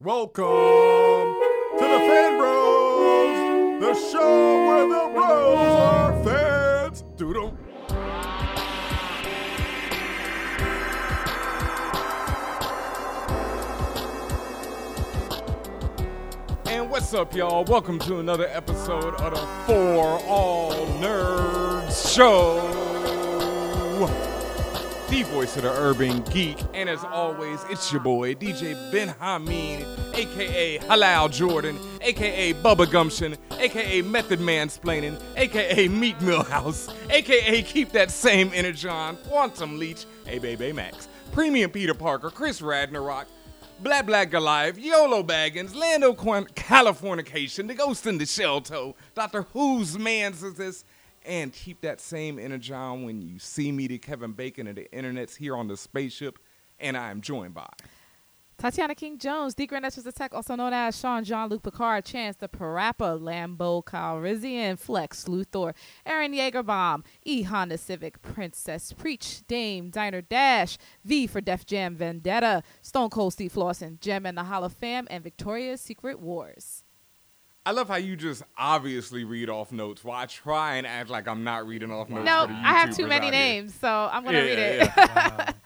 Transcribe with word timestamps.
Welcome 0.00 0.44
to 0.44 1.80
the 1.80 1.98
Fan 2.06 2.38
Bros, 2.38 3.80
the 3.80 3.94
show 4.12 4.64
where 4.68 4.86
the 4.86 5.12
bros 5.12 5.58
are 5.58 6.22
fans. 6.22 7.02
Doodle. 7.16 7.58
And 16.66 16.88
what's 16.88 17.12
up, 17.12 17.34
y'all? 17.34 17.64
Welcome 17.64 17.98
to 17.98 18.20
another 18.20 18.46
episode 18.52 19.16
of 19.16 19.32
the 19.32 19.46
For 19.66 20.20
All 20.28 20.70
Nerds 21.00 22.14
Show. 22.14 22.97
The 25.08 25.22
voice 25.22 25.56
of 25.56 25.62
the 25.62 25.70
urban 25.70 26.20
geek, 26.24 26.58
and 26.74 26.86
as 26.88 27.02
always, 27.02 27.64
it's 27.70 27.90
your 27.90 28.00
boy 28.02 28.34
DJ 28.34 28.74
Ben 28.92 29.08
Hameen, 29.20 29.86
aka 30.14 30.78
Halal 30.80 31.32
Jordan, 31.32 31.78
aka 32.02 32.52
Bubba 32.52 32.90
Gumption, 32.90 33.34
aka 33.58 34.02
Method 34.02 34.38
Mansplaining, 34.38 35.18
aka 35.36 35.88
Meat 35.88 36.18
Millhouse, 36.18 36.94
aka 37.08 37.62
Keep 37.62 37.92
That 37.92 38.10
Same 38.10 38.50
Energy 38.52 38.86
on, 38.86 39.16
Quantum 39.16 39.78
Leech, 39.78 40.04
A 40.26 40.38
Baby 40.40 40.74
Max, 40.74 41.08
Premium 41.32 41.70
Peter 41.70 41.94
Parker, 41.94 42.28
Chris 42.28 42.60
Ragnarok, 42.60 43.26
Black 43.80 44.04
Black 44.04 44.30
Goliath, 44.30 44.76
YOLO 44.76 45.22
Baggins, 45.22 45.74
Lando 45.74 46.12
Quan- 46.12 46.46
Californication, 46.54 47.66
The 47.66 47.74
Ghost 47.74 48.06
in 48.06 48.18
the 48.18 48.26
Shell 48.26 48.60
Toe, 48.60 48.94
Doctor 49.14 49.42
Who's 49.54 49.98
Mans 49.98 50.42
is 50.42 50.54
this, 50.54 50.84
and 51.28 51.52
keep 51.52 51.82
that 51.82 52.00
same 52.00 52.38
energy 52.38 52.72
on 52.72 53.04
when 53.04 53.20
you 53.20 53.38
see 53.38 53.70
me, 53.70 53.86
the 53.86 53.98
Kevin 53.98 54.32
Bacon 54.32 54.66
of 54.66 54.76
the 54.76 54.90
internet's 54.92 55.36
here 55.36 55.54
on 55.54 55.68
the 55.68 55.76
spaceship, 55.76 56.38
and 56.80 56.96
I 56.96 57.10
am 57.10 57.20
joined 57.20 57.54
by. 57.54 57.68
Tatiana 58.56 58.96
King 58.96 59.18
Jones, 59.18 59.54
the 59.54 59.68
Grand 59.68 59.84
Duchess 59.84 60.04
of 60.04 60.14
Tech, 60.14 60.34
also 60.34 60.56
known 60.56 60.72
as 60.72 60.98
Sean 60.98 61.22
John 61.22 61.48
Luke 61.48 61.62
Picard, 61.62 62.04
Chance 62.04 62.38
the 62.38 62.48
Parappa, 62.48 63.20
Lambo 63.20 63.84
Calrissian, 63.84 64.76
Flex 64.76 65.26
Luthor, 65.26 65.74
Aaron 66.04 66.32
Yeagerbaum, 66.32 67.04
E 67.24 67.42
Honda 67.42 67.78
Civic, 67.78 68.20
Princess 68.20 68.92
Preach, 68.92 69.46
Dame 69.46 69.90
Diner 69.90 70.22
Dash, 70.22 70.76
V 71.04 71.28
for 71.28 71.40
Def 71.40 71.66
Jam 71.66 71.94
Vendetta, 71.94 72.64
Stone 72.82 73.10
Cold 73.10 73.34
Steve 73.34 73.56
Lawson, 73.56 73.98
Gem 74.00 74.26
and 74.26 74.36
the 74.36 74.44
Hall 74.44 74.64
of 74.64 74.72
Fam, 74.72 75.06
and 75.08 75.22
Victoria's 75.22 75.80
Secret 75.80 76.18
Wars. 76.18 76.82
I 77.68 77.72
love 77.72 77.88
how 77.88 77.96
you 77.96 78.16
just 78.16 78.42
obviously 78.56 79.24
read 79.24 79.50
off 79.50 79.72
notes 79.72 80.02
while 80.02 80.18
I 80.18 80.24
try 80.24 80.76
and 80.76 80.86
act 80.86 81.10
like 81.10 81.28
I'm 81.28 81.44
not 81.44 81.66
reading 81.66 81.90
off 81.92 82.08
notes. 82.08 82.24
no, 82.24 82.46
for 82.46 82.52
I 82.54 82.72
have 82.72 82.96
too 82.96 83.06
many 83.06 83.26
out 83.26 83.34
here. 83.34 83.42
names, 83.42 83.74
so 83.74 84.08
I'm 84.10 84.24
gonna 84.24 84.38
Yeah, 84.38 84.44
read 84.44 84.58
yeah, 84.96 85.48
it. 85.50 85.54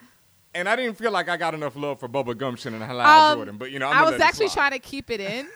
And 0.55 0.69
I 0.69 0.75
didn't 0.77 0.99
feel 0.99 1.13
like 1.13 1.29
I 1.29 1.37
got 1.37 1.55
enough 1.55 1.77
love 1.77 2.01
for 2.01 2.09
Bubba 2.09 2.37
Gumption 2.37 2.75
and 2.75 2.83
Halal 2.83 3.05
Um, 3.07 3.39
Jordan, 3.39 3.57
but 3.57 3.71
you 3.71 3.79
know, 3.79 3.89
I'm 3.89 4.05
I 4.05 4.11
was 4.11 4.21
actually 4.21 4.49
trying 4.49 4.73
to 4.73 4.81
keep 4.81 5.11
it 5.11 5.21
in. 5.21 5.49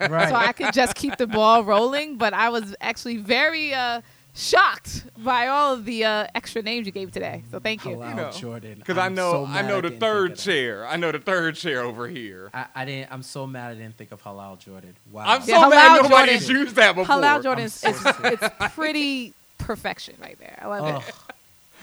Right. 0.00 0.28
so 0.28 0.34
I 0.34 0.52
could 0.52 0.72
just 0.74 0.96
keep 0.96 1.16
the 1.16 1.26
ball 1.28 1.62
rolling. 1.64 2.18
But 2.18 2.34
I 2.34 2.48
was 2.50 2.74
actually 2.80 3.16
very 3.18 3.72
uh, 3.72 4.02
shocked 4.34 5.04
by 5.18 5.46
all 5.46 5.74
of 5.74 5.84
the 5.84 6.04
uh, 6.04 6.26
extra 6.34 6.60
names 6.62 6.86
you 6.86 6.92
gave 6.92 7.12
today. 7.12 7.42
So 7.50 7.60
thank 7.60 7.84
you. 7.84 7.92
Halal 7.96 8.08
You 8.10 8.14
know, 8.16 8.30
Jordan. 8.32 8.74
Because 8.78 8.98
I 8.98 9.08
know, 9.08 9.32
so 9.32 9.46
I 9.46 9.62
know 9.62 9.76
the 9.80 9.90
didn't 9.90 10.00
third 10.00 10.22
think 10.30 10.38
of 10.38 10.44
that. 10.44 10.50
chair. 10.50 10.86
I 10.86 10.96
know 10.96 11.12
the 11.12 11.18
third 11.20 11.54
chair 11.56 11.82
over 11.82 12.08
here. 12.08 12.50
I, 12.52 12.66
I 12.74 12.84
didn't. 12.84 13.12
I'm 13.12 13.22
so 13.22 13.46
mad 13.46 13.70
I 13.70 13.74
didn't 13.74 13.96
think 13.96 14.12
of 14.12 14.22
Halal 14.22 14.58
Jordan. 14.58 14.94
Wow. 15.12 15.24
I'm 15.26 15.42
so 15.42 15.52
Yeah, 15.52 15.68
mad 15.68 16.02
nobody's 16.02 16.46
Jordan. 16.46 16.62
used 16.62 16.76
that 16.76 16.94
before. 16.96 17.16
Halal 17.16 17.42
Jordan 17.42 17.64
is 17.64 17.74
so 17.74 17.88
it's, 17.90 18.02
it's 18.42 18.74
pretty 18.74 19.34
perfection 19.58 20.16
right 20.20 20.38
there. 20.38 20.58
I 20.60 20.66
love 20.66 21.04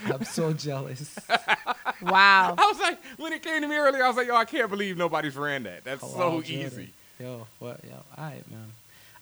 Ugh, 0.05 0.13
I'm 0.13 0.23
so 0.25 0.53
jealous. 0.53 1.17
Wow. 2.01 2.55
I 2.57 2.65
was 2.67 2.79
like, 2.79 2.97
when 3.17 3.31
it 3.31 3.43
came 3.43 3.61
to 3.61 3.67
me 3.67 3.75
earlier, 3.75 4.03
I 4.03 4.07
was 4.07 4.17
like, 4.17 4.25
yo, 4.25 4.35
I 4.35 4.45
can't 4.45 4.71
believe 4.71 4.97
nobody's 4.97 5.35
ran 5.35 5.61
that. 5.63 5.83
That's 5.83 6.01
Halal 6.03 6.11
so 6.17 6.29
Jordan. 6.41 6.51
easy. 6.51 6.89
Yo, 7.19 7.45
what? 7.59 7.79
Yo, 7.83 7.91
all 8.17 8.23
right, 8.23 8.43
man. 8.49 8.71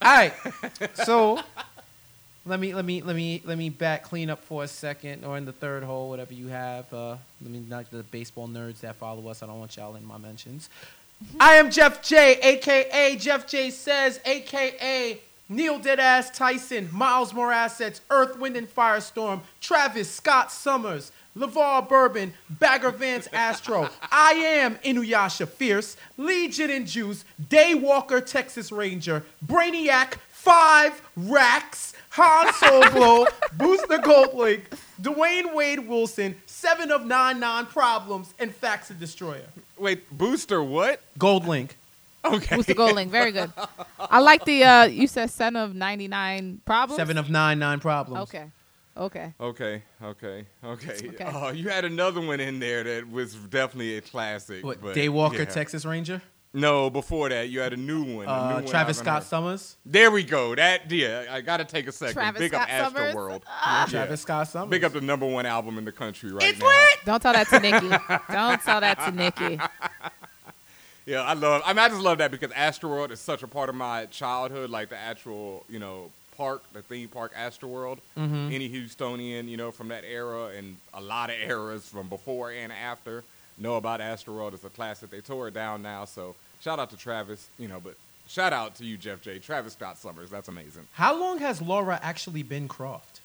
All 0.01 0.15
right. 0.15 0.33
So 1.05 1.39
let 2.45 2.59
me 2.59 2.73
let 2.73 2.85
me 2.85 3.01
let 3.01 3.15
me 3.15 3.41
let 3.45 3.57
me 3.57 3.69
back 3.69 4.03
clean 4.03 4.29
up 4.29 4.43
for 4.43 4.63
a 4.63 4.67
second, 4.67 5.25
or 5.25 5.37
in 5.37 5.45
the 5.45 5.51
third 5.51 5.83
hole, 5.83 6.09
whatever 6.09 6.33
you 6.33 6.47
have. 6.47 6.91
Uh, 6.93 7.17
let 7.41 7.51
me 7.51 7.59
not 7.59 7.89
the 7.91 8.03
baseball 8.03 8.47
nerds 8.47 8.79
that 8.79 8.95
follow 8.95 9.27
us. 9.27 9.43
I 9.43 9.47
don't 9.47 9.59
want 9.59 9.75
y'all 9.77 9.95
in 9.95 10.05
my 10.05 10.17
mentions. 10.17 10.69
I 11.39 11.55
am 11.55 11.69
Jeff 11.69 12.01
J, 12.01 12.39
aka 12.41 13.15
Jeff 13.17 13.47
J 13.47 13.69
says, 13.69 14.19
aka 14.25 15.19
Neil 15.49 15.79
Deadass 15.79 16.33
Tyson, 16.33 16.89
Miles 16.91 17.33
more 17.33 17.51
assets 17.51 18.01
Earth, 18.09 18.37
Wind, 18.37 18.55
and 18.55 18.73
Firestorm, 18.73 19.41
Travis 19.59 20.09
Scott 20.09 20.51
Summers, 20.51 21.11
LeVar 21.35 21.89
Bourbon, 21.89 22.33
Bagger 22.49 22.91
Vance 22.91 23.27
Astro. 23.33 23.89
I 24.11 24.33
am 24.33 24.75
Inuyasha 24.77 25.47
Fierce, 25.47 25.97
Legion 26.17 26.69
and 26.69 26.87
Juice, 26.87 27.25
Daywalker 27.49 28.25
Texas 28.25 28.71
Ranger, 28.71 29.23
Brainiac, 29.45 30.15
Five 30.29 31.01
Racks, 31.17 31.93
Han 32.11 32.53
Solo, 32.53 33.25
Booster 33.53 33.99
Goldlink, 33.99 34.63
Dwayne 35.01 35.53
Wade 35.53 35.87
Wilson, 35.87 36.35
Seven 36.45 36.91
of 36.91 37.05
Nine 37.05 37.39
Non 37.39 37.65
Problems, 37.65 38.33
and 38.39 38.51
Faxa 38.51 38.97
Destroyer. 38.97 39.45
Wait, 39.77 40.09
Booster 40.17 40.63
what? 40.63 41.01
Goldlink. 41.17 41.71
Okay. 42.25 42.55
Booster 42.55 42.73
Golding, 42.73 43.09
very 43.09 43.31
good. 43.31 43.51
I 43.99 44.19
like 44.19 44.43
the 44.45 44.63
uh, 44.63 44.83
you 44.85 45.07
said 45.07 45.29
seven 45.29 45.55
of 45.55 45.73
ninety 45.75 46.07
nine 46.07 46.61
problems. 46.65 46.97
Seven 46.97 47.17
of 47.17 47.29
Nine 47.29 47.59
Nine 47.59 47.79
Problems. 47.79 48.23
Okay. 48.23 48.51
Okay. 48.97 49.33
Okay, 49.39 49.81
okay, 50.03 50.45
okay. 50.61 51.07
Okay. 51.07 51.23
Uh, 51.23 51.51
you 51.51 51.69
had 51.69 51.85
another 51.85 52.19
one 52.19 52.41
in 52.41 52.59
there 52.59 52.83
that 52.83 53.09
was 53.09 53.33
definitely 53.35 53.95
a 53.95 54.01
classic. 54.01 54.65
What, 54.65 54.81
but, 54.81 54.93
Daywalker, 54.93 55.37
yeah. 55.37 55.45
Texas 55.45 55.85
Ranger? 55.85 56.21
No, 56.51 56.89
before 56.89 57.29
that, 57.29 57.49
you 57.49 57.59
had 57.59 57.73
a 57.73 57.77
new 57.77 57.99
one. 58.01 58.25
a 58.25 58.29
new 58.29 58.33
Uh, 58.33 58.53
one 58.55 58.65
Travis 58.65 58.97
I 58.99 59.01
Scott 59.03 59.21
heard. 59.21 59.29
Summers? 59.29 59.75
There 59.85 60.09
we 60.09 60.23
go. 60.23 60.55
That 60.55 60.89
yeah, 60.91 61.25
I 61.29 61.41
gotta 61.41 61.63
take 61.63 61.87
a 61.87 61.91
second. 61.91 62.13
Travis 62.15 62.39
Big 62.39 62.51
Scott 62.51 62.69
up 62.71 62.91
Summers? 62.93 63.13
Astroworld. 63.15 63.41
Yeah, 63.45 63.79
Yeah. 63.81 63.85
Travis 63.85 64.21
Scott 64.21 64.47
Summers. 64.47 64.69
Big 64.71 64.83
up 64.83 64.93
the 64.93 65.01
number 65.01 65.27
one 65.27 65.45
album 65.45 65.77
in 65.77 65.85
the 65.85 65.91
country 65.91 66.31
right 66.31 66.43
It's 66.43 66.59
now. 66.59 66.65
lit! 66.67 67.05
Don't 67.05 67.21
tell 67.21 67.33
that 67.33 67.47
to 67.49 67.59
Nicki. 67.59 67.89
Don't 68.33 68.61
tell 68.63 68.81
that 68.81 68.99
to 69.05 69.11
Nicki. 69.11 69.59
Yeah, 71.05 71.23
I 71.23 71.33
love. 71.33 71.63
I 71.65 71.69
mean, 71.73 71.79
I 71.79 71.89
just 71.89 72.01
love 72.01 72.19
that 72.19 72.29
because 72.29 72.51
Astroworld 72.51 73.09
is 73.09 73.19
such 73.19 73.41
a 73.41 73.47
part 73.47 73.67
of 73.69 73.73
my 73.73 74.05
childhood. 74.11 74.69
Like 74.69 74.89
the 74.89 74.97
actual, 74.97 75.65
you 75.67 75.79
know, 75.79 76.11
park, 76.37 76.61
the 76.71 76.83
theme 76.83 77.07
park, 77.07 77.33
Astroworld. 77.33 77.97
Mhm. 78.15 78.53
Any 78.53 78.69
Houstonian, 78.69 79.49
you 79.49 79.57
know, 79.57 79.71
from 79.71 79.87
that 79.87 80.03
era 80.03 80.49
and 80.55 80.77
a 80.93 81.01
lot 81.01 81.31
of 81.31 81.37
eras 81.37 81.89
from 81.89 82.09
before 82.09 82.51
and 82.51 82.71
after 82.71 83.23
know 83.59 83.75
about 83.75 83.99
Astroworld. 83.99 84.53
It's 84.53 84.63
a 84.63 84.69
classic. 84.69 85.09
They 85.09 85.21
tore 85.21 85.47
it 85.47 85.53
down 85.53 85.81
now, 85.81 86.05
so 86.05 86.35
shout 86.61 86.79
out 86.79 86.89
to 86.91 86.97
Travis. 86.97 87.49
You 87.57 87.67
know, 87.67 87.79
but 87.79 87.95
shout 88.27 88.53
out 88.53 88.75
to 88.75 88.85
you, 88.85 88.97
Jeff 88.97 89.21
J. 89.21 89.39
Travis 89.39 89.73
Scott 89.73 89.97
Summers. 89.97 90.29
That's 90.29 90.47
amazing. 90.47 90.87
How 90.93 91.19
long 91.19 91.39
has 91.39 91.61
Laura 91.61 91.99
actually 92.01 92.43
been 92.43 92.67
Croft? 92.67 93.21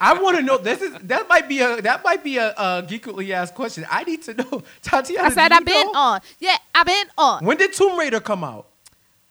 I 0.00 0.20
want 0.20 0.36
to 0.36 0.42
know. 0.42 0.58
This 0.58 0.80
is 0.82 0.92
that 1.04 1.28
might 1.28 1.48
be 1.48 1.60
a 1.60 1.82
that 1.82 2.04
might 2.04 2.22
be 2.22 2.38
a, 2.38 2.50
a 2.50 2.84
geekly 2.86 3.30
ass 3.30 3.50
question. 3.50 3.84
I 3.90 4.04
need 4.04 4.22
to 4.22 4.34
know. 4.34 4.62
Tatiana, 4.82 5.28
I 5.28 5.30
said 5.30 5.52
I've 5.52 5.64
been 5.64 5.86
know? 5.92 5.98
on. 5.98 6.20
Yeah, 6.38 6.56
I've 6.74 6.86
been 6.86 7.06
on. 7.16 7.44
When 7.44 7.56
did 7.56 7.72
Tomb 7.72 7.98
Raider 7.98 8.20
come 8.20 8.44
out? 8.44 8.66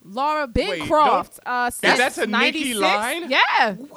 Laura 0.03 0.49
Wait, 0.53 0.79
Bancroft. 0.79 1.39
Uh, 1.45 1.69
since 1.69 1.97
that's 1.97 2.17
a 2.17 2.25
Nicki 2.25 2.73
96? 2.73 2.79
line? 2.79 3.29
Yeah. 3.29 3.69
you 3.77 3.87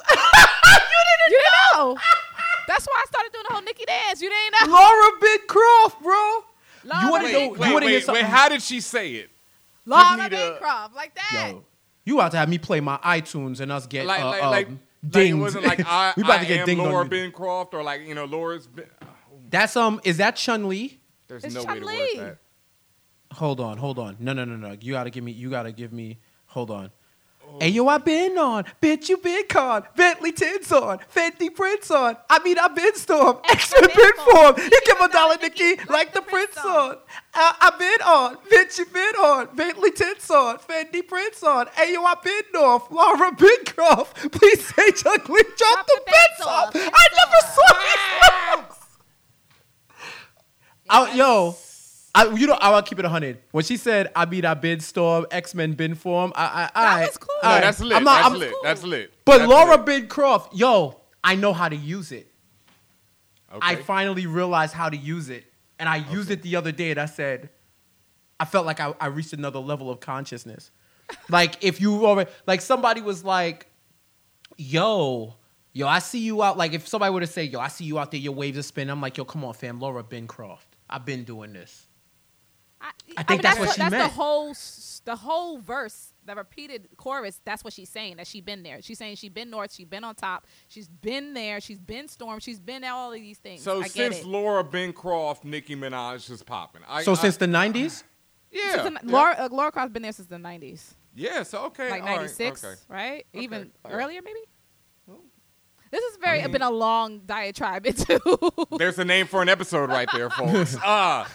didn't 1.29 1.45
know. 1.75 1.97
That's 2.67 2.87
why 2.87 3.03
I 3.03 3.05
started 3.09 3.33
doing 3.33 3.45
the 3.49 3.55
whole 3.55 3.63
Nicki 3.63 3.85
dance. 3.85 4.21
You 4.21 4.31
didn't 4.31 4.69
know. 4.69 4.73
Laura 4.77 5.11
Bancroft, 5.21 6.03
bro. 6.03 6.45
Laura 6.85 7.05
you 7.05 7.11
wanna 7.11 7.25
Wait, 7.25 7.33
know- 7.33 7.39
Bancroft. 7.39 7.59
you 7.59 7.61
wait, 7.67 7.73
wanna 7.75 7.87
hear 7.87 8.01
wait, 8.01 8.09
wait. 8.09 8.25
How 8.25 8.49
did 8.49 8.63
she 8.63 8.81
say 8.81 9.13
it? 9.15 9.31
Laura 9.87 10.17
me 10.17 10.29
like 10.95 11.15
that. 11.15 11.51
Yo, 11.53 11.65
you 12.05 12.15
about 12.19 12.33
to 12.33 12.39
have 12.39 12.49
me 12.49 12.59
play 12.59 12.81
my 12.81 12.99
iTunes 12.99 13.61
and 13.61 13.73
us 13.73 13.87
get 13.87 14.07
Like, 14.07 14.21
uh, 14.23 14.29
like, 14.29 14.43
um, 14.43 14.51
like, 14.51 14.69
like 14.69 15.27
it 15.27 15.35
wasn't 15.35 15.65
like 15.65 15.81
I, 15.87 16.13
we 16.17 16.23
about 16.23 16.41
I 16.41 16.43
to 16.43 16.49
get 16.49 16.61
am 16.61 16.67
dinged 16.67 16.83
Laura 16.83 17.03
on 17.03 17.09
or 17.75 17.83
like 17.83 18.03
you 18.07 18.15
know 18.15 18.25
Laura's. 18.25 18.67
Been, 18.67 18.87
That's 19.51 19.77
um. 19.77 20.01
Is 20.05 20.19
that 20.19 20.37
Chun 20.37 20.69
Li? 20.69 21.01
there's 21.29 21.45
It's 21.45 21.55
no 21.55 21.65
way 21.65 21.79
to 21.81 21.85
work 21.85 21.95
that. 22.17 22.39
Hold 23.37 23.61
on, 23.61 23.79
hold 23.79 23.99
on. 23.99 24.17
No, 24.19 24.33
no, 24.33 24.45
no, 24.45 24.57
no. 24.57 24.77
You 24.81 24.93
gotta 24.93 25.11
give 25.11 25.23
me. 25.25 25.33
You 25.33 25.51
gotta 25.51 25.73
give 25.73 25.93
me. 25.93 26.19
Hold 26.47 26.71
on. 26.71 26.91
Oh. 27.53 27.59
Hey 27.61 27.71
yo, 27.71 27.89
I 27.89 27.99
been 27.99 28.39
on, 28.39 28.65
bitch. 28.81 29.09
You 29.09 29.17
been 29.17 29.45
con, 29.49 29.83
Bentley 29.97 30.31
tins 30.31 30.71
on, 30.71 30.99
Fendi 31.15 31.53
prints 31.53 31.91
on. 31.91 32.17
I 32.29 32.39
mean, 32.45 32.59
I 32.59 32.69
been 32.69 32.95
storm, 32.95 33.39
extra 33.49 33.81
been 33.81 34.13
form. 34.31 34.55
You 34.57 34.81
give 34.87 35.01
a 35.01 35.09
dollar, 35.09 35.37
Nicki, 35.43 35.77
like 35.89 36.13
the 36.13 36.23
prints 36.23 36.59
on. 36.59 36.99
I, 37.35 37.55
I 37.61 37.71
been 37.79 38.07
on, 38.07 38.37
bitch. 38.51 38.79
You 38.79 38.87
been 38.87 39.15
on, 39.17 39.49
Bentley 39.57 39.91
tins 39.91 40.31
on, 40.31 40.59
Fendi 40.59 41.07
prints 41.07 41.43
on. 41.43 41.67
Hey 41.75 41.95
yo, 41.95 42.05
I 42.05 42.15
been 42.23 42.43
north, 42.55 42.91
Laura 42.91 43.33
Bincroft. 43.33 44.31
Please 44.33 44.65
say 44.67 44.93
juggling, 44.93 45.43
drop, 45.57 45.75
Drop 45.75 45.87
the 45.87 46.01
the 46.05 46.13
bits 46.13 46.47
off. 46.47 46.67
off, 46.67 46.93
I 46.95 47.09
never 47.19 47.41
saw 47.55 48.67
these. 48.69 48.77
I, 50.91 51.15
yo, 51.15 51.57
I, 52.15 52.27
you 52.35 52.47
know, 52.47 52.59
I'll 52.61 52.83
keep 52.83 52.99
it 52.99 53.05
hundred. 53.05 53.39
When 53.53 53.65
she 53.65 53.77
said, 53.77 54.11
"I 54.17 54.25
beat, 54.25 54.45
I 54.45 54.55
bid 54.55 54.83
storm, 54.83 55.27
X 55.31 55.55
Men 55.55 55.75
bin 55.75 55.95
form," 55.95 56.33
I, 56.35 56.45
I, 56.45 56.61
That 56.63 56.71
I, 56.75 57.01
was 57.07 57.19
cool. 57.19 57.29
No, 57.43 57.61
that's 57.61 57.81
lit. 57.81 57.97
I'm 57.97 58.05
not, 58.05 58.15
that's 58.23 58.29
I'm- 58.31 58.39
lit. 58.39 58.55
That's 58.63 58.83
lit. 58.83 59.13
But 59.25 59.39
That's 59.39 59.51
Laura 59.51 59.77
lit. 59.77 60.09
Bidcroft, 60.09 60.51
yo, 60.53 61.01
I 61.23 61.37
know 61.37 61.53
how 61.53 61.69
to 61.69 61.77
use 61.77 62.11
it. 62.11 62.33
Okay. 63.53 63.61
I 63.63 63.77
finally 63.77 64.27
realized 64.27 64.75
how 64.75 64.89
to 64.89 64.97
use 64.97 65.29
it, 65.29 65.45
and 65.79 65.89
I 65.89 65.97
used 65.97 66.31
it 66.31 66.43
the 66.43 66.57
other 66.57 66.73
day, 66.73 66.91
and 66.91 67.01
I 67.01 67.07
said, 67.07 67.51
I 68.39 68.45
felt 68.45 68.67
like 68.67 68.81
I, 68.81 68.95
I 69.01 69.07
reached 69.07 69.33
another 69.33 69.59
level 69.59 69.91
of 69.91 70.01
consciousness. 70.01 70.71
like 71.29 71.63
if 71.63 71.81
you 71.81 72.07
already 72.07 72.31
like 72.47 72.61
somebody 72.61 73.03
was 73.03 73.23
like, 73.25 73.67
"Yo, 74.57 75.35
yo, 75.73 75.87
I 75.87 76.01
see 76.01 76.21
you 76.21 76.43
out." 76.43 76.57
Like 76.59 76.73
if 76.73 76.89
somebody 76.89 77.13
would 77.13 77.23
have 77.23 77.31
said, 77.31 77.53
"Yo, 77.53 77.61
I 77.61 77.69
see 77.69 77.85
you 77.85 77.99
out 77.99 78.11
there, 78.11 78.21
your 78.21 78.35
waves 78.35 78.59
are 78.59 78.63
spinning," 78.63 78.91
I'm 78.91 79.01
like, 79.01 79.17
"Yo, 79.17 79.25
come 79.25 79.45
on, 79.45 79.55
fam, 79.55 79.79
Laura 79.81 80.03
Bencroft. 80.03 80.67
I've 80.89 81.05
been 81.05 81.23
doing 81.25 81.53
this." 81.53 81.87
I, 82.83 82.91
I 83.19 83.23
think 83.25 83.43
that's 83.43 83.59
what 83.59 83.71
she 83.75 83.79
that's 83.81 83.91
meant. 83.91 84.05
the 84.11 84.15
whole 84.15 84.55
the 85.05 85.17
whole 85.17 85.59
verse, 85.59 86.15
the 86.25 86.35
repeated 86.35 86.89
chorus. 86.97 87.41
That's 87.45 87.63
what 87.63 87.73
she's 87.75 87.89
saying. 87.91 88.17
That 88.17 88.27
she's 88.27 88.43
been 88.43 88.63
there. 88.63 88.81
She's 88.81 88.97
saying 88.99 89.17
she's 89.17 89.31
been 89.31 89.51
north. 89.51 89.73
She's 89.75 89.87
been 89.87 90.05
on 90.05 90.15
top. 90.15 90.47
She's 90.69 90.89
been 90.89 91.35
there. 91.35 91.61
She's 91.61 91.79
been 91.79 92.09
storm. 92.09 92.41
She's 92.41 92.59
been 92.61 92.83
at 92.85 92.93
all 92.93 93.13
of 93.13 93.19
these 93.21 93.39
things. 93.39 93.63
So 93.63 93.81
I 93.81 93.83
get 93.85 93.93
since 93.93 94.19
it. 94.21 94.27
Laura 94.27 94.65
Bencroft, 94.65 95.45
Nicki 95.45 95.77
Minaj 95.77 96.31
is 96.31 96.43
popping. 96.43 96.83
I, 96.89 97.03
So 97.03 97.13
I- 97.13 97.17
since 97.17 97.37
the 97.37 97.47
'90s, 97.47 98.03
yeah, 98.51 98.83
Since 98.83 98.83
the- 98.85 98.91
yeah. 99.07 99.13
Laura 99.13 99.35
uh, 99.39 99.49
Laura 99.53 99.73
Croft's 99.73 99.93
been 99.93 100.03
there 100.03 100.13
since 100.13 100.29
the 100.29 100.39
nineties, 100.39 100.95
yeah, 101.15 101.43
so 101.43 101.65
okay, 101.67 101.91
like 101.91 102.03
all 102.03 102.09
right, 102.09 102.17
ninety 102.17 102.33
six, 102.33 102.65
okay. 102.65 102.75
right? 102.89 103.27
Okay, 103.35 103.45
Even 103.45 103.73
yeah. 103.85 103.91
earlier, 103.93 104.21
maybe. 104.23 104.41
This 105.93 106.05
has 106.05 106.19
very 106.19 106.39
I 106.39 106.43
mean- 106.45 106.53
been 106.53 106.63
a 106.63 106.71
long 106.71 107.21
diatribe 107.27 107.85
into. 107.87 108.21
There's 108.79 108.99
a 109.01 109.05
name 109.05 109.27
for 109.27 109.43
an 109.43 109.49
episode 109.49 109.91
right 109.91 110.09
there, 110.15 110.31
folks. 110.31 110.77
Uh, 110.85 111.27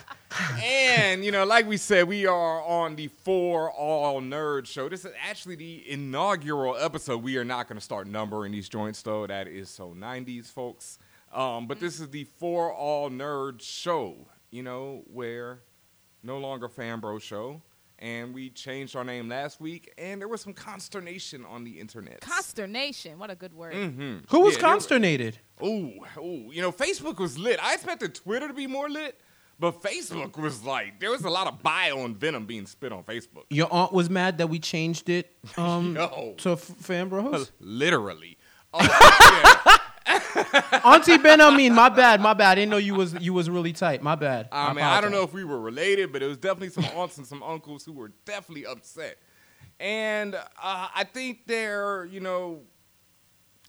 and, 0.63 1.23
you 1.23 1.31
know, 1.31 1.45
like 1.45 1.67
we 1.67 1.77
said, 1.77 2.07
we 2.07 2.25
are 2.25 2.61
on 2.63 2.95
the 2.95 3.07
For 3.07 3.71
All 3.71 4.21
Nerd 4.21 4.65
show. 4.65 4.89
This 4.89 5.05
is 5.05 5.11
actually 5.27 5.55
the 5.55 5.89
inaugural 5.89 6.75
episode. 6.77 7.23
We 7.23 7.37
are 7.37 7.45
not 7.45 7.67
going 7.67 7.77
to 7.77 7.83
start 7.83 8.07
numbering 8.07 8.51
these 8.51 8.69
joints, 8.69 9.01
though. 9.01 9.27
That 9.27 9.47
is 9.47 9.69
so 9.69 9.93
90s, 9.97 10.47
folks. 10.51 10.99
Um, 11.33 11.67
but 11.67 11.79
this 11.79 11.99
is 11.99 12.09
the 12.09 12.25
For 12.39 12.71
All 12.73 13.09
Nerd 13.09 13.61
show, 13.61 14.15
you 14.51 14.63
know, 14.63 15.03
where 15.11 15.59
no 16.23 16.37
longer 16.37 16.67
Fan 16.69 17.01
Fanbro 17.01 17.21
show. 17.21 17.61
And 17.99 18.33
we 18.33 18.49
changed 18.49 18.93
our 18.97 19.05
name 19.05 19.29
last 19.29 19.61
week, 19.61 19.93
and 19.97 20.19
there 20.19 20.27
was 20.27 20.41
some 20.41 20.51
consternation 20.51 21.45
on 21.45 21.63
the 21.63 21.79
internet. 21.79 22.19
Consternation. 22.19 23.17
What 23.17 23.31
a 23.31 23.35
good 23.35 23.53
word. 23.53 23.73
hmm 23.73 24.17
who 24.27 24.41
was 24.41 24.55
Yeah, 24.55 24.61
there- 24.61 24.69
consternated? 24.69 25.39
Ooh, 25.63 25.93
ooh, 26.17 26.49
you 26.51 26.61
know, 26.61 26.73
Facebook 26.73 27.19
was 27.19 27.37
lit. 27.39 27.57
I 27.63 27.73
expected 27.73 28.13
Twitter 28.13 28.49
to 28.49 28.53
be 28.53 28.67
more 28.67 28.89
lit, 28.89 29.17
but 29.59 29.81
Facebook 29.81 30.37
was 30.37 30.63
like, 30.63 30.99
there 30.99 31.11
was 31.11 31.23
a 31.23 31.29
lot 31.29 31.47
of 31.47 31.63
bio 31.63 32.03
and 32.05 32.17
venom 32.17 32.45
being 32.45 32.65
spit 32.65 32.91
on 32.91 33.03
Facebook. 33.03 33.43
Your 33.49 33.71
aunt 33.71 33.93
was 33.93 34.09
mad 34.09 34.37
that 34.39 34.47
we 34.47 34.59
changed 34.59 35.09
it 35.09 35.31
um, 35.57 35.95
to 36.37 36.51
F- 36.51 36.59
Fan 36.59 37.09
Bros. 37.09 37.51
Literally. 37.59 38.37
Oh. 38.77 39.79
Auntie 40.83 41.17
Ben, 41.17 41.41
I 41.41 41.55
mean, 41.55 41.73
my 41.73 41.89
bad, 41.89 42.21
my 42.21 42.33
bad. 42.33 42.51
I 42.51 42.55
didn't 42.55 42.69
know 42.71 42.77
you 42.77 42.93
was 42.93 43.13
you 43.15 43.33
was 43.33 43.49
really 43.49 43.73
tight. 43.73 44.03
My 44.03 44.15
bad. 44.15 44.49
I 44.51 44.73
mean, 44.73 44.83
I 44.83 45.01
don't 45.01 45.11
know 45.11 45.23
if 45.23 45.33
we 45.33 45.43
were 45.43 45.59
related, 45.59 46.11
but 46.11 46.21
it 46.21 46.27
was 46.27 46.37
definitely 46.37 46.69
some 46.69 46.85
aunts 46.95 47.17
and 47.17 47.25
some 47.25 47.41
uncles 47.41 47.85
who 47.85 47.93
were 47.93 48.11
definitely 48.25 48.65
upset. 48.65 49.17
And 49.79 50.35
uh, 50.35 50.39
I 50.61 51.05
think 51.05 51.47
they're, 51.47 52.05
you 52.05 52.19
know, 52.19 52.61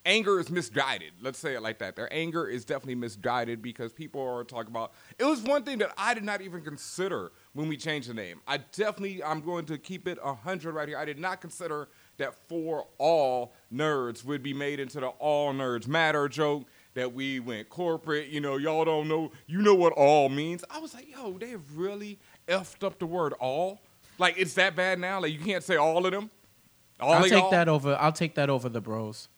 anger 0.07 0.41
is 0.41 0.51
misguided. 0.51 1.13
Let's 1.21 1.39
say 1.39 1.55
it 1.55 1.63
like 1.63 1.79
that. 1.81 1.97
Their 1.97 2.13
anger 2.13 2.47
is 2.47 2.65
definitely 2.65 2.95
misguided 2.95 3.61
because 3.61 3.93
people 3.93 4.23
are 4.23 4.45
talking 4.45 4.71
about. 4.71 4.93
It 5.19 5.25
was 5.25 5.43
one 5.43 5.65
thing 5.65 5.79
that 5.79 5.93
I 5.99 6.15
did 6.15 6.25
not 6.25 6.41
even 6.41 6.63
consider 6.63 7.33
when 7.53 7.69
we 7.69 7.77
changed 7.77 8.09
the 8.09 8.15
name. 8.15 8.41
I 8.47 8.59
definitely, 8.59 9.23
I'm 9.23 9.41
going 9.41 9.67
to 9.67 9.77
keep 9.77 10.09
it 10.09 10.25
100 10.25 10.73
right 10.73 10.89
here. 10.89 10.97
I 10.97 11.05
did 11.05 11.19
not 11.19 11.41
consider 11.41 11.89
that 12.17 12.35
for 12.49 12.87
all 12.97 13.53
nerds 13.73 14.25
would 14.25 14.43
be 14.43 14.55
made 14.55 14.81
into 14.81 15.01
the 15.01 15.09
all 15.09 15.53
nerds 15.53 15.87
matter 15.87 16.29
joke. 16.29 16.65
That 16.95 17.13
we 17.13 17.41
went 17.41 17.69
corporate, 17.69 18.29
you 18.29 18.41
know, 18.41 18.57
y'all 18.57 18.87
don't 18.87 19.07
know, 19.07 19.31
you 19.47 19.61
know 19.61 19.75
what 19.75 19.93
all 19.93 20.31
means. 20.31 20.65
I 20.71 20.79
was 20.79 20.95
like, 20.95 21.07
yo, 21.11 21.37
they 21.37 21.51
have 21.51 21.77
really 21.77 22.19
effed 22.49 22.83
up 22.83 22.99
the 22.99 23.05
word 23.05 23.35
all. 23.35 23.83
Like, 24.19 24.39
it's 24.39 24.55
that 24.55 24.75
bad 24.77 24.99
now. 24.99 25.21
Like, 25.21 25.35
you 25.35 25.39
can't 25.39 25.63
say 25.63 25.77
all 25.77 26.07
of 26.07 26.13
them. 26.13 26.31
All 26.99 27.13
I'll 27.13 27.23
take 27.25 27.33
y'all? 27.33 27.51
that 27.51 27.69
over. 27.69 27.97
I'll 28.01 28.13
take 28.13 28.35
that 28.37 28.49
over 28.49 28.71
the 28.71 28.81
bros. 28.81 29.29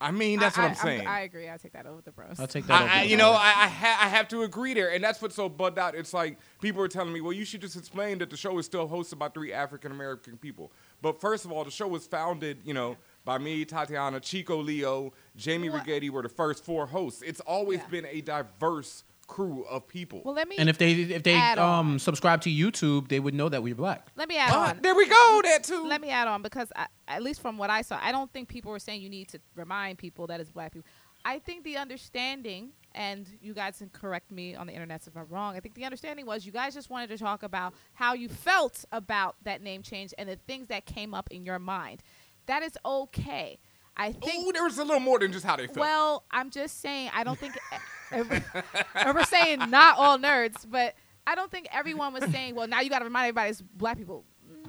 I 0.00 0.12
mean, 0.12 0.38
that's 0.38 0.56
I, 0.56 0.62
what 0.62 0.66
I'm 0.70 0.76
I- 0.76 0.82
saying. 0.82 1.06
I 1.08 1.20
agree. 1.22 1.50
I 1.50 1.56
take 1.56 1.72
that 1.72 1.84
over 1.86 2.00
the 2.02 2.12
bros. 2.12 2.38
I'll 2.38 2.46
take 2.46 2.66
that 2.68 2.82
over. 2.82 2.90
I, 2.90 2.98
I, 3.00 3.02
the 3.04 3.10
you 3.10 3.16
know. 3.16 3.32
I 3.32 3.48
I, 3.56 3.66
ha- 3.68 3.98
I 4.02 4.08
have 4.08 4.28
to 4.28 4.42
agree 4.42 4.72
there, 4.72 4.92
and 4.92 5.02
that's 5.02 5.20
what's 5.20 5.34
so 5.34 5.48
bugged 5.48 5.78
out. 5.78 5.94
It's 5.96 6.14
like 6.14 6.38
people 6.60 6.80
are 6.82 6.88
telling 6.88 7.12
me, 7.12 7.20
"Well, 7.20 7.32
you 7.32 7.44
should 7.44 7.60
just 7.60 7.76
explain 7.76 8.18
that 8.18 8.30
the 8.30 8.36
show 8.36 8.56
is 8.58 8.66
still 8.66 8.88
hosted 8.88 9.18
by 9.18 9.28
three 9.28 9.52
African 9.52 9.90
American 9.90 10.36
people." 10.36 10.70
But 11.02 11.20
first 11.20 11.44
of 11.44 11.50
all, 11.52 11.64
the 11.64 11.70
show 11.72 11.88
was 11.88 12.06
founded, 12.06 12.58
you 12.64 12.74
know, 12.74 12.96
by 13.24 13.38
me, 13.38 13.64
Tatiana, 13.64 14.20
Chico, 14.20 14.56
Leo, 14.62 15.12
Jamie 15.36 15.68
What? 15.70 15.84
Rigetti 15.84 16.10
were 16.10 16.22
the 16.22 16.28
first 16.28 16.64
four 16.64 16.86
hosts. 16.86 17.22
It's 17.22 17.40
always 17.40 17.78
Yeah. 17.80 17.86
been 17.88 18.06
a 18.06 18.20
diverse 18.20 19.02
crew 19.28 19.64
of 19.68 19.86
people. 19.86 20.22
well, 20.24 20.34
let 20.34 20.48
me 20.48 20.56
and 20.58 20.68
if 20.68 20.78
they 20.78 20.92
if 20.92 21.22
they 21.22 21.34
Add 21.34 21.58
on. 21.58 21.78
um 21.90 21.98
subscribe 22.00 22.40
to 22.42 22.50
YouTube, 22.50 23.08
they 23.08 23.20
would 23.20 23.34
know 23.34 23.48
that 23.48 23.62
we're 23.62 23.74
black. 23.76 24.08
let 24.16 24.28
me 24.28 24.36
add 24.36 24.52
on. 24.52 24.80
there 24.82 24.94
we 24.96 25.06
go. 25.06 25.40
That 25.44 25.62
too. 25.62 25.86
Let 25.86 26.00
me 26.00 26.10
add 26.10 26.26
on 26.26 26.42
because 26.42 26.72
I, 26.74 26.86
at 27.06 27.22
least 27.22 27.40
from 27.40 27.56
what 27.58 27.70
I 27.70 27.82
saw, 27.82 27.98
I 28.02 28.10
don't 28.10 28.32
think 28.32 28.48
people 28.48 28.72
were 28.72 28.78
saying 28.80 29.00
you 29.02 29.08
need 29.10 29.28
to 29.28 29.38
remind 29.54 29.98
people 29.98 30.26
that 30.26 30.40
it's 30.40 30.50
black 30.50 30.72
people. 30.72 30.88
I 31.24 31.40
think 31.40 31.64
the 31.64 31.76
understanding, 31.76 32.70
and 32.94 33.26
you 33.42 33.52
guys 33.52 33.78
can 33.78 33.90
correct 33.90 34.30
me 34.30 34.54
on 34.54 34.66
the 34.66 34.72
internet 34.72 35.06
if 35.06 35.16
I'm 35.16 35.26
wrong. 35.28 35.56
I 35.56 35.60
think 35.60 35.74
the 35.74 35.84
understanding 35.84 36.26
was 36.26 36.46
you 36.46 36.52
guys 36.52 36.74
just 36.74 36.90
wanted 36.90 37.08
to 37.10 37.18
talk 37.18 37.42
about 37.42 37.74
how 37.94 38.14
you 38.14 38.28
felt 38.28 38.84
about 38.92 39.36
that 39.44 39.60
name 39.62 39.82
change 39.82 40.14
and 40.16 40.28
the 40.28 40.36
things 40.46 40.68
that 40.68 40.86
came 40.86 41.12
up 41.14 41.28
in 41.30 41.44
your 41.44 41.58
mind. 41.58 42.02
That 42.46 42.62
is 42.62 42.78
okay. 42.84 43.58
I 43.96 44.12
think. 44.12 44.46
Ooh, 44.46 44.52
there 44.52 44.64
was 44.64 44.78
a 44.78 44.84
little 44.84 45.00
more 45.00 45.18
than 45.18 45.32
just 45.32 45.44
how 45.44 45.56
they 45.56 45.66
felt. 45.66 45.78
Well, 45.78 46.24
I'm 46.30 46.50
just 46.50 46.80
saying, 46.80 47.10
I 47.12 47.24
don't 47.24 47.38
think. 47.38 47.54
and 48.12 49.14
we're 49.14 49.24
saying 49.24 49.70
not 49.70 49.98
all 49.98 50.18
nerds, 50.18 50.64
but 50.68 50.94
I 51.26 51.34
don't 51.34 51.50
think 51.50 51.68
everyone 51.72 52.12
was 52.12 52.24
saying, 52.30 52.54
well, 52.54 52.66
now 52.68 52.80
you 52.80 52.90
got 52.90 53.00
to 53.00 53.04
remind 53.04 53.24
everybody 53.28 53.50
it's 53.50 53.60
black 53.62 53.98
people. 53.98 54.24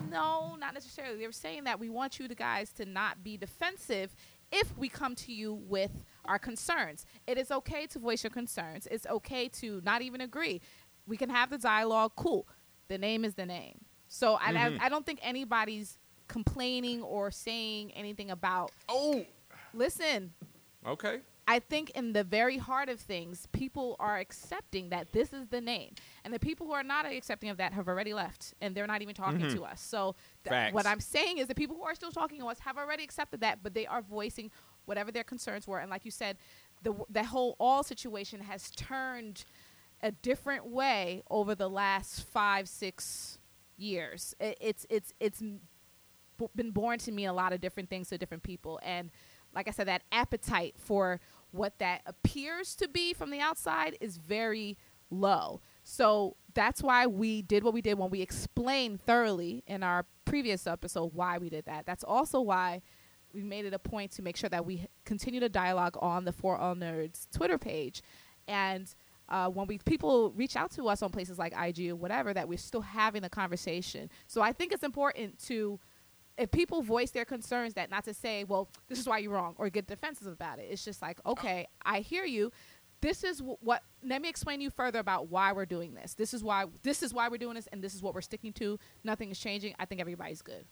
No, 0.09 0.55
not 0.59 0.73
necessarily. 0.73 1.17
They 1.17 1.25
were 1.25 1.31
saying 1.31 1.65
that 1.65 1.79
we 1.79 1.89
want 1.89 2.19
you 2.19 2.27
to 2.27 2.35
guys 2.35 2.71
to 2.73 2.85
not 2.85 3.23
be 3.23 3.37
defensive 3.37 4.15
if 4.51 4.75
we 4.77 4.89
come 4.89 5.13
to 5.15 5.31
you 5.31 5.53
with 5.53 6.03
our 6.25 6.39
concerns. 6.39 7.05
It 7.27 7.37
is 7.37 7.51
okay 7.51 7.85
to 7.87 7.99
voice 7.99 8.23
your 8.23 8.31
concerns. 8.31 8.87
It's 8.89 9.05
okay 9.05 9.47
to 9.49 9.81
not 9.85 10.01
even 10.01 10.21
agree. 10.21 10.61
We 11.07 11.15
can 11.17 11.29
have 11.29 11.49
the 11.49 11.57
dialogue. 11.57 12.13
Cool. 12.15 12.47
The 12.87 12.97
name 12.97 13.23
is 13.23 13.35
the 13.35 13.45
name. 13.45 13.85
So 14.07 14.35
I, 14.41 14.51
Mhm. 14.53 14.79
I, 14.81 14.85
I 14.87 14.89
don't 14.89 15.05
think 15.05 15.19
anybody's 15.21 15.97
complaining 16.27 17.01
or 17.03 17.29
saying 17.31 17.91
anything 17.93 18.31
about. 18.31 18.71
oh, 18.89 19.25
Listen, 19.73 20.33
okay. 20.85 21.19
I 21.49 21.59
think 21.59 21.89
in 21.91 22.13
the 22.13 22.23
very 22.23 22.57
heart 22.57 22.89
of 22.89 22.99
things, 22.99 23.47
people 23.51 23.95
are 23.99 24.17
accepting 24.19 24.89
that 24.89 25.11
this 25.13 25.33
is 25.33 25.47
the 25.47 25.59
name, 25.61 25.93
and 26.23 26.33
the 26.33 26.39
people 26.39 26.67
who 26.67 26.73
are 26.73 26.83
not 26.83 27.05
accepting 27.05 27.49
of 27.49 27.57
that 27.57 27.73
have 27.73 27.87
already 27.87 28.13
left, 28.13 28.53
and 28.61 28.75
they're 28.75 28.87
not 28.87 29.01
even 29.01 29.15
talking 29.15 29.39
Mhm. 29.41 29.53
to 29.55 29.65
us. 29.65 29.81
So 29.81 30.15
th- 30.43 30.73
what 30.75 30.85
I'm 30.85 30.99
saying 30.99 31.39
is, 31.39 31.47
the 31.47 31.55
people 31.55 31.75
who 31.75 31.83
are 31.83 31.95
still 31.95 32.11
talking 32.11 32.39
to 32.39 32.47
us 32.47 32.59
have 32.59 32.77
already 32.77 33.03
accepted 33.03 33.41
that, 33.41 33.63
but 33.63 33.73
they 33.73 33.87
are 33.87 34.01
voicing 34.01 34.51
whatever 34.85 35.11
their 35.11 35.23
concerns 35.23 35.67
were. 35.67 35.79
And 35.79 35.89
like 35.89 36.05
you 36.05 36.11
said, 36.11 36.37
the 36.83 36.91
w- 36.91 37.05
the 37.09 37.23
whole 37.23 37.55
all 37.59 37.81
situation 37.83 38.41
has 38.41 38.69
turned 38.71 39.43
a 40.01 40.11
different 40.11 40.65
way 40.67 41.23
over 41.29 41.55
the 41.55 41.69
last 41.69 42.23
five 42.25 42.69
six 42.69 43.37
years. 43.75 44.35
It, 44.39 44.57
it's 44.61 44.85
it's 44.89 45.13
it's 45.19 45.41
b- 45.41 46.47
been 46.55 46.71
born 46.71 46.99
to 46.99 47.11
me 47.11 47.25
a 47.25 47.33
lot 47.33 47.53
of 47.53 47.59
different 47.61 47.89
things 47.89 48.09
to 48.09 48.17
different 48.17 48.43
people 48.43 48.79
and 48.83 49.09
like 49.53 49.67
i 49.67 49.71
said 49.71 49.87
that 49.87 50.03
appetite 50.11 50.75
for 50.77 51.19
what 51.51 51.79
that 51.79 52.01
appears 52.05 52.75
to 52.75 52.87
be 52.87 53.13
from 53.13 53.31
the 53.31 53.39
outside 53.39 53.97
is 53.99 54.17
very 54.17 54.77
low. 55.09 55.61
So 55.83 56.35
that's 56.53 56.83
why 56.83 57.07
we 57.07 57.41
did 57.41 57.63
what 57.63 57.73
we 57.73 57.81
did 57.81 57.97
when 57.97 58.09
we 58.09 58.21
explained 58.21 59.01
thoroughly 59.01 59.63
in 59.67 59.83
our 59.83 60.05
previous 60.25 60.67
episode 60.67 61.13
why 61.13 61.37
we 61.37 61.49
did 61.49 61.65
that. 61.65 61.85
That's 61.85 62.03
also 62.03 62.41
why 62.41 62.81
we 63.33 63.43
made 63.43 63.65
it 63.65 63.73
a 63.73 63.79
point 63.79 64.11
to 64.11 64.21
make 64.21 64.37
sure 64.37 64.49
that 64.49 64.65
we 64.65 64.87
continue 65.05 65.39
to 65.39 65.49
dialogue 65.49 65.97
on 65.99 66.25
the 66.25 66.31
for 66.31 66.57
all 66.57 66.75
nerds 66.75 67.27
twitter 67.31 67.57
page. 67.57 68.01
And 68.47 68.93
uh, 69.29 69.47
when 69.47 69.67
we 69.67 69.77
people 69.79 70.31
reach 70.31 70.55
out 70.55 70.71
to 70.71 70.87
us 70.87 71.03
on 71.03 71.11
places 71.11 71.37
like 71.37 71.53
IG 71.53 71.91
or 71.91 71.95
whatever, 71.95 72.33
that 72.33 72.47
we're 72.47 72.57
still 72.57 72.81
having 72.81 73.21
the 73.21 73.29
conversation. 73.29 74.09
So 74.27 74.41
I 74.41 74.53
think 74.53 74.73
it's 74.73 74.83
important 74.83 75.37
to, 75.45 75.79
if 76.39 76.49
people 76.51 76.81
voice 76.81 77.11
their 77.11 77.25
concerns, 77.25 77.73
that 77.73 77.91
not 77.91 78.05
to 78.05 78.13
say, 78.13 78.45
well, 78.45 78.69
this 78.87 78.97
is 78.97 79.07
why 79.07 79.19
you're 79.19 79.33
wrong, 79.33 79.55
or 79.57 79.69
get 79.69 79.87
defensive 79.87 80.27
about 80.27 80.57
it. 80.57 80.67
It's 80.71 80.83
just 80.83 81.01
like, 81.01 81.19
okay, 81.25 81.67
I 81.85 81.99
hear 81.99 82.23
you. 82.23 82.51
This 83.01 83.23
is 83.23 83.39
wh- 83.39 83.61
what. 83.61 83.83
Let 84.03 84.21
me 84.21 84.29
explain 84.29 84.59
to 84.59 84.63
you 84.63 84.69
further 84.69 84.99
about 84.99 85.29
why 85.29 85.51
we're 85.51 85.65
doing 85.65 85.93
this. 85.93 86.13
This 86.15 86.33
is 86.33 86.43
why. 86.43 86.65
This 86.81 87.03
is 87.03 87.13
why 87.13 87.27
we're 87.27 87.37
doing 87.37 87.55
this, 87.55 87.67
and 87.67 87.83
this 87.83 87.93
is 87.93 88.01
what 88.01 88.13
we're 88.13 88.21
sticking 88.21 88.53
to. 88.53 88.79
Nothing 89.03 89.31
is 89.31 89.39
changing. 89.39 89.75
I 89.79 89.85
think 89.85 90.01
everybody's 90.01 90.41
good. 90.41 90.65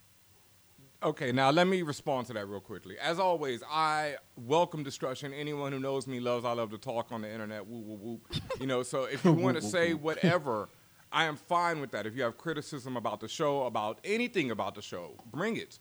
Okay, 1.03 1.31
now 1.31 1.51
let 1.51 1.67
me 1.67 1.83
respond 1.83 2.25
to 2.27 2.33
that 2.33 2.47
real 2.47 2.59
quickly. 2.59 2.97
As 2.97 3.19
always, 3.19 3.61
I 3.69 4.15
welcome 4.35 4.83
destruction. 4.83 5.31
Anyone 5.31 5.71
who 5.71 5.79
knows 5.79 6.07
me 6.07 6.19
loves 6.19 6.43
I 6.43 6.53
love 6.53 6.71
to 6.71 6.77
talk 6.79 7.11
on 7.11 7.21
the 7.21 7.31
internet. 7.31 7.67
Woo 7.67 7.79
woo 7.79 7.95
woo. 7.95 8.21
You 8.59 8.65
know, 8.65 8.81
so 8.83 9.03
if 9.03 9.23
you 9.23 9.31
want 9.33 9.57
to 9.57 9.61
say 9.75 9.93
whatever, 9.93 10.69
I 11.11 11.25
am 11.25 11.35
fine 11.35 11.79
with 11.79 11.91
that. 11.91 12.05
If 12.05 12.15
you 12.15 12.23
have 12.23 12.37
criticism 12.37 12.97
about 12.97 13.19
the 13.19 13.27
show, 13.27 13.63
about 13.63 13.99
anything 14.03 14.51
about 14.51 14.75
the 14.75 14.81
show, 14.81 15.15
bring 15.31 15.57
it. 15.57 15.79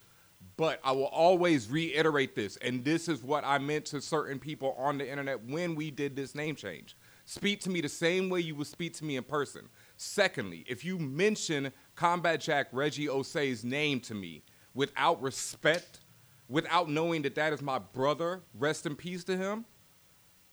But 0.56 0.80
I 0.84 0.92
will 0.92 1.06
always 1.06 1.68
reiterate 1.68 2.34
this, 2.34 2.56
and 2.58 2.84
this 2.84 3.08
is 3.08 3.22
what 3.22 3.44
I 3.44 3.58
meant 3.58 3.84
to 3.86 4.00
certain 4.00 4.38
people 4.38 4.74
on 4.78 4.98
the 4.98 5.10
internet 5.10 5.44
when 5.44 5.74
we 5.74 5.90
did 5.90 6.14
this 6.14 6.34
name 6.34 6.54
change. 6.54 6.96
Speak 7.24 7.60
to 7.62 7.70
me 7.70 7.80
the 7.80 7.88
same 7.88 8.30
way 8.30 8.40
you 8.40 8.54
would 8.54 8.68
speak 8.68 8.94
to 8.94 9.04
me 9.04 9.16
in 9.16 9.24
person. 9.24 9.68
Secondly, 9.96 10.64
if 10.68 10.84
you 10.84 10.98
mention 10.98 11.72
Combat 11.96 12.40
Jack 12.40 12.68
Reggie 12.72 13.08
Ossé's 13.08 13.64
name 13.64 14.00
to 14.00 14.14
me 14.14 14.42
without 14.74 15.20
respect, 15.20 16.00
without 16.48 16.88
knowing 16.88 17.22
that 17.22 17.34
that 17.34 17.52
is 17.52 17.60
my 17.60 17.78
brother, 17.78 18.42
rest 18.54 18.86
in 18.86 18.94
peace 18.94 19.24
to 19.24 19.36
him, 19.36 19.64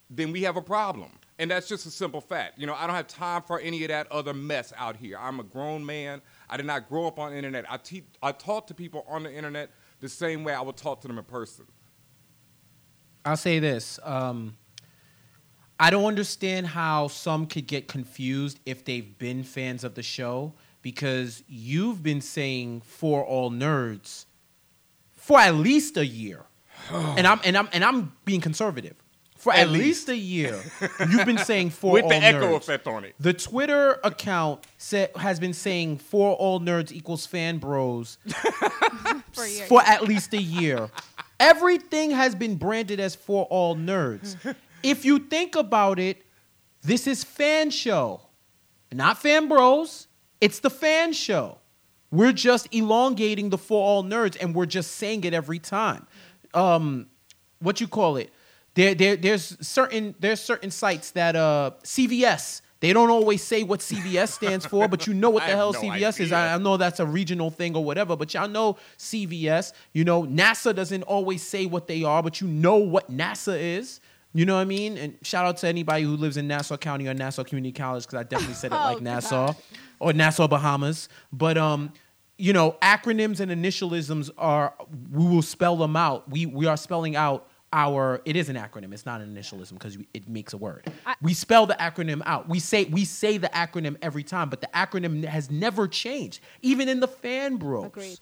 then 0.10 0.32
we 0.32 0.42
have 0.42 0.58
a 0.58 0.62
problem. 0.62 1.12
And 1.40 1.50
that's 1.50 1.68
just 1.68 1.86
a 1.86 1.92
simple 1.92 2.22
fact. 2.22 2.60
You 2.60 2.68
know, 2.68 2.76
I 2.76 2.86
don't 2.86 2.96
have 2.96 3.08
time 3.08 3.42
for 3.42 3.60
any 3.60 3.84
of 3.84 3.90
that 3.90 4.12
other 4.12 4.34
mess 4.34 4.72
out 4.78 4.96
here. 4.96 5.18
I'm 5.20 5.40
a 5.40 5.44
grown 5.44 5.86
man. 5.86 6.22
I 6.50 6.58
did 6.58 6.66
not 6.66 6.88
grow 6.88 7.08
up 7.08 7.18
on 7.18 7.32
the 7.32 7.38
internet. 7.38 7.66
I, 7.70 7.78
te- 7.78 8.06
I 8.22 8.32
talk 8.32 8.68
to 8.68 8.74
people 8.74 9.04
on 9.08 9.24
the 9.24 9.34
internet 9.34 9.72
the 10.00 10.10
same 10.10 10.44
way 10.44 10.54
I 10.54 10.62
would 10.62 10.78
talk 10.78 11.02
to 11.02 11.08
them 11.08 11.18
in 11.18 11.24
person. 11.24 11.66
I'll 13.26 13.38
say 13.38 13.60
this. 13.60 14.00
Um, 14.04 14.58
I 15.80 15.90
don't 15.90 16.06
understand 16.06 16.68
how 16.68 17.08
some 17.08 17.48
could 17.48 17.68
get 17.68 17.88
confused 17.88 18.60
if 18.66 18.86
they've 18.86 19.18
been 19.18 19.44
fans 19.44 19.84
of 19.84 19.96
the 19.96 20.04
show 20.04 20.54
because 20.82 21.44
you've 21.48 22.04
been 22.04 22.22
saying 22.22 22.82
for 22.82 23.24
all 23.24 23.50
nerds 23.50 24.26
for 25.12 25.40
at 25.40 25.56
least 25.56 25.98
a 25.98 26.06
year. 26.06 26.44
and 26.92 27.26
I'm 27.26 27.40
and 27.44 27.58
I'm 27.58 27.70
and 27.72 27.84
I'm 27.84 28.14
being 28.26 28.42
conservative. 28.42 28.96
For 29.44 29.52
at, 29.54 29.60
At 29.60 29.70
least. 29.72 30.08
a 30.10 30.16
year, 30.18 30.58
you've 31.10 31.26
been 31.26 31.38
saying 31.38 31.70
for 31.82 31.92
With 31.92 32.04
all 32.06 32.10
the 32.10 32.16
echo 32.16 32.54
nerds. 32.54 32.58
effect 32.58 32.88
on 32.88 33.04
it. 33.04 33.14
The 33.20 33.34
Twitter 33.34 34.00
account 34.04 34.66
sa- 34.78 35.08
has 35.18 35.40
been 35.40 35.54
saying 35.54 35.98
for 35.98 36.34
all 36.36 36.60
nerds 36.62 36.92
equals 36.94 37.26
fan 37.26 37.58
bros 37.58 38.18
For 39.34 39.46
for 39.68 39.82
at 39.82 40.04
least 40.04 40.34
a 40.34 40.42
year. 40.42 40.90
Everything 41.40 42.12
has 42.12 42.36
been 42.36 42.56
branded 42.56 43.00
as 43.00 43.16
for 43.16 43.44
all 43.46 43.76
nerds. 43.76 44.38
if 44.84 45.04
you 45.04 45.20
think 45.20 45.56
about 45.56 46.00
it, 46.00 46.24
this 46.82 47.06
is 47.08 47.24
fan 47.24 47.70
show, 47.70 48.22
not 48.94 49.18
fan 49.22 49.48
bros. 49.50 50.08
It's 50.40 50.60
the 50.60 50.70
fan 50.70 51.14
show. 51.14 51.58
We're 52.12 52.32
just 52.34 52.68
elongating 52.74 53.50
the 53.50 53.58
for 53.58 53.84
all 53.84 54.04
nerds, 54.04 54.38
and 54.40 54.54
we're 54.56 54.68
just 54.68 54.92
saying 54.92 55.24
it 55.24 55.34
every 55.34 55.60
time. 55.60 56.06
Um, 56.54 57.08
what 57.60 57.82
you 57.82 57.88
call 57.88 58.18
it? 58.18 58.30
There, 58.76 58.96
there, 58.96 59.16
there's 59.16 59.58
certain 59.66 60.16
there's 60.20 60.42
certain 60.42 60.72
sites 60.72 61.12
that 61.12 61.36
uh 61.36 61.72
CVS. 61.84 62.62
They 62.80 62.92
don't 62.92 63.10
always 63.10 63.42
say 63.42 63.64
what 63.64 63.80
CVS 63.80 64.30
stands 64.34 64.66
for, 64.66 64.90
but 64.90 65.08
you 65.08 65.14
know 65.14 65.30
what 65.30 65.44
the 65.48 65.56
hell 65.56 65.72
no 65.72 65.80
CVS 65.80 66.20
is. 66.20 66.32
I, 66.34 66.54
I 66.54 66.58
know 66.58 66.76
that's 66.76 67.00
a 67.00 67.06
regional 67.06 67.50
thing 67.50 67.78
or 67.78 67.84
whatever, 67.84 68.18
but 68.18 68.34
y'all 68.34 68.50
know 68.50 68.78
CVS. 68.98 69.72
You 69.94 70.04
know, 70.04 70.24
NASA 70.24 70.76
doesn't 70.76 71.04
always 71.04 71.44
say 71.44 71.66
what 71.66 71.88
they 71.88 72.04
are, 72.04 72.22
but 72.22 72.42
you 72.42 72.48
know 72.48 72.76
what 72.76 73.10
NASA 73.10 73.58
is. 73.58 74.02
You 74.34 74.46
know 74.46 74.56
what 74.56 74.62
I 74.62 74.66
mean? 74.66 74.98
And 74.98 75.16
shout 75.22 75.46
out 75.46 75.58
to 75.58 75.68
anybody 75.68 76.04
who 76.04 76.18
lives 76.18 76.36
in 76.36 76.48
Nassau 76.48 76.76
County 76.76 77.08
or 77.08 77.14
Nassau 77.14 77.44
Community 77.44 77.72
College 77.72 78.04
because 78.06 78.20
I 78.20 78.24
definitely 78.24 78.56
said 78.56 78.72
it 78.74 78.76
Oh, 78.82 78.94
like 78.94 79.02
Nassau 79.02 79.48
God. 79.48 79.56
or 80.00 80.12
Nassau 80.12 80.48
Bahamas. 80.50 81.08
But 81.32 81.58
um, 81.58 81.94
you 82.38 82.52
know, 82.52 82.76
acronyms 82.82 83.40
and 83.40 83.50
initialisms 83.50 84.30
are 84.38 84.74
we 85.12 85.26
will 85.26 85.42
spell 85.44 85.78
them 85.78 85.96
out. 85.96 86.30
We 86.30 86.48
we 86.48 86.66
are 86.66 86.76
spelling 86.76 87.16
out 87.16 87.48
our 87.74 88.22
it 88.24 88.36
is 88.36 88.48
an 88.50 88.56
acronym. 88.56 88.94
It's 88.94 89.06
not 89.06 89.20
an 89.20 89.36
initialism 89.36 89.74
because 89.74 89.98
it 90.14 90.30
makes 90.30 90.54
a 90.54 90.58
word. 90.58 90.90
I- 91.06 91.16
we 91.22 91.34
spell 91.34 91.66
the 91.66 91.74
acronym 91.74 92.22
out. 92.26 92.48
We 92.48 92.60
say 92.60 92.86
we 92.86 93.04
say 93.04 93.38
the 93.38 93.50
acronym 93.50 93.98
every 94.02 94.24
time, 94.24 94.50
but 94.50 94.62
the 94.62 94.70
acronym 94.74 95.26
has 95.26 95.50
never 95.52 95.88
changed, 95.88 96.40
even 96.62 96.88
in 96.88 97.00
the 97.02 97.08
fan 97.08 97.58
bros. 97.58 97.86
Agreed. 97.88 98.20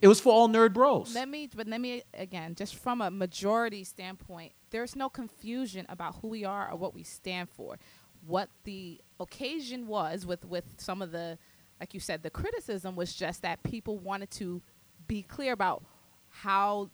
It 0.00 0.06
was 0.08 0.20
for 0.20 0.32
all 0.32 0.48
nerd 0.48 0.72
bros. 0.72 1.14
Let 1.14 1.28
me, 1.28 1.48
but 1.54 1.66
let 1.66 1.80
me 1.80 2.02
again, 2.14 2.54
just 2.54 2.76
from 2.76 3.00
a 3.02 3.10
majority 3.10 3.82
standpoint, 3.84 4.52
there's 4.70 4.94
no 4.94 5.08
confusion 5.10 5.84
about 5.88 6.14
who 6.22 6.28
we 6.28 6.44
are 6.44 6.70
or 6.70 6.76
what 6.78 6.94
we 6.94 7.02
stand 7.02 7.50
for. 7.50 7.78
What 8.24 8.48
the 8.62 9.00
occasion 9.18 9.88
was 9.88 10.24
with 10.24 10.44
with 10.44 10.64
some 10.78 11.02
of 11.02 11.10
the, 11.10 11.38
like 11.80 11.92
you 11.92 11.98
said, 11.98 12.22
the 12.22 12.30
criticism 12.30 12.94
was 12.94 13.12
just 13.14 13.42
that 13.42 13.64
people 13.64 13.98
wanted 13.98 14.30
to 14.32 14.62
be 15.08 15.22
clear 15.22 15.52
about 15.52 15.82
how, 16.28 16.88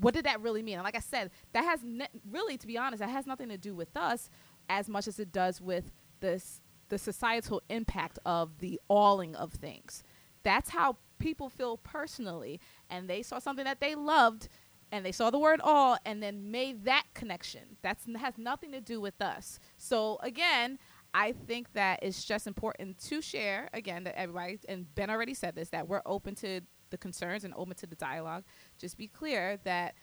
what 0.00 0.14
did 0.14 0.26
that 0.26 0.40
really 0.40 0.62
mean? 0.62 0.74
And 0.74 0.84
like 0.84 0.96
I 0.96 1.00
said, 1.00 1.30
that 1.52 1.64
has 1.64 1.80
ne- 1.82 2.08
really, 2.30 2.56
to 2.58 2.66
be 2.66 2.78
honest, 2.78 3.00
that 3.00 3.10
has 3.10 3.26
nothing 3.26 3.48
to 3.48 3.58
do 3.58 3.74
with 3.74 3.96
us 3.96 4.30
as 4.68 4.88
much 4.88 5.06
as 5.08 5.18
it 5.18 5.32
does 5.32 5.60
with 5.60 5.92
this 6.20 6.60
the 6.88 6.98
societal 6.98 7.60
impact 7.68 8.18
of 8.24 8.58
the 8.58 8.80
alling 8.88 9.34
of 9.34 9.52
things. 9.52 10.04
That's 10.44 10.70
how 10.70 10.98
people 11.18 11.48
feel 11.48 11.78
personally, 11.78 12.60
and 12.88 13.10
they 13.10 13.22
saw 13.22 13.38
something 13.40 13.64
that 13.64 13.80
they 13.80 13.96
loved, 13.96 14.48
and 14.92 15.04
they 15.04 15.10
saw 15.10 15.30
the 15.30 15.38
word 15.38 15.60
all, 15.62 15.98
and 16.06 16.22
then 16.22 16.50
made 16.52 16.84
that 16.84 17.04
connection. 17.14 17.76
That's 17.82 18.04
has 18.16 18.38
nothing 18.38 18.70
to 18.72 18.80
do 18.80 19.00
with 19.00 19.20
us. 19.20 19.58
So 19.76 20.18
again, 20.22 20.78
I 21.12 21.32
think 21.32 21.72
that 21.72 22.00
it's 22.02 22.24
just 22.24 22.46
important 22.46 22.98
to 23.08 23.20
share 23.20 23.68
again 23.72 24.04
that 24.04 24.18
everybody 24.18 24.60
and 24.68 24.94
Ben 24.94 25.10
already 25.10 25.34
said 25.34 25.54
this 25.56 25.70
that 25.70 25.88
we're 25.88 26.02
open 26.06 26.34
to 26.36 26.60
the 26.90 26.98
concerns 26.98 27.44
and 27.44 27.52
open 27.56 27.74
to 27.76 27.86
the 27.86 27.96
dialogue. 27.96 28.44
Just 28.78 28.96
be 28.98 29.08
clear 29.08 29.58
that 29.64 29.94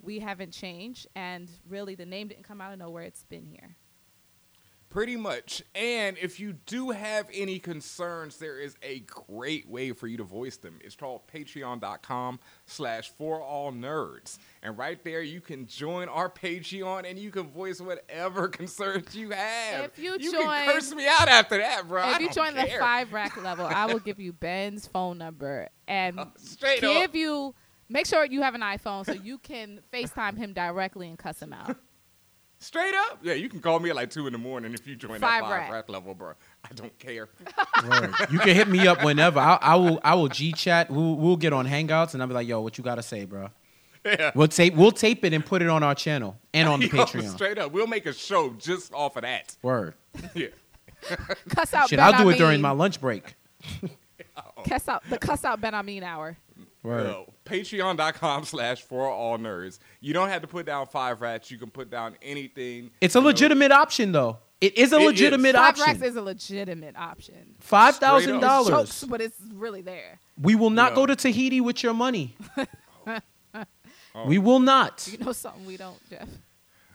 we 0.00 0.20
haven't 0.20 0.52
changed, 0.52 1.06
and 1.14 1.50
really 1.68 1.94
the 1.94 2.06
name 2.06 2.28
didn't 2.28 2.44
come 2.44 2.60
out 2.60 2.72
of 2.72 2.78
nowhere. 2.78 3.02
It's 3.04 3.24
been 3.24 3.46
here. 3.46 3.76
Pretty 4.90 5.16
much. 5.16 5.62
And 5.74 6.16
if 6.16 6.40
you 6.40 6.54
do 6.64 6.90
have 6.92 7.28
any 7.34 7.58
concerns, 7.58 8.38
there 8.38 8.58
is 8.58 8.74
a 8.82 9.00
great 9.00 9.68
way 9.68 9.92
for 9.92 10.06
you 10.06 10.16
to 10.16 10.24
voice 10.24 10.56
them. 10.56 10.78
It's 10.82 10.96
called 10.96 11.28
patreon.com 11.28 12.40
slash 12.64 13.10
for 13.10 13.42
all 13.42 13.70
nerds. 13.70 14.38
And 14.62 14.78
right 14.78 15.02
there 15.04 15.20
you 15.20 15.42
can 15.42 15.66
join 15.66 16.08
our 16.08 16.30
Patreon 16.30 17.04
and 17.04 17.18
you 17.18 17.30
can 17.30 17.48
voice 17.50 17.82
whatever 17.82 18.48
concerns 18.48 19.14
you 19.14 19.28
have. 19.28 19.84
If 19.84 19.98
you 19.98 20.16
you 20.18 20.32
join- 20.32 20.42
can 20.46 20.72
curse 20.72 20.94
me 20.94 21.06
out 21.06 21.28
after 21.28 21.58
that, 21.58 21.86
bro. 21.86 22.08
If 22.12 22.20
you 22.20 22.30
join 22.30 22.54
the 22.54 22.64
five 22.80 23.12
rack 23.12 23.36
level, 23.42 23.66
I 23.66 23.84
will 23.92 23.98
give 24.00 24.18
you 24.18 24.32
Ben's 24.32 24.86
phone 24.86 25.18
number 25.18 25.68
and 25.86 26.18
Straight 26.38 26.80
give 26.80 27.10
up. 27.10 27.14
you. 27.14 27.54
Make 27.88 28.06
sure 28.06 28.24
you 28.24 28.42
have 28.42 28.54
an 28.54 28.60
iPhone 28.60 29.06
so 29.06 29.12
you 29.12 29.38
can 29.38 29.80
FaceTime 29.92 30.36
him 30.36 30.52
directly 30.52 31.08
and 31.08 31.18
cuss 31.18 31.40
him 31.40 31.52
out. 31.52 31.76
Straight 32.60 32.94
up. 32.94 33.20
Yeah, 33.22 33.34
you 33.34 33.48
can 33.48 33.60
call 33.60 33.78
me 33.78 33.88
at 33.90 33.94
like 33.96 34.10
two 34.10 34.26
in 34.26 34.32
the 34.32 34.38
morning 34.38 34.74
if 34.74 34.84
you 34.86 34.96
join 34.96 35.20
Five 35.20 35.20
that 35.20 35.40
five 35.42 35.50
rack. 35.50 35.70
rack. 35.70 35.88
level, 35.88 36.12
bro. 36.12 36.32
I 36.64 36.74
don't 36.74 36.98
care. 36.98 37.28
Word. 37.88 38.12
You 38.32 38.40
can 38.40 38.54
hit 38.56 38.66
me 38.68 38.86
up 38.88 39.04
whenever. 39.04 39.38
I, 39.38 39.58
I 39.62 39.76
will. 39.76 40.00
I 40.02 40.14
will 40.16 40.26
G 40.28 40.52
chat. 40.52 40.90
We'll, 40.90 41.14
we'll 41.14 41.36
get 41.36 41.52
on 41.52 41.68
Hangouts, 41.68 42.14
and 42.14 42.22
I'll 42.22 42.26
be 42.28 42.34
like, 42.34 42.48
"Yo, 42.48 42.60
what 42.60 42.76
you 42.76 42.82
gotta 42.82 43.02
say, 43.02 43.24
bro?" 43.26 43.50
Yeah. 44.04 44.32
We'll 44.34 44.48
tape. 44.48 44.74
We'll 44.74 44.90
tape 44.90 45.24
it 45.24 45.32
and 45.32 45.46
put 45.46 45.62
it 45.62 45.68
on 45.68 45.82
our 45.84 45.94
channel 45.94 46.36
and 46.52 46.68
on 46.68 46.80
the 46.80 46.86
Yo, 46.92 46.92
Patreon. 47.04 47.30
Straight 47.32 47.58
up. 47.58 47.70
We'll 47.70 47.86
make 47.86 48.06
a 48.06 48.12
show 48.12 48.50
just 48.58 48.92
off 48.92 49.14
of 49.16 49.22
that. 49.22 49.56
Word. 49.62 49.94
Yeah. 50.34 50.48
Cuss 51.54 51.74
out. 51.74 51.88
Shit, 51.90 51.98
ben 51.98 52.12
I'll 52.12 52.24
do 52.24 52.28
it 52.30 52.38
during 52.38 52.60
my 52.60 52.70
lunch 52.72 53.00
break. 53.00 53.34
cuss 54.68 54.88
out 54.88 55.04
the 55.08 55.18
cuss 55.18 55.44
out 55.44 55.60
Ben 55.60 55.74
Hameen 55.74 56.02
hour. 56.02 56.36
Word. 56.82 57.06
Yo, 57.06 57.32
Patreon.com 57.44 58.44
slash 58.44 58.82
for 58.82 59.08
all 59.08 59.36
nerds. 59.38 59.78
You 60.00 60.14
don't 60.14 60.28
have 60.28 60.42
to 60.42 60.48
put 60.48 60.64
down 60.66 60.86
five 60.86 61.20
rats. 61.20 61.50
You 61.50 61.58
can 61.58 61.70
put 61.70 61.90
down 61.90 62.16
anything. 62.22 62.90
It's 63.00 63.14
a 63.14 63.18
you 63.18 63.22
know. 63.22 63.26
legitimate 63.28 63.72
option, 63.72 64.12
though. 64.12 64.38
It 64.60 64.76
is 64.78 64.92
a 64.92 64.96
It 64.96 65.00
is. 65.00 65.06
legitimate 65.06 65.54
Five 65.54 65.68
option. 65.70 65.84
racks 65.86 66.02
is 66.02 66.16
a 66.16 66.22
legitimate 66.22 66.96
option. 66.96 67.54
Five 67.60 67.96
thousand 67.96 68.40
dollars. 68.40 68.68
jokes, 68.68 69.04
but 69.04 69.20
it's 69.20 69.38
really 69.54 69.82
there. 69.82 70.18
We 70.40 70.54
will 70.56 70.70
not 70.70 70.92
Yeah. 70.92 70.96
go 70.96 71.06
to 71.06 71.16
Tahiti 71.16 71.60
with 71.60 71.82
your 71.82 71.94
money. 71.94 72.36
Oh. 74.14 74.26
We 74.26 74.38
will 74.38 74.58
not. 74.58 75.06
You 75.12 75.18
know 75.18 75.32
something 75.32 75.64
we 75.64 75.76
don't, 75.76 75.98
Jeff. 76.10 76.26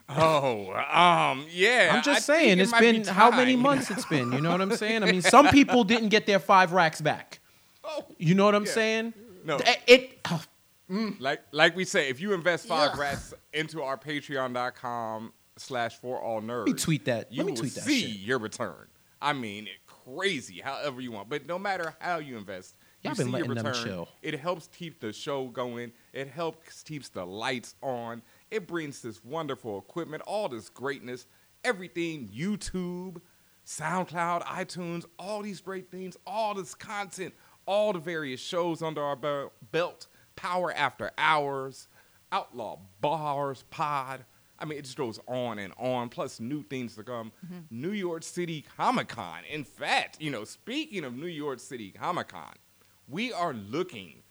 Oh, 0.09 0.73
um, 0.73 1.45
yeah. 1.49 1.91
I'm 1.93 2.03
just 2.03 2.25
think 2.27 2.37
saying, 2.39 2.59
it 2.59 2.63
it's 2.63 2.71
might 2.71 2.81
be 2.81 2.91
been 2.91 3.05
how 3.05 3.31
many 3.31 3.55
months 3.55 3.89
it's 3.91 4.05
been. 4.05 4.31
You 4.33 4.41
know 4.41 4.51
what 4.51 4.59
I'm 4.59 4.75
saying? 4.75 5.03
I 5.03 5.11
mean, 5.11 5.21
some 5.35 5.47
people 5.47 5.83
didn't 5.85 6.09
get 6.09 6.25
their 6.25 6.39
five 6.39 6.73
racks 6.73 6.99
back. 6.99 7.39
Oh, 7.83 8.05
You 8.17 8.35
know 8.35 8.43
what 8.45 8.55
I'm 8.55 8.65
Yeah. 8.65 8.71
saying? 8.71 9.13
No. 9.43 9.57
It. 9.57 9.79
it- 9.87 10.19
oh, 10.31 10.43
mm. 10.89 11.19
like 11.19 11.41
like 11.51 11.75
we 11.75 11.85
say, 11.85 12.09
if 12.09 12.19
you 12.19 12.33
invest 12.33 12.67
five 12.67 12.91
Ugh. 12.93 12.99
rats 12.99 13.33
into 13.53 13.81
our 13.81 13.97
Patreon.com 13.97 15.33
slash 15.57 15.97
for 15.97 16.21
all 16.21 16.41
nerds, 16.41 16.67
let 16.67 16.73
me 16.75 16.79
tweet 16.79 17.05
that. 17.05 17.31
you 17.31 17.37
Let 17.37 17.45
me 17.45 17.51
will 17.51 17.59
tweet 17.59 17.75
that 17.75 17.83
see 17.83 18.01
shit. 18.01 18.19
your 18.19 18.39
return. 18.39 18.87
I 19.21 19.31
mean, 19.33 19.67
crazy, 19.87 20.59
however 20.59 20.99
you 20.99 21.11
want. 21.11 21.29
But 21.29 21.45
no 21.45 21.57
matter 21.57 21.95
how 21.99 22.17
you 22.17 22.37
invest, 22.37 22.75
you 23.01 23.09
Y'all 23.09 23.15
been 23.15 23.31
see 23.31 23.37
your 23.37 23.47
return. 23.47 24.05
It 24.21 24.39
helps 24.39 24.67
keep 24.67 24.99
the 24.99 25.13
show 25.13 25.47
going. 25.47 25.93
It 26.11 26.27
helps 26.27 26.83
keeps 26.83 27.09
the 27.09 27.25
lights 27.25 27.75
on. 27.81 28.21
It 28.51 28.67
brings 28.67 29.01
this 29.01 29.23
wonderful 29.23 29.77
equipment, 29.77 30.23
all 30.27 30.49
this 30.49 30.69
greatness, 30.69 31.25
everything 31.63 32.29
YouTube, 32.35 33.21
SoundCloud, 33.65 34.43
iTunes, 34.43 35.05
all 35.17 35.41
these 35.41 35.61
great 35.61 35.89
things, 35.89 36.17
all 36.27 36.53
this 36.53 36.73
content, 36.75 37.33
all 37.65 37.93
the 37.93 37.99
various 37.99 38.39
shows 38.39 38.81
under 38.81 39.01
our 39.01 39.51
belt, 39.71 40.07
Power 40.35 40.73
After 40.73 41.11
Hours, 41.17 41.87
Outlaw 42.31 42.79
Bars 43.01 43.63
Pod. 43.69 44.25
I 44.59 44.65
mean, 44.65 44.77
it 44.79 44.85
just 44.85 44.97
goes 44.97 45.19
on 45.27 45.59
and 45.59 45.73
on. 45.77 46.09
Plus, 46.09 46.39
new 46.39 46.63
things 46.63 46.95
to 46.95 47.03
come. 47.03 47.31
Mm-hmm. 47.45 47.59
New 47.69 47.91
York 47.91 48.23
City 48.23 48.65
Comic 48.77 49.09
Con. 49.09 49.39
In 49.49 49.63
fact, 49.63 50.21
you 50.21 50.31
know, 50.31 50.43
speaking 50.43 51.03
of 51.03 51.13
New 51.13 51.27
York 51.27 51.59
City 51.59 51.91
Comic 51.91 52.29
Con, 52.29 52.53
we 53.07 53.33
are 53.33 53.53
looking 53.53 54.23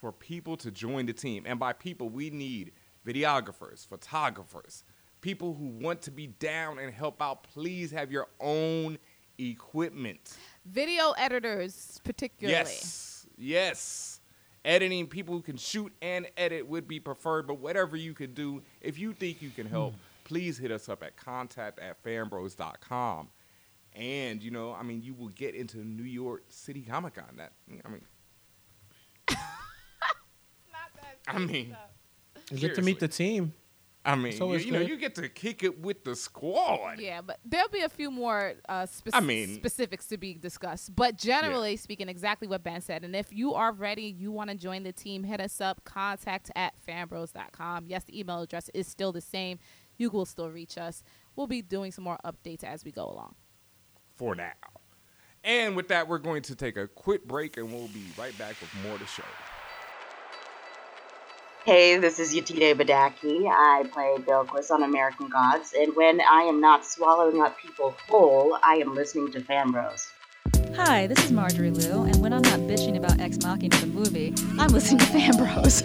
for 0.00 0.12
people 0.12 0.56
to 0.58 0.70
join 0.70 1.06
the 1.06 1.12
team. 1.12 1.44
And 1.46 1.58
by 1.58 1.72
people, 1.72 2.08
we 2.08 2.30
need 2.30 2.72
videographers, 3.06 3.86
photographers, 3.86 4.84
people 5.20 5.54
who 5.54 5.66
want 5.66 6.02
to 6.02 6.10
be 6.10 6.26
down 6.26 6.78
and 6.78 6.92
help 6.92 7.22
out. 7.22 7.44
Please 7.44 7.90
have 7.90 8.12
your 8.12 8.28
own 8.40 8.98
equipment. 9.38 10.36
Video 10.66 11.12
editors, 11.12 12.00
particularly. 12.04 12.58
Yes, 12.58 13.26
yes. 13.36 14.20
Editing 14.64 15.06
people 15.06 15.34
who 15.34 15.40
can 15.40 15.56
shoot 15.56 15.92
and 16.02 16.26
edit 16.36 16.66
would 16.66 16.86
be 16.86 17.00
preferred, 17.00 17.46
but 17.46 17.58
whatever 17.58 17.96
you 17.96 18.12
can 18.12 18.34
do, 18.34 18.62
if 18.80 18.98
you 18.98 19.12
think 19.12 19.40
you 19.40 19.50
can 19.50 19.66
help, 19.66 19.92
hmm. 19.92 19.98
please 20.24 20.58
hit 20.58 20.70
us 20.70 20.88
up 20.88 21.02
at 21.02 21.16
contact 21.16 21.78
at 21.78 22.02
fanbros.com. 22.02 23.28
And, 23.94 24.42
you 24.42 24.50
know, 24.50 24.74
I 24.74 24.82
mean, 24.82 25.02
you 25.02 25.14
will 25.14 25.28
get 25.28 25.54
into 25.54 25.78
New 25.78 26.04
York 26.04 26.44
City 26.48 26.82
Comic 26.82 27.14
Con. 27.14 27.24
That, 27.36 27.52
I 27.84 27.88
mean, 27.88 28.02
Not 29.30 29.38
that 30.96 31.16
I 31.26 31.38
mean, 31.38 31.76
You 32.50 32.58
get 32.58 32.74
to 32.76 32.82
meet 32.82 33.00
the 33.00 33.08
team. 33.08 33.54
I 34.08 34.14
mean, 34.14 34.28
It's 34.28 34.40
you, 34.40 34.54
you 34.56 34.72
know, 34.72 34.80
you 34.80 34.96
get 34.96 35.14
to 35.16 35.28
kick 35.28 35.62
it 35.62 35.80
with 35.80 36.02
the 36.04 36.16
squad. 36.16 36.98
Yeah, 36.98 37.20
but 37.20 37.40
there'll 37.44 37.68
be 37.68 37.82
a 37.82 37.88
few 37.90 38.10
more 38.10 38.54
uh, 38.68 38.86
spec- 38.86 39.14
I 39.14 39.20
mean- 39.20 39.54
specifics 39.54 40.06
to 40.06 40.16
be 40.16 40.32
discussed. 40.34 40.96
But 40.96 41.16
generally 41.18 41.76
speaking, 41.76 42.08
exactly 42.08 42.48
what 42.48 42.62
Ben 42.64 42.80
said. 42.80 43.04
And 43.04 43.14
if 43.14 43.32
you 43.32 43.52
are 43.54 43.70
ready, 43.72 44.04
you 44.04 44.32
want 44.32 44.48
to 44.48 44.56
join 44.56 44.82
the 44.82 44.92
team, 44.92 45.24
hit 45.24 45.40
us 45.40 45.60
up, 45.60 45.84
contact 45.84 46.50
at 46.56 46.72
fanbros.com. 46.86 47.84
Yes, 47.86 48.04
the 48.04 48.18
email 48.18 48.40
address 48.40 48.70
is 48.72 48.86
still 48.86 49.12
the 49.12 49.20
same. 49.20 49.58
You 49.98 50.08
will 50.10 50.24
still 50.26 50.48
reach 50.50 50.78
us. 50.78 51.02
We'll 51.36 51.46
be 51.46 51.60
doing 51.60 51.92
some 51.92 52.04
more 52.04 52.18
updates 52.24 52.64
as 52.64 52.84
we 52.84 52.92
go 52.92 53.04
along. 53.04 53.34
for 54.16 54.34
now. 54.34 54.52
And 55.44 55.76
with 55.76 55.88
that, 55.88 56.08
we're 56.08 56.18
going 56.18 56.42
to 56.42 56.56
take 56.56 56.76
a 56.76 56.88
quick 56.88 57.26
break 57.28 57.56
and 57.58 57.70
we'll 57.72 57.88
be 57.88 58.04
right 58.18 58.36
back 58.38 58.56
with 58.60 58.70
more 58.82 58.94
of 58.94 59.00
the 59.00 59.06
show. 59.06 59.22
Hey, 61.68 61.98
this 61.98 62.18
is 62.18 62.34
Yetide 62.34 62.76
Badaki. 62.76 63.46
I 63.46 63.84
play 63.92 64.14
Bilquis 64.20 64.70
on 64.70 64.84
American 64.84 65.28
Gods, 65.28 65.74
and 65.78 65.94
when 65.94 66.18
I 66.18 66.44
am 66.44 66.62
not 66.62 66.82
swallowing 66.82 67.42
up 67.42 67.58
people 67.58 67.94
whole, 68.08 68.58
I 68.64 68.76
am 68.76 68.94
listening 68.94 69.30
to 69.32 69.40
Fanbros. 69.42 70.10
Hi, 70.76 71.06
this 71.06 71.22
is 71.22 71.30
Marjorie 71.30 71.70
Liu, 71.70 72.04
and 72.04 72.22
when 72.22 72.32
I'm 72.32 72.40
not 72.40 72.60
bitching 72.60 72.96
about 72.96 73.20
Ex 73.20 73.36
Machina 73.44 73.76
the 73.76 73.86
movie, 73.86 74.32
I'm 74.58 74.68
listening 74.68 75.00
to 75.00 75.06
Fan 75.08 75.36
Bros. 75.36 75.82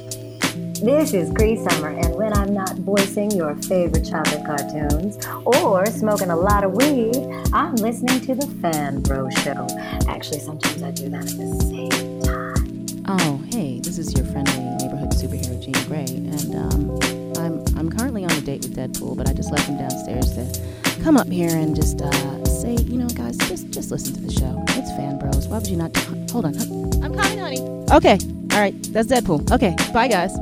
This 0.82 1.14
is 1.14 1.30
Cree 1.34 1.58
Summer, 1.58 1.90
and 1.90 2.16
when 2.16 2.32
I'm 2.32 2.54
not 2.54 2.78
voicing 2.78 3.32
your 3.32 3.54
favorite 3.64 4.06
childhood 4.06 4.46
cartoons 4.46 5.18
or 5.46 5.86
smoking 5.88 6.30
a 6.30 6.38
lot 6.38 6.64
of 6.64 6.72
weed, 6.72 7.18
I'm 7.52 7.76
listening 7.76 8.22
to 8.22 8.36
the 8.36 8.48
Fan 8.62 9.02
Bro 9.02 9.32
Show. 9.32 9.68
Actually, 10.08 10.40
sometimes 10.40 10.82
I 10.82 10.92
do 10.92 11.10
that 11.10 11.30
at 11.30 11.38
the 11.38 11.60
same 11.60 12.22
time. 12.22 12.84
Oh, 13.06 13.44
hey, 13.52 13.82
this 13.82 13.98
is 13.98 14.14
your 14.16 14.26
friendly 14.28 14.60
neighborhood 14.60 15.12
superhero, 15.12 15.53
Jean 15.64 15.86
Grey, 15.86 16.04
and 16.04 16.56
um, 16.56 17.00
I'm 17.38 17.78
I'm 17.78 17.90
currently 17.90 18.26
on 18.26 18.32
a 18.32 18.42
date 18.42 18.64
with 18.64 18.76
Deadpool, 18.76 19.16
but 19.16 19.30
I 19.30 19.34
just 19.34 19.50
left 19.50 19.66
him 19.70 19.78
downstairs 19.78 20.34
to 20.34 21.02
come 21.02 21.16
up 21.16 21.28
here 21.28 21.56
and 21.56 21.74
just 21.74 22.02
uh, 22.02 22.44
say, 22.44 22.74
you 22.76 22.98
know, 22.98 23.08
guys, 23.08 23.38
just 23.38 23.70
just 23.70 23.90
listen 23.90 24.14
to 24.16 24.20
the 24.20 24.32
show. 24.32 24.62
It's 24.70 24.92
Fan 24.98 25.20
Bros. 25.20 25.48
Why 25.48 25.60
would 25.60 25.68
you 25.68 25.78
not? 25.78 25.96
Hold 26.32 26.46
on, 26.46 26.58
I'm 27.02 27.16
coming, 27.16 27.40
honey. 27.40 27.62
Okay, 27.92 28.18
all 28.52 28.60
right, 28.60 28.76
that's 28.92 29.08
Deadpool. 29.08 29.50
Okay, 29.54 29.74
bye, 29.94 30.10
guys. 30.10 30.36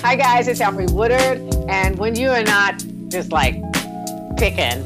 Hi 0.00 0.16
guys, 0.16 0.48
it's 0.48 0.60
Alfre 0.60 0.90
Woodard, 0.92 1.38
and 1.68 1.98
when 1.98 2.14
you 2.14 2.30
are 2.30 2.42
not 2.42 2.82
just 3.08 3.32
like 3.32 3.56
picking, 4.38 4.82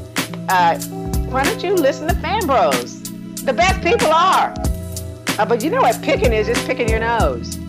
uh, 0.49 0.77
why 1.29 1.45
don't 1.45 1.63
you 1.63 1.73
listen 1.73 2.09
to 2.09 2.15
Fan 2.15 2.45
Bros? 2.47 3.01
The 3.43 3.53
best 3.53 3.81
people 3.81 4.11
are. 4.11 4.53
Uh, 5.39 5.45
but 5.45 5.63
you 5.63 5.69
know 5.69 5.81
what 5.81 6.01
picking 6.01 6.33
is? 6.33 6.49
It's 6.49 6.63
picking 6.65 6.89
your 6.89 6.99
nose. 6.99 7.62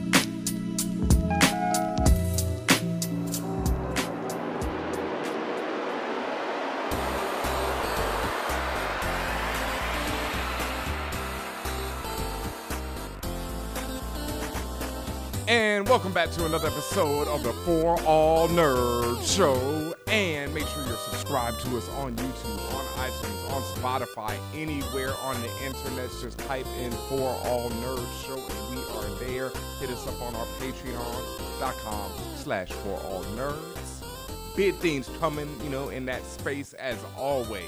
Welcome 15.95 16.13
back 16.13 16.29
to 16.29 16.45
another 16.45 16.67
episode 16.67 17.29
of 17.29 17.41
the 17.45 17.53
For 17.53 17.97
All 18.03 18.49
Nerds 18.49 19.33
Show. 19.33 19.95
And 20.09 20.53
make 20.53 20.67
sure 20.67 20.85
you're 20.85 20.97
subscribed 20.97 21.61
to 21.61 21.79
us 21.79 21.89
on 21.91 22.17
YouTube, 22.17 22.75
on 22.75 22.85
iTunes, 23.09 23.53
on 23.53 23.63
Spotify, 23.63 24.37
anywhere 24.57 25.13
on 25.23 25.41
the 25.41 25.65
internet. 25.65 26.11
Just 26.21 26.37
type 26.41 26.67
in 26.81 26.91
For 26.91 27.29
All 27.45 27.71
Nerds 27.71 28.27
Show 28.27 28.35
and 28.35 28.77
we 28.77 28.83
are 28.97 29.19
there. 29.21 29.51
Hit 29.79 29.91
us 29.91 30.05
up 30.09 30.21
on 30.21 30.35
our 30.35 30.47
patreon.com 30.59 32.11
slash 32.39 32.73
For 32.73 33.01
All 33.07 33.23
Nerds. 33.37 34.57
Big 34.57 34.75
things 34.75 35.09
coming, 35.21 35.49
you 35.63 35.71
know, 35.71 35.91
in 35.91 36.07
that 36.07 36.25
space 36.25 36.73
as 36.73 36.99
always. 37.17 37.63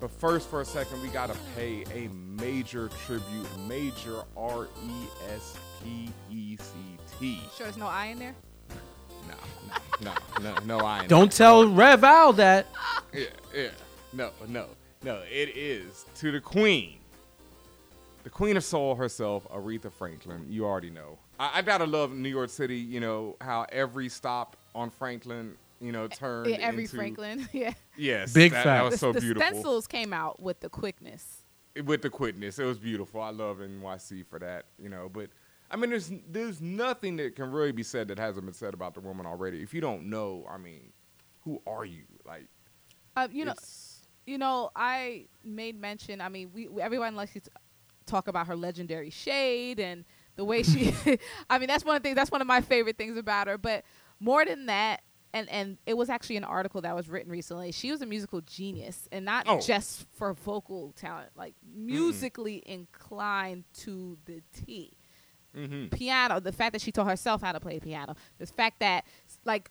But 0.00 0.10
first, 0.10 0.48
for 0.48 0.62
a 0.62 0.64
second, 0.64 1.02
we 1.02 1.08
gotta 1.08 1.36
pay 1.54 1.84
a 1.92 2.08
major 2.08 2.88
tribute, 3.04 3.46
major 3.68 4.22
R 4.38 4.68
S 5.28 5.58
P 5.84 6.08
C 6.58 6.96
T. 7.20 7.40
Sure, 7.56 7.66
there's 7.66 7.76
no 7.76 7.86
I 7.86 8.06
in 8.06 8.18
there? 8.18 8.34
No, 9.28 9.34
no, 10.02 10.12
no, 10.40 10.54
no, 10.54 10.78
no, 10.78 10.84
I 10.84 11.00
ain't. 11.00 11.08
Don't 11.08 11.30
tell 11.30 11.68
Rev 11.68 12.02
Al 12.02 12.32
that. 12.34 12.66
Yeah, 13.12 13.26
yeah. 13.54 13.68
No, 14.12 14.30
no, 14.48 14.66
no. 15.02 15.20
It 15.30 15.56
is 15.56 16.06
to 16.16 16.32
the 16.32 16.40
Queen, 16.40 16.98
the 18.24 18.30
Queen 18.30 18.56
of 18.56 18.64
Soul 18.64 18.94
herself, 18.94 19.46
Aretha 19.52 19.92
Franklin. 19.92 20.46
You 20.48 20.64
already 20.64 20.90
know. 20.90 21.18
I, 21.38 21.58
I 21.58 21.62
gotta 21.62 21.84
love 21.86 22.12
New 22.12 22.28
York 22.28 22.50
City. 22.50 22.76
You 22.78 23.00
know 23.00 23.36
how 23.40 23.66
every 23.70 24.08
stop 24.08 24.56
on 24.74 24.90
Franklin, 24.90 25.54
you 25.80 25.92
know, 25.92 26.08
turned 26.08 26.50
Yeah, 26.50 26.56
every 26.60 26.84
into- 26.84 26.96
Franklin. 26.96 27.48
yeah. 27.52 27.74
Yes, 27.96 28.32
Big 28.32 28.52
that, 28.52 28.64
fact. 28.64 28.78
That 28.78 28.84
was 28.84 28.92
the, 28.94 28.98
so 28.98 29.12
the 29.12 29.20
beautiful. 29.20 29.46
stencils 29.48 29.86
came 29.86 30.12
out 30.12 30.40
with 30.40 30.60
the 30.60 30.68
quickness. 30.70 31.42
with 31.84 32.00
the 32.02 32.10
quickness. 32.10 32.58
It 32.58 32.64
was 32.64 32.78
beautiful. 32.78 33.20
I 33.20 33.30
love 33.30 33.58
NYC 33.58 34.24
for 34.26 34.38
that, 34.38 34.64
you 34.82 34.88
know. 34.88 35.10
But 35.12 35.28
I 35.70 35.76
mean, 35.76 35.90
there's 35.90 36.10
there's 36.28 36.60
nothing 36.60 37.16
that 37.16 37.36
can 37.36 37.50
really 37.50 37.72
be 37.72 37.82
said 37.82 38.08
that 38.08 38.18
hasn't 38.18 38.44
been 38.44 38.54
said 38.54 38.74
about 38.74 38.94
the 38.94 39.00
woman 39.00 39.26
already. 39.26 39.62
If 39.62 39.72
you 39.72 39.80
don't 39.80 40.10
know, 40.10 40.44
I 40.50 40.58
mean, 40.58 40.92
who 41.44 41.62
are 41.66 41.84
you? 41.84 42.02
Like, 42.26 42.46
Uh, 43.16 43.28
you 43.30 43.44
know, 43.44 43.54
you 44.26 44.38
know, 44.38 44.70
I 44.74 45.26
made 45.44 45.80
mention. 45.80 46.20
I 46.20 46.28
mean, 46.28 46.50
we 46.52 46.68
everyone 46.80 47.14
likes 47.14 47.34
to 47.34 47.40
talk 48.06 48.26
about 48.28 48.48
her 48.48 48.56
legendary 48.56 49.10
shade 49.10 49.78
and 49.78 50.04
the 50.36 50.44
way 50.44 50.62
she. 50.64 50.92
I 51.50 51.58
mean, 51.58 51.68
that's 51.68 51.84
one 51.84 51.96
of 51.96 52.02
the 52.02 52.08
things. 52.08 52.16
That's 52.16 52.30
one 52.32 52.40
of 52.40 52.46
my 52.46 52.60
favorite 52.60 52.98
things 52.98 53.16
about 53.16 53.46
her. 53.46 53.56
But 53.56 53.84
more 54.18 54.44
than 54.44 54.66
that, 54.66 55.02
and 55.32 55.48
and 55.50 55.78
it 55.86 55.94
was 55.96 56.10
actually 56.10 56.36
an 56.36 56.44
article 56.44 56.80
that 56.80 56.96
was 56.96 57.08
written 57.08 57.30
recently. 57.30 57.70
She 57.70 57.92
was 57.92 58.02
a 58.02 58.06
musical 58.06 58.40
genius, 58.40 59.08
and 59.12 59.24
not 59.24 59.44
Oh. 59.48 59.60
just 59.60 60.06
for 60.16 60.34
vocal 60.34 60.92
talent, 60.96 61.30
like 61.36 61.54
musically 61.72 62.60
inclined 62.66 63.64
to 63.74 64.18
the 64.24 64.42
T 64.52 64.96
mhm. 65.56 65.90
piano, 65.90 66.40
the 66.40 66.52
fact 66.52 66.72
that 66.72 66.82
she 66.82 66.92
taught 66.92 67.06
herself 67.06 67.42
how 67.42 67.52
to 67.52 67.60
play 67.60 67.80
piano, 67.80 68.14
the 68.38 68.46
fact 68.46 68.80
that 68.80 69.04
like 69.44 69.70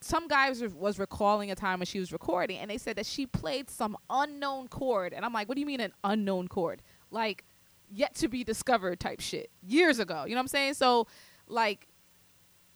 some 0.00 0.28
guy 0.28 0.48
was, 0.48 0.62
was 0.74 0.98
recalling 0.98 1.50
a 1.50 1.54
time 1.54 1.80
when 1.80 1.86
she 1.86 1.98
was 1.98 2.12
recording 2.12 2.58
and 2.58 2.70
they 2.70 2.78
said 2.78 2.96
that 2.96 3.06
she 3.06 3.26
played 3.26 3.70
some 3.70 3.96
unknown 4.10 4.68
chord 4.68 5.12
and 5.12 5.24
I'm 5.24 5.32
like, 5.32 5.48
what 5.48 5.54
do 5.54 5.60
you 5.60 5.66
mean 5.66 5.80
an 5.80 5.92
unknown 6.04 6.48
chord? 6.48 6.82
Like 7.10 7.44
yet 7.90 8.14
to 8.16 8.28
be 8.28 8.44
discovered 8.44 9.00
type 9.00 9.20
shit 9.20 9.50
years 9.62 9.98
ago. 9.98 10.24
You 10.24 10.30
know 10.30 10.36
what 10.36 10.42
I'm 10.42 10.48
saying? 10.48 10.74
So 10.74 11.06
like 11.46 11.88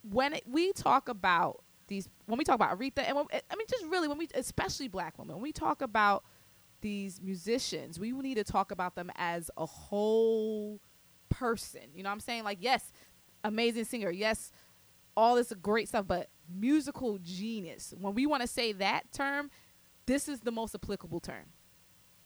when 0.09 0.33
it, 0.33 0.43
we 0.47 0.73
talk 0.73 1.07
about 1.09 1.63
these 1.87 2.09
when 2.25 2.37
we 2.37 2.43
talk 2.43 2.55
about 2.55 2.77
Aretha 2.77 2.99
and 2.99 3.15
when, 3.15 3.25
I 3.31 3.55
mean 3.55 3.67
just 3.69 3.85
really 3.85 4.07
when 4.07 4.17
we 4.17 4.27
especially 4.35 4.87
black 4.87 5.17
women 5.17 5.35
when 5.35 5.43
we 5.43 5.51
talk 5.51 5.81
about 5.81 6.23
these 6.81 7.21
musicians 7.21 7.99
we 7.99 8.11
need 8.11 8.35
to 8.35 8.43
talk 8.43 8.71
about 8.71 8.95
them 8.95 9.11
as 9.15 9.49
a 9.57 9.65
whole 9.65 10.79
person. 11.33 11.81
You 11.93 12.03
know 12.03 12.09
what 12.09 12.13
I'm 12.13 12.19
saying? 12.19 12.43
Like 12.43 12.59
yes 12.61 12.91
amazing 13.43 13.85
singer. 13.85 14.09
Yes 14.09 14.51
all 15.15 15.35
this 15.35 15.53
great 15.61 15.87
stuff 15.87 16.07
but 16.07 16.29
musical 16.53 17.19
genius. 17.21 17.93
When 17.99 18.13
we 18.13 18.25
want 18.25 18.41
to 18.41 18.47
say 18.47 18.71
that 18.73 19.11
term 19.11 19.49
this 20.05 20.27
is 20.27 20.41
the 20.41 20.51
most 20.51 20.75
applicable 20.75 21.19
term. 21.19 21.45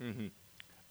Hmm 0.01 0.27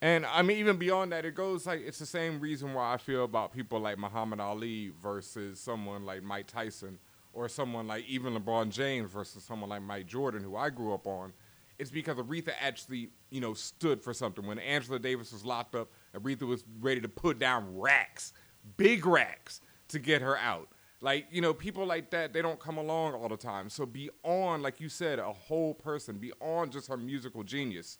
And 0.00 0.26
I 0.26 0.42
mean, 0.42 0.58
even 0.58 0.76
beyond 0.76 1.12
that, 1.12 1.24
it 1.24 1.34
goes 1.34 1.66
like 1.66 1.80
it's 1.80 1.98
the 1.98 2.06
same 2.06 2.38
reason 2.40 2.74
why 2.74 2.92
I 2.92 2.96
feel 2.96 3.24
about 3.24 3.52
people 3.52 3.80
like 3.80 3.98
Muhammad 3.98 4.40
Ali 4.40 4.92
versus 5.02 5.58
someone 5.58 6.04
like 6.04 6.22
Mike 6.22 6.46
Tyson, 6.46 6.98
or 7.32 7.48
someone 7.48 7.86
like 7.86 8.06
even 8.06 8.34
LeBron 8.34 8.70
James 8.70 9.10
versus 9.10 9.44
someone 9.44 9.70
like 9.70 9.82
Mike 9.82 10.06
Jordan, 10.06 10.42
who 10.42 10.56
I 10.56 10.70
grew 10.70 10.92
up 10.94 11.06
on. 11.06 11.32
It's 11.78 11.90
because 11.90 12.16
Aretha 12.16 12.52
actually, 12.60 13.10
you 13.30 13.40
know, 13.40 13.52
stood 13.52 14.02
for 14.02 14.14
something. 14.14 14.46
When 14.46 14.58
Angela 14.58 14.98
Davis 14.98 15.32
was 15.32 15.44
locked 15.44 15.74
up, 15.74 15.90
Aretha 16.16 16.42
was 16.42 16.64
ready 16.80 17.00
to 17.00 17.08
put 17.08 17.38
down 17.38 17.78
racks, 17.78 18.32
big 18.76 19.06
racks, 19.06 19.60
to 19.88 19.98
get 19.98 20.22
her 20.22 20.36
out. 20.38 20.68
Like, 21.00 21.26
you 21.30 21.40
know, 21.40 21.52
people 21.52 21.86
like 21.86 22.10
that, 22.10 22.32
they 22.32 22.42
don't 22.42 22.58
come 22.58 22.78
along 22.78 23.14
all 23.14 23.28
the 23.28 23.36
time. 23.36 23.68
So 23.68 23.86
beyond, 23.86 24.62
like 24.62 24.80
you 24.80 24.88
said, 24.88 25.18
a 25.18 25.32
whole 25.32 25.74
person, 25.74 26.16
beyond 26.18 26.72
just 26.72 26.88
her 26.88 26.96
musical 26.96 27.42
genius, 27.42 27.98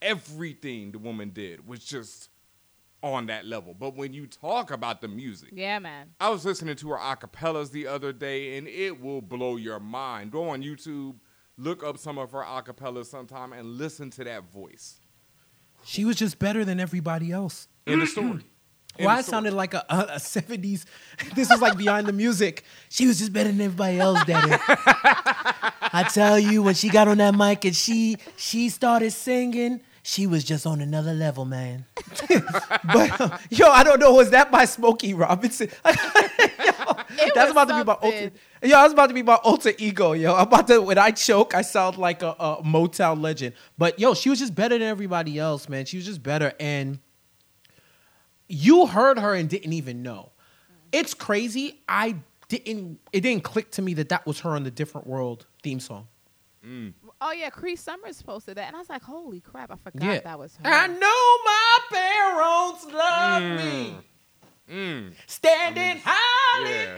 everything 0.00 0.92
the 0.92 0.98
woman 0.98 1.30
did 1.30 1.66
was 1.66 1.84
just 1.84 2.30
on 3.02 3.26
that 3.26 3.44
level. 3.46 3.74
But 3.74 3.96
when 3.96 4.12
you 4.12 4.26
talk 4.26 4.70
about 4.70 5.00
the 5.00 5.08
music, 5.08 5.50
yeah 5.52 5.78
man 5.78 6.10
I 6.20 6.30
was 6.30 6.44
listening 6.44 6.76
to 6.76 6.90
her 6.90 6.96
acapellas 6.96 7.70
the 7.70 7.86
other 7.86 8.12
day, 8.12 8.56
and 8.58 8.66
it 8.68 9.00
will 9.00 9.20
blow 9.20 9.56
your 9.56 9.80
mind. 9.80 10.30
Go 10.30 10.48
on 10.48 10.62
YouTube, 10.62 11.16
look 11.56 11.84
up 11.84 11.98
some 11.98 12.18
of 12.18 12.32
her 12.32 12.42
acapellas 12.42 13.06
sometime, 13.06 13.52
and 13.52 13.78
listen 13.78 14.10
to 14.10 14.24
that 14.24 14.50
voice. 14.50 15.00
She 15.84 16.04
was 16.04 16.16
just 16.16 16.38
better 16.38 16.64
than 16.64 16.80
everybody 16.80 17.32
else. 17.32 17.68
In 17.86 18.00
the 18.00 18.06
story. 18.06 18.44
In 18.98 19.04
Why 19.04 19.14
the 19.14 19.20
it 19.20 19.22
story. 19.24 19.32
sounded 19.36 19.52
like 19.54 19.74
a, 19.74 19.84
a, 19.88 19.98
a 19.98 20.16
70s. 20.18 20.84
This 21.34 21.50
is 21.50 21.60
like 21.60 21.76
behind 21.78 22.06
the 22.06 22.12
music. 22.12 22.64
She 22.88 23.06
was 23.06 23.18
just 23.18 23.32
better 23.32 23.50
than 23.50 23.60
everybody 23.60 23.98
else, 24.00 24.22
Daddy. 24.24 24.52
I 25.92 26.08
tell 26.12 26.38
you, 26.38 26.62
when 26.62 26.74
she 26.74 26.88
got 26.90 27.08
on 27.08 27.18
that 27.18 27.34
mic 27.34 27.64
and 27.64 27.74
she 27.74 28.16
she 28.36 28.68
started 28.68 29.12
singing, 29.12 29.80
she 30.02 30.26
was 30.26 30.44
just 30.44 30.66
on 30.66 30.80
another 30.80 31.12
level, 31.14 31.44
man. 31.44 31.86
but 32.28 33.20
uh, 33.20 33.38
yo, 33.50 33.68
I 33.68 33.84
don't 33.84 34.00
know. 34.00 34.12
Was 34.14 34.30
that 34.30 34.50
by 34.50 34.64
Smokey 34.64 35.14
Robinson? 35.14 35.68
Yo, 35.84 35.92
It 37.10 37.34
that's 37.34 37.46
was 37.46 37.50
about 37.52 37.68
to 37.68 37.74
be 37.78 37.84
my 37.84 37.92
alter. 37.94 38.30
Something. 38.60 38.70
Yo, 38.70 38.76
I 38.78 38.84
was 38.84 38.92
about 38.92 39.08
to 39.08 39.14
be 39.14 39.22
my 39.22 39.36
alter 39.36 39.72
ego. 39.78 40.12
Yo, 40.12 40.34
I'm 40.34 40.46
about 40.46 40.66
to. 40.68 40.80
When 40.82 40.98
I 40.98 41.10
choke, 41.10 41.54
I 41.54 41.62
sound 41.62 41.98
like 41.98 42.22
a, 42.22 42.34
a 42.38 42.62
Motown 42.64 43.20
legend. 43.20 43.54
But 43.76 43.98
yo, 43.98 44.14
she 44.14 44.30
was 44.30 44.38
just 44.38 44.54
better 44.54 44.78
than 44.78 44.88
everybody 44.88 45.38
else, 45.38 45.68
man. 45.68 45.84
She 45.84 45.96
was 45.96 46.06
just 46.06 46.22
better, 46.22 46.52
and 46.60 46.98
you 48.48 48.86
heard 48.86 49.18
her 49.18 49.34
and 49.34 49.48
didn't 49.48 49.72
even 49.72 50.02
know. 50.02 50.30
It's 50.92 51.14
crazy. 51.14 51.80
I 51.88 52.16
didn't. 52.48 53.00
It 53.12 53.20
didn't 53.20 53.44
click 53.44 53.70
to 53.72 53.82
me 53.82 53.94
that 53.94 54.08
that 54.08 54.26
was 54.26 54.40
her 54.40 54.50
on 54.50 54.64
the 54.64 54.70
Different 54.70 55.06
World 55.06 55.46
theme 55.62 55.80
song. 55.80 56.08
Oh 57.20 57.32
yeah, 57.32 57.50
Cree 57.50 57.76
Summers 57.76 58.20
posted 58.22 58.56
that, 58.56 58.66
and 58.66 58.76
I 58.76 58.78
was 58.78 58.88
like, 58.88 59.02
"Holy 59.02 59.40
crap! 59.40 59.70
I 59.70 59.76
forgot 59.76 60.02
Yeah, 60.02 60.20
that 60.20 60.38
was 60.38 60.56
her." 60.56 60.70
I 60.70 60.86
know 60.86 60.98
my 61.44 61.78
parents 61.90 62.84
love 62.92 63.42
me. 63.58 63.96
Mm. 64.70 65.12
Standing 65.26 66.02
high, 66.04 66.68
yeah. 66.68 66.96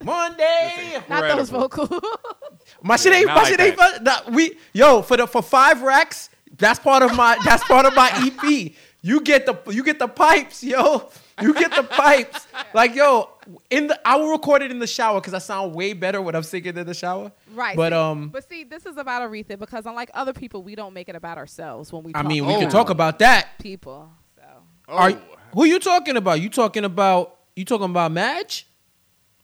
Come. 0.00 0.08
One 0.08 0.36
day. 0.36 1.00
Not 1.08 1.22
those 1.36 1.50
Incredible. 1.50 1.86
vocals. 1.88 2.02
My 2.82 2.96
shit 2.96 3.12
ain't 3.14 3.26
not 3.26 3.34
my 3.36 3.42
like 3.42 3.50
shit 3.50 3.60
ain't 3.60 3.76
fun. 3.76 4.04
Nah, 4.04 4.20
we 4.30 4.56
yo 4.72 5.02
for 5.02 5.16
the 5.16 5.26
for 5.26 5.42
five 5.42 5.82
racks. 5.82 6.30
That's 6.56 6.78
part 6.78 7.02
of 7.02 7.14
my 7.16 7.38
that's 7.44 7.62
part 7.64 7.86
of 7.86 7.94
my 7.94 8.10
EP. 8.14 8.72
You 9.02 9.20
get 9.22 9.46
the 9.46 9.56
you 9.72 9.82
get 9.82 9.98
the 9.98 10.08
pipes, 10.08 10.62
yo. 10.62 11.10
You 11.40 11.54
get 11.54 11.74
the 11.74 11.82
pipes. 11.82 12.46
Like 12.74 12.94
yo, 12.94 13.28
in 13.70 13.88
the 13.88 14.00
I 14.06 14.14
will 14.16 14.30
record 14.30 14.62
it 14.62 14.70
in 14.70 14.78
the 14.78 14.86
shower 14.86 15.20
because 15.20 15.34
I 15.34 15.38
sound 15.38 15.74
way 15.74 15.92
better 15.92 16.22
when 16.22 16.34
I'm 16.36 16.42
singing 16.44 16.76
in 16.76 16.86
the 16.86 16.94
shower. 16.94 17.32
right. 17.54 17.76
But 17.76 17.90
see- 17.92 17.96
um, 17.96 18.28
but 18.28 18.48
see, 18.48 18.62
this 18.64 18.86
is 18.86 18.96
about 18.96 19.22
Aretha 19.28 19.58
because 19.58 19.86
unlike 19.86 20.10
other 20.14 20.32
people, 20.32 20.62
we 20.62 20.74
don't 20.76 20.94
make 20.94 21.08
it 21.08 21.16
about 21.16 21.36
ourselves 21.38 21.92
when 21.92 22.02
we. 22.04 22.12
I 22.14 22.22
mean 22.22 22.46
we 22.46 22.54
can 22.54 22.70
talk 22.70 22.90
about 22.90 23.18
that. 23.18 23.58
people. 23.58 24.08
So 24.36 24.42
Oh, 24.88 24.96
Are 24.96 25.12
who 25.54 25.64
you 25.64 25.78
talking 25.80 26.16
about? 26.16 26.40
You 26.40 26.48
talking 26.48 26.84
about 26.84 27.36
you 27.56 27.64
talking 27.64 27.86
about 27.90 28.12
Madge? 28.12 28.66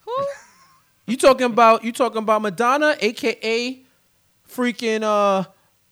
who? 0.00 0.14
You 1.06 1.16
talking 1.16 1.46
about 1.46 1.84
you 1.84 1.92
talking 1.92 2.18
about 2.18 2.42
Madonna, 2.42 2.96
aka 3.00 3.82
freaking 4.48 5.02
uh 5.02 5.44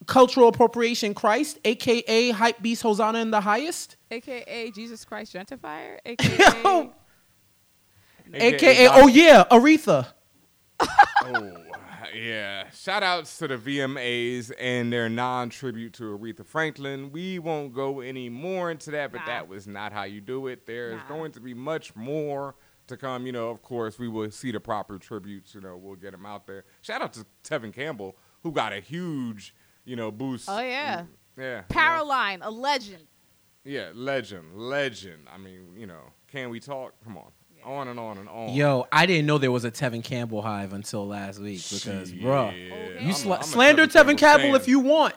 cultural 0.07 0.49
appropriation 0.49 1.13
Christ, 1.13 1.57
aka 1.65 2.31
hype 2.31 2.61
beast 2.61 2.81
Hosanna 2.83 3.19
in 3.19 3.31
the 3.31 3.41
highest, 3.41 3.95
AKA 4.11 4.71
Jesus 4.71 5.05
Christ 5.05 5.33
Gentrifier. 5.33 5.99
Yo. 6.63 6.91
AKA 8.33 8.55
aka 8.55 8.87
oh 8.91 9.07
yeah, 9.07 9.43
Aretha. 9.51 10.07
Oh, 11.27 11.51
yeah. 12.13 12.69
Shout 12.69 13.01
outs 13.01 13.37
to 13.39 13.47
the 13.47 13.57
VMAs 13.57 14.51
and 14.59 14.93
their 14.93 15.09
non 15.09 15.49
tribute 15.49 15.93
to 15.93 16.03
Aretha 16.17 16.45
Franklin. 16.45 17.11
We 17.11 17.39
won't 17.39 17.73
go 17.73 18.01
any 18.01 18.29
more 18.29 18.69
into 18.69 18.91
that, 18.91 19.11
but 19.11 19.19
Nah. 19.21 19.25
that 19.25 19.47
was 19.47 19.65
not 19.65 19.91
how 19.91 20.03
you 20.03 20.21
do 20.21 20.45
it. 20.47 20.67
There's 20.67 20.99
Nah. 20.99 21.07
going 21.07 21.31
to 21.31 21.39
be 21.39 21.53
much 21.55 21.95
more 21.95 22.55
to 22.87 22.97
come. 22.97 23.25
You 23.25 23.31
know, 23.31 23.49
of 23.49 23.61
course, 23.61 23.97
we 23.99 24.07
will 24.07 24.31
see 24.31 24.51
the 24.51 24.59
proper 24.59 24.97
tributes. 24.97 25.55
You 25.55 25.61
know, 25.61 25.77
we'll 25.77 25.95
get 25.95 26.11
them 26.11 26.25
out 26.25 26.47
there. 26.47 26.65
Shout 26.81 27.01
out 27.01 27.13
to 27.13 27.25
Tevin 27.43 27.73
Campbell, 27.73 28.15
who 28.43 28.51
got 28.51 28.73
a 28.73 28.79
huge, 28.79 29.55
you 29.85 29.95
know, 29.95 30.11
boost. 30.11 30.49
Oh, 30.49 30.59
yeah. 30.59 31.01
Mm, 31.01 31.07
yeah. 31.37 31.61
you 31.69 32.39
know. 32.39 32.47
A 32.47 32.51
legend. 32.51 33.03
Yeah, 33.63 33.89
legend, 33.95 34.55
legend. 34.55 35.23
I 35.33 35.37
mean, 35.37 35.75
you 35.75 35.87
know, 35.87 36.11
can 36.27 36.49
we 36.49 36.59
talk? 36.59 36.93
Come 37.03 37.17
on. 37.17 37.31
On 37.63 37.87
and 37.87 37.99
on 37.99 38.19
and 38.19 38.29
on. 38.29 38.49
Yo, 38.49 38.85
I 38.91 39.07
didn't 39.07 39.25
know 39.25 39.39
there 39.39 39.51
was 39.51 39.65
a 39.65 39.71
Tevin 39.71 40.03
Campbell 40.03 40.43
hive 40.43 40.71
until 40.71 41.07
last 41.07 41.39
week 41.39 41.63
because, 41.67 42.11
bruh, 42.11 42.49
oh, 42.49 42.51
Shit. 42.51 43.01
you 43.01 43.13
I'm 43.25 43.31
a- 43.31 43.35
I'm 43.37 43.41
slander 43.43 43.87
Tevin 43.87 44.19
Campbell 44.19 44.53
if 44.53 44.67
you 44.67 44.81
want. 44.81 45.15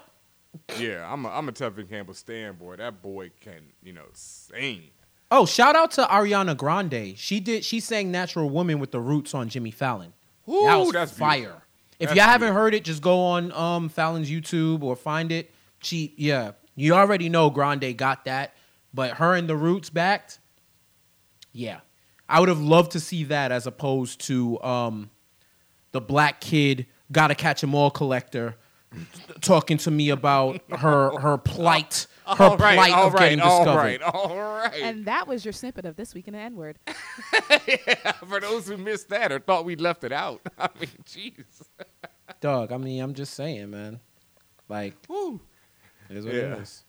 Yeah, 0.78 1.10
I'm 1.12 1.26
a, 1.26 1.28
I'm 1.28 1.46
a 1.48 1.52
Tevin 1.52 1.88
Campbell 1.88 2.14
stand 2.14 2.58
boy. 2.58 2.76
That 2.76 3.02
boy 3.02 3.30
can, 3.40 3.60
you 3.82 3.92
know, 3.92 4.06
sing. 4.14 4.84
Oh, 5.30 5.44
shout 5.46 5.76
out 5.76 5.90
to 5.92 6.04
Ariana 6.04 6.56
Grande. 6.56 7.16
She 7.18 7.40
did. 7.40 7.64
She 7.64 7.80
sang 7.80 8.10
"Natural 8.10 8.48
Woman" 8.48 8.78
with 8.78 8.90
the 8.92 9.00
Roots 9.00 9.34
on 9.34 9.48
Jimmy 9.48 9.70
Fallon. 9.70 10.12
that 10.46 10.76
was 10.76 10.92
that's 10.92 11.12
fire. 11.12 11.38
beautiful. 11.38 11.62
If 11.98 12.08
That's 12.10 12.16
y'all 12.16 12.26
haven't 12.26 12.46
beautiful. 12.46 12.62
heard 12.62 12.74
it, 12.74 12.84
just 12.84 13.02
go 13.02 13.18
on 13.20 13.50
um, 13.52 13.88
Fallon's 13.88 14.30
YouTube 14.30 14.82
or 14.82 14.94
find 14.96 15.32
it. 15.32 15.50
She, 15.82 16.14
yeah, 16.16 16.52
you 16.76 16.94
already 16.94 17.28
know 17.28 17.50
Grande 17.50 17.96
got 17.96 18.24
that, 18.26 18.54
but 18.94 19.12
her 19.14 19.34
and 19.34 19.48
the 19.48 19.56
Roots 19.56 19.90
backed. 19.90 20.38
Yeah, 21.52 21.80
I 22.28 22.38
would 22.40 22.48
have 22.48 22.60
loved 22.60 22.92
to 22.92 23.00
see 23.00 23.24
that 23.24 23.50
as 23.52 23.66
opposed 23.66 24.20
to 24.26 24.62
um, 24.62 25.10
the 25.92 26.00
black 26.00 26.40
kid 26.40 26.86
gotta 27.10 27.34
catch 27.34 27.64
'em 27.64 27.74
all 27.74 27.90
collector 27.90 28.56
talking 29.40 29.76
to 29.78 29.90
me 29.90 30.10
about 30.10 30.60
her 30.70 31.18
her 31.18 31.38
plight, 31.38 32.06
her 32.26 32.44
all 32.44 32.56
right, 32.56 32.76
plight 32.76 32.92
all 32.92 33.06
of 33.08 33.14
right, 33.14 33.20
getting 33.20 33.40
all 33.40 33.64
discovered. 33.64 33.78
right, 33.80 34.02
all 34.02 34.36
right. 34.36 34.80
And 34.82 35.04
that 35.06 35.26
was 35.28 35.44
your 35.44 35.52
snippet 35.52 35.84
of 35.84 35.96
this 35.96 36.14
week 36.14 36.26
in 36.28 36.34
the 36.34 36.40
N 36.40 36.56
word. 36.56 36.78
For 38.26 38.40
those 38.40 38.66
who 38.68 38.76
missed 38.76 39.08
that 39.10 39.32
or 39.32 39.38
thought 39.38 39.64
we 39.64 39.76
left 39.76 40.04
it 40.04 40.12
out, 40.12 40.40
I 40.58 40.68
mean, 40.80 40.90
jeez. 41.04 41.62
Dog, 42.40 42.72
I 42.72 42.76
mean, 42.76 43.02
I'm 43.02 43.14
just 43.14 43.34
saying, 43.34 43.70
man. 43.70 44.00
Like, 44.68 44.94
Woo. 45.08 45.40
it 46.10 46.16
is 46.16 46.24
what 46.26 46.34
Yeah. 46.34 46.54
it 46.56 46.62
is. 46.62 46.84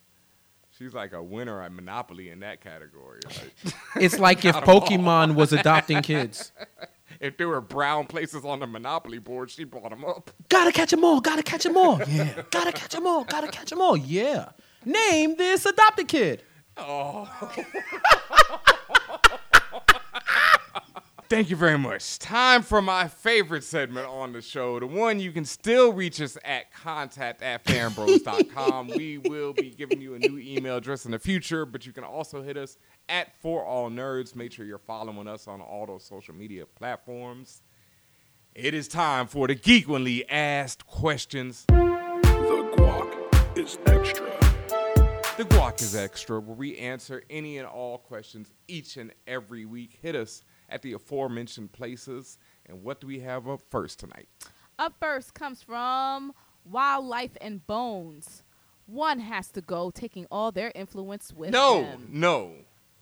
She's 0.77 0.93
like 0.93 1.11
a 1.11 1.21
winner 1.21 1.61
at 1.61 1.73
Monopoly 1.73 2.29
in 2.29 2.39
that 2.39 2.61
category. 2.61 3.19
Like, 3.25 3.73
It's 3.97 4.17
like 4.17 4.45
if 4.45 4.55
Pokemon 4.55 5.35
was 5.35 5.51
adopting 5.51 6.01
kids. 6.01 6.53
If 7.19 7.37
there 7.37 7.47
were 7.47 7.61
brown 7.61 8.05
places 8.07 8.45
on 8.45 8.59
the 8.59 8.67
Monopoly 8.67 9.19
board, 9.19 9.49
she 9.51 9.63
brought 9.63 9.89
them 9.89 10.05
up. 10.05 10.31
Gotta 10.49 10.71
catch 10.71 10.93
'em 10.93 11.03
all. 11.03 11.19
Gotta 11.21 11.43
catch 11.43 11.65
'em 11.65 11.77
all. 11.77 11.99
Yeah. 12.07 12.43
gotta 12.51 12.71
catch 12.71 12.95
'em 12.95 13.05
all. 13.07 13.23
Gotta 13.23 13.47
catch 13.47 13.71
'em 13.71 13.81
all. 13.81 13.97
Yeah. 13.97 14.49
Name 14.85 15.35
this 15.35 15.65
adopted 15.65 16.07
kid. 16.07 16.43
Oh. 16.77 17.27
Thank 21.29 21.51
you 21.51 21.55
very 21.55 21.77
much. 21.77 22.17
Time 22.17 22.63
for 22.63 22.81
my 22.81 23.07
favorite 23.07 23.63
segment 23.63 24.07
on 24.07 24.33
the 24.33 24.41
show, 24.41 24.79
the 24.79 24.87
one 24.87 25.19
you 25.19 25.31
can 25.31 25.45
still 25.45 25.93
reach 25.93 26.19
us 26.21 26.39
at 26.43 26.73
contact 26.73 27.43
at 27.43 27.63
fanbros.com. 27.65 28.87
we 28.95 29.19
will 29.19 29.53
be 29.53 29.69
giving 29.69 30.01
you 30.01 30.15
a 30.15 30.19
new 30.19 30.39
email 30.39 30.77
address 30.77 31.05
in 31.05 31.11
the 31.11 31.19
future, 31.19 31.67
but 31.67 31.85
you 31.85 31.93
can 31.93 32.03
also 32.03 32.41
hit 32.41 32.57
us 32.57 32.77
at 33.09 33.33
For 33.41 33.65
All 33.65 33.89
Nerds. 33.89 34.35
Make 34.35 34.51
sure 34.53 34.65
you're 34.65 34.77
following 34.77 35.27
us 35.27 35.47
on 35.47 35.59
all 35.61 35.85
those 35.85 36.03
social 36.05 36.33
media 36.33 36.65
platforms. 36.65 37.61
It 38.55 38.73
is 38.73 38.87
time 38.87 39.27
for 39.27 39.47
the 39.47 39.55
Geekly 39.55 40.23
Asked 40.29 40.85
Questions. 40.85 41.65
The 41.67 42.73
guac 42.77 43.57
is 43.57 43.77
extra. 43.85 44.25
The 45.37 45.45
Guac 45.45 45.81
is 45.81 45.95
Extra, 45.95 46.37
where 46.41 46.53
we 46.57 46.77
answer 46.77 47.23
any 47.29 47.59
and 47.59 47.65
all 47.65 47.97
questions 47.97 48.51
each 48.67 48.97
and 48.97 49.13
every 49.25 49.63
week. 49.63 49.97
Hit 50.01 50.13
us 50.13 50.43
at 50.67 50.81
the 50.81 50.91
aforementioned 50.91 51.71
places. 51.71 52.37
And 52.65 52.83
what 52.83 52.99
do 52.99 53.07
we 53.07 53.21
have 53.21 53.47
up 53.47 53.61
first 53.69 53.99
tonight? 54.01 54.27
Up 54.77 54.95
first 54.99 55.33
comes 55.33 55.63
from 55.63 56.33
Wildlife 56.65 57.37
and 57.39 57.65
Bones. 57.65 58.43
One 58.85 59.19
has 59.19 59.49
to 59.51 59.61
go, 59.61 59.91
taking 59.91 60.27
all 60.29 60.51
their 60.51 60.73
influence 60.75 61.31
with 61.31 61.51
No, 61.51 61.83
them. 61.83 62.07
no. 62.11 62.51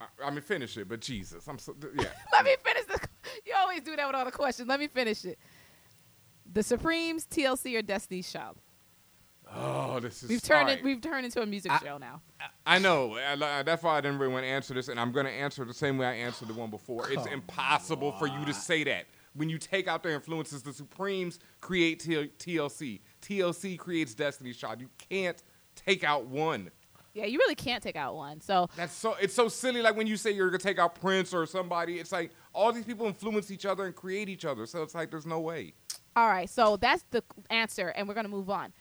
I, 0.01 0.05
I 0.25 0.29
mean, 0.29 0.41
finish 0.41 0.77
it, 0.77 0.87
but 0.87 0.99
Jesus. 1.01 1.47
I'm 1.47 1.57
so, 1.59 1.75
yeah. 1.97 2.05
Let 2.33 2.45
me 2.45 2.55
finish 2.63 2.85
the. 2.85 2.99
You 3.45 3.53
always 3.57 3.81
do 3.81 3.95
that 3.95 4.07
with 4.07 4.15
all 4.15 4.25
the 4.25 4.31
questions. 4.31 4.67
Let 4.67 4.79
me 4.79 4.87
finish 4.87 5.25
it. 5.25 5.37
The 6.53 6.63
Supremes, 6.63 7.25
TLC, 7.25 7.77
or 7.77 7.81
Destiny's 7.81 8.31
Child. 8.31 8.57
Oh, 9.53 9.99
this 9.99 10.23
is 10.23 10.29
We've 10.29 10.41
turned 10.41 10.69
all 10.69 10.75
it. 10.75 10.83
We've 10.83 10.99
turned 11.01 11.25
into 11.25 11.41
a 11.41 11.45
music 11.45 11.71
show 11.81 11.97
now. 11.97 12.21
I 12.65 12.79
know. 12.79 13.15
I, 13.15 13.33
I- 13.59 13.63
that's 13.63 13.81
why 13.83 13.97
I 13.97 14.01
didn't 14.01 14.19
really 14.19 14.33
want 14.33 14.43
to 14.45 14.49
answer 14.49 14.73
this, 14.73 14.87
and 14.89 14.99
I'm 14.99 15.11
going 15.11 15.25
to 15.25 15.31
answer 15.31 15.63
the 15.65 15.73
same 15.73 15.97
way 15.97 16.05
I 16.05 16.13
answered 16.13 16.49
the 16.49 16.53
one 16.53 16.69
before. 16.69 17.09
It's 17.11 17.25
impossible 17.27 18.11
for 18.13 18.27
you 18.27 18.43
to 18.45 18.53
say 18.53 18.83
that. 18.85 19.05
When 19.33 19.49
you 19.49 19.57
take 19.59 19.87
out 19.87 20.01
their 20.03 20.13
influences, 20.13 20.63
the 20.63 20.73
Supremes 20.73 21.39
create 21.61 21.99
T- 21.99 22.31
TLC. 22.39 23.01
TLC 23.21 23.77
creates 23.77 24.13
Destiny's 24.15 24.57
Child. 24.57 24.81
You 24.81 24.89
can't 25.09 25.41
take 25.75 26.03
out 26.03 26.25
one. 26.25 26.71
Yeah, 27.17 27.25
you 27.25 27.39
really 27.39 27.55
can't 27.55 27.81
take 27.81 27.95
out 27.95 28.15
one. 28.15 28.41
So 28.41 28.69
That's 28.75 28.93
so. 28.93 29.15
It's 29.19 29.33
so 29.33 29.47
silly. 29.47 29.81
Like 29.81 29.95
when 29.95 30.05
you 30.05 30.17
say 30.17 30.29
you're 30.31 30.49
gonna 30.51 30.59
take 30.59 30.77
out 30.77 30.93
Prince 31.01 31.33
or 31.33 31.47
somebody, 31.47 31.97
it's 31.97 32.11
like 32.11 32.29
all 32.53 32.71
these 32.71 32.85
people 32.85 33.07
influence 33.07 33.49
each 33.49 33.65
other 33.65 33.85
and 33.85 33.95
create 33.95 34.29
each 34.29 34.45
other. 34.45 34.67
So 34.67 34.83
it's 34.83 34.93
like 34.93 35.09
there's 35.09 35.25
no 35.25 35.39
way. 35.39 35.73
All 36.15 36.27
right, 36.27 36.47
so 36.49 36.77
that's 36.77 37.03
the 37.09 37.23
answer, 37.49 37.89
and 37.89 38.07
we're 38.07 38.13
gonna 38.13 38.27
move 38.27 38.51
on. 38.51 38.71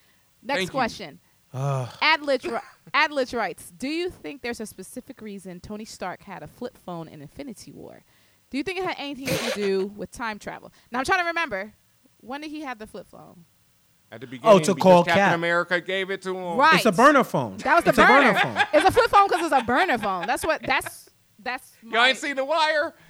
Next 0.42 0.59
Thank 0.59 0.68
you. 0.68 0.72
question. 0.72 1.20
Adlich, 1.55 2.44
ri- 2.44 2.61
Adlich 2.92 3.35
writes, 3.35 3.70
"Do 3.70 3.88
you 3.88 4.11
think 4.11 4.42
there's 4.42 4.61
a 4.61 4.66
specific 4.66 5.22
reason 5.22 5.61
Tony 5.61 5.87
Stark 5.87 6.22
had 6.22 6.42
a 6.42 6.46
flip 6.46 6.77
phone 6.77 7.09
in 7.09 7.22
Infinity 7.22 7.72
War? 7.72 8.05
Do 8.51 8.59
you 8.59 8.62
think 8.62 8.79
it 8.79 8.85
had 8.85 8.96
anything 8.99 9.29
to 9.29 9.55
do 9.55 9.87
with 9.96 10.11
time 10.11 10.38
travel?" 10.38 10.72
Now 10.90 10.99
I'm 10.99 11.07
trying 11.07 11.20
to 11.20 11.27
remember 11.27 11.72
when 12.20 12.42
did 12.42 12.51
he 12.51 12.61
have 12.62 12.79
the 12.79 12.87
flip 12.87 13.07
phone? 13.09 13.46
At 14.11 14.21
the 14.21 14.27
oh, 14.27 14.31
beginning. 14.31 14.57
Oh, 14.57 14.59
to 14.59 14.75
because 14.75 14.83
call 14.83 15.05
Captain 15.05 15.23
Cap. 15.23 15.35
America 15.35 15.81
gave 15.81 16.11
it 16.11 16.23
to 16.23 16.37
him. 16.37 16.57
Right. 16.57 16.75
It's 16.77 16.87
a 16.87 16.92
burner 16.92 17.25
phone. 17.25 17.57
That 17.59 17.75
was 17.77 17.85
the 17.85 17.90
it's 17.90 17.99
a 17.99 18.07
burner. 18.07 18.33
burner 18.33 18.40
phone. 18.40 18.66
It's 18.73 18.88
a 18.88 18.92
flip 18.92 19.11
phone 19.11 19.29
because 19.29 19.53
it's 19.53 19.62
a 19.62 19.64
burner 19.64 19.99
phone. 19.99 20.27
That's 20.27 20.45
what. 20.45 20.62
That's 20.62 21.11
that's. 21.38 21.73
Y'all 21.83 22.05
ain't 22.05 22.19
seen 22.19 22.37
the 22.37 22.45
wire. 22.45 22.95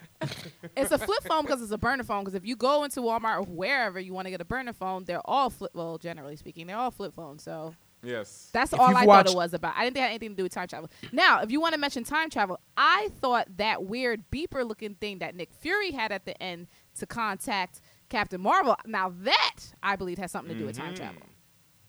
It's 0.76 0.90
a 0.90 0.98
flip 0.98 1.22
phone 1.24 1.42
because 1.42 1.60
it's 1.60 1.72
a 1.72 1.78
burner 1.78 2.02
phone. 2.02 2.24
Because 2.24 2.34
if 2.34 2.46
you 2.46 2.56
go 2.56 2.84
into 2.84 3.00
Walmart 3.00 3.38
or 3.38 3.42
wherever 3.42 4.00
you 4.00 4.14
want 4.14 4.26
to 4.26 4.30
get 4.30 4.40
a 4.40 4.46
burner 4.46 4.72
phone, 4.72 5.04
they're 5.04 5.20
all 5.26 5.50
flip. 5.50 5.72
Well, 5.74 5.98
generally 5.98 6.36
speaking, 6.36 6.66
they're 6.66 6.76
all 6.76 6.90
flip 6.90 7.14
phones. 7.14 7.42
So 7.42 7.74
Yes. 8.02 8.50
that's 8.52 8.72
If 8.72 8.80
all 8.80 8.88
you've 8.88 8.96
I 8.98 9.04
thought 9.04 9.28
it 9.28 9.34
was 9.34 9.52
about. 9.54 9.74
I 9.76 9.84
didn't 9.84 9.94
think 9.94 10.02
it 10.02 10.06
had 10.06 10.10
anything 10.10 10.30
to 10.30 10.36
do 10.36 10.42
with 10.44 10.52
time 10.52 10.68
travel. 10.68 10.90
Now, 11.12 11.40
if 11.40 11.50
you 11.50 11.60
want 11.60 11.74
to 11.74 11.80
mention 11.80 12.04
time 12.04 12.30
travel, 12.30 12.60
I 12.76 13.10
thought 13.20 13.56
that 13.56 13.84
weird 13.84 14.30
beeper 14.30 14.66
looking 14.66 14.94
thing 14.94 15.18
that 15.18 15.34
Nick 15.34 15.52
Fury 15.52 15.92
had 15.92 16.12
at 16.12 16.24
the 16.24 16.40
end 16.42 16.68
to 16.98 17.06
contact 17.06 17.80
Captain 18.08 18.40
Marvel. 18.40 18.76
Now 18.86 19.12
that 19.22 19.56
I 19.82 19.96
believe 19.96 20.18
has 20.18 20.30
something 20.30 20.54
to 20.54 20.58
do 20.58 20.66
with 20.66 20.76
time 20.76 20.94
mm-hmm. 20.94 20.96
travel. 20.96 21.22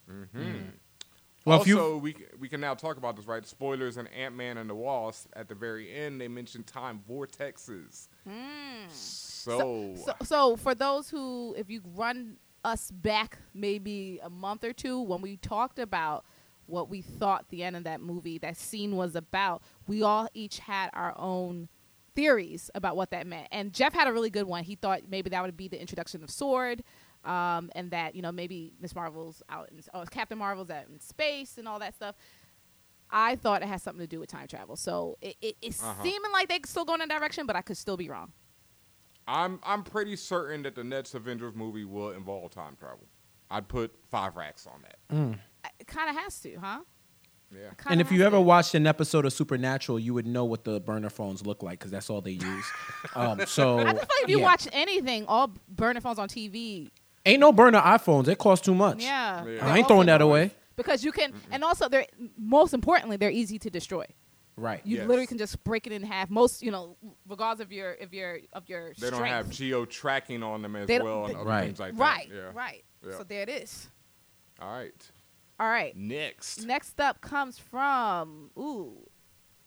Mm-hmm. 0.09 0.41
Mm. 0.41 0.71
Well, 1.45 1.61
if 1.61 1.67
you 1.67 1.79
also, 1.79 1.97
we 1.97 2.15
we 2.39 2.49
can 2.49 2.59
now 2.59 2.73
talk 2.73 2.97
about 2.97 3.15
this, 3.15 3.25
right? 3.25 3.45
Spoilers 3.45 3.97
in 3.97 4.07
Ant 4.07 4.35
Man 4.35 4.57
and 4.57 4.69
the 4.69 4.75
Wasp. 4.75 5.29
At 5.33 5.47
the 5.47 5.55
very 5.55 5.93
end, 5.93 6.19
they 6.19 6.27
mentioned 6.27 6.67
time 6.67 7.01
vortexes. 7.09 8.09
Mm. 8.27 8.89
So, 8.89 9.95
So, 9.95 10.13
so 10.23 10.55
for 10.57 10.75
those 10.75 11.09
who, 11.09 11.55
if 11.57 11.69
you 11.69 11.81
run 11.95 12.37
us 12.65 12.91
back 12.91 13.37
maybe 13.53 14.19
a 14.21 14.29
month 14.29 14.65
or 14.65 14.73
two 14.73 14.99
when 15.01 15.21
we 15.21 15.37
talked 15.37 15.79
about 15.79 16.25
what 16.65 16.89
we 16.89 17.01
thought 17.01 17.47
the 17.47 17.63
end 17.63 17.77
of 17.77 17.85
that 17.85 18.01
movie, 18.01 18.37
that 18.39 18.57
scene 18.57 18.97
was 18.97 19.15
about, 19.15 19.61
we 19.87 20.03
all 20.03 20.27
each 20.33 20.59
had 20.59 20.89
our 20.91 21.13
own 21.17 21.69
theories 22.17 22.69
about 22.75 22.97
what 22.97 23.11
that 23.11 23.25
meant. 23.27 23.47
And 23.51 23.71
Jeff 23.71 23.93
had 23.93 24.07
a 24.07 24.11
really 24.11 24.29
good 24.31 24.47
one. 24.47 24.63
He 24.65 24.75
thought 24.75 25.01
maybe 25.07 25.29
that 25.29 25.41
would 25.43 25.55
be 25.55 25.67
the 25.69 25.79
introduction 25.79 26.23
of 26.23 26.29
Sword. 26.29 26.83
Um, 27.23 27.71
and 27.75 27.91
that 27.91 28.15
you 28.15 28.21
know 28.21 28.31
maybe 28.31 28.73
Miss 28.79 28.95
Marvel's 28.95 29.41
out 29.49 29.69
in 29.71 29.81
oh, 29.93 30.03
Captain 30.09 30.37
Marvel's 30.37 30.69
out 30.69 30.85
in 30.87 30.99
space 30.99 31.57
and 31.57 31.67
all 31.67 31.79
that 31.79 31.93
stuff. 31.95 32.15
I 33.09 33.35
thought 33.35 33.61
it 33.63 33.67
had 33.67 33.81
something 33.81 34.01
to 34.01 34.07
do 34.07 34.19
with 34.19 34.29
time 34.29 34.47
travel, 34.47 34.75
so 34.75 35.17
it, 35.21 35.35
it, 35.41 35.55
it's 35.61 35.83
Uh-huh. 35.83 36.03
seeming 36.03 36.31
like 36.31 36.47
they 36.47 36.59
could 36.59 36.69
still 36.69 36.85
going 36.85 37.01
in 37.01 37.09
that 37.09 37.19
direction, 37.19 37.45
but 37.45 37.55
I 37.55 37.61
could 37.61 37.75
still 37.77 37.97
be 37.97 38.07
wrong. 38.09 38.31
I'm 39.27 39.59
I'm 39.63 39.83
pretty 39.83 40.15
certain 40.15 40.61
that 40.63 40.75
the 40.75 40.83
next 40.85 41.15
Avengers 41.15 41.53
movie 41.55 41.83
will 41.85 42.11
involve 42.11 42.51
time 42.51 42.75
travel. 42.77 43.07
I'd 43.49 43.67
put 43.67 43.93
five 44.09 44.35
racks 44.37 44.65
on 44.67 44.83
that. 44.83 45.39
It 45.79 45.87
kind 45.87 46.09
of 46.09 46.15
has 46.15 46.39
to, 46.41 46.55
huh? 46.57 46.81
Yeah. 47.51 47.69
And 47.85 48.01
if 48.01 48.11
you 48.11 48.23
ever 48.25 48.39
watched 48.41 48.75
an 48.75 48.85
episode 48.85 49.25
of 49.25 49.31
Supernatural, 49.33 49.99
you 49.99 50.13
would 50.13 50.27
know 50.27 50.43
what 50.45 50.63
the 50.65 50.79
burner 50.79 51.09
phones 51.09 51.45
look 51.45 51.63
like 51.63 51.79
because 51.79 51.91
that's 51.91 52.09
all 52.09 52.19
they 52.21 52.31
use. 52.31 52.65
um, 53.15 53.39
so 53.45 53.79
I 53.79 53.83
just 53.93 53.99
feel 53.99 54.07
like 54.09 54.23
if 54.23 54.29
you 54.29 54.39
yeah. 54.39 54.43
watch 54.43 54.67
anything, 54.73 55.25
all 55.27 55.53
burner 55.69 56.01
phones 56.01 56.19
on 56.19 56.27
TV, 56.27 56.89
ain't 57.25 57.39
no 57.39 57.51
burner 57.53 57.79
iPhones. 57.79 58.27
It 58.27 58.37
costs 58.37 58.65
too 58.65 58.75
much. 58.75 59.01
yeah, 59.01 59.45
Yeah. 59.45 59.65
I 59.65 59.77
ain't 59.77 59.87
throwing 59.87 60.07
that 60.07 60.21
away. 60.21 60.51
because 60.75 61.03
you 61.05 61.11
can, 61.11 61.33
and 61.49 61.63
also 61.63 61.87
they're 61.87 62.05
most 62.37 62.73
importantly 62.73 63.15
they're 63.17 63.31
easy 63.31 63.57
to 63.59 63.69
destroy. 63.69 64.05
Right. 64.57 64.81
You 64.83 64.97
Yes. 64.97 65.07
literally 65.07 65.27
can 65.27 65.37
just 65.37 65.63
break 65.63 65.85
it 65.87 65.93
in 65.93 66.01
half. 66.01 66.29
Most, 66.31 66.63
you 66.63 66.71
know, 66.71 66.97
regardless 67.29 67.63
of 67.63 67.71
your 67.71 67.93
of 67.93 68.11
your 68.13 68.39
of 68.53 68.67
your 68.67 68.91
They 68.99 69.09
don't 69.11 69.23
have 69.23 69.49
geo 69.51 69.85
tracking 69.85 70.41
on 70.43 70.63
them 70.63 70.75
as 70.75 70.89
well 70.89 71.25
and 71.25 71.33
they- 71.35 71.39
other 71.39 71.47
Right. 71.49 71.65
things 71.65 71.79
like 71.79 71.93
right, 71.95 72.27
that. 72.27 72.35
Yeah. 72.35 72.51
right. 72.53 72.83
Yeah. 73.07 73.17
So 73.17 73.23
there 73.23 73.43
it 73.43 73.49
is. 73.49 73.87
All 74.59 74.71
right. 74.73 75.11
All 75.59 75.67
right. 75.67 75.95
Next. 75.95 76.65
Next 76.65 76.99
up 76.99 77.21
comes 77.21 77.57
from 77.57 78.51
ooh, 78.57 79.07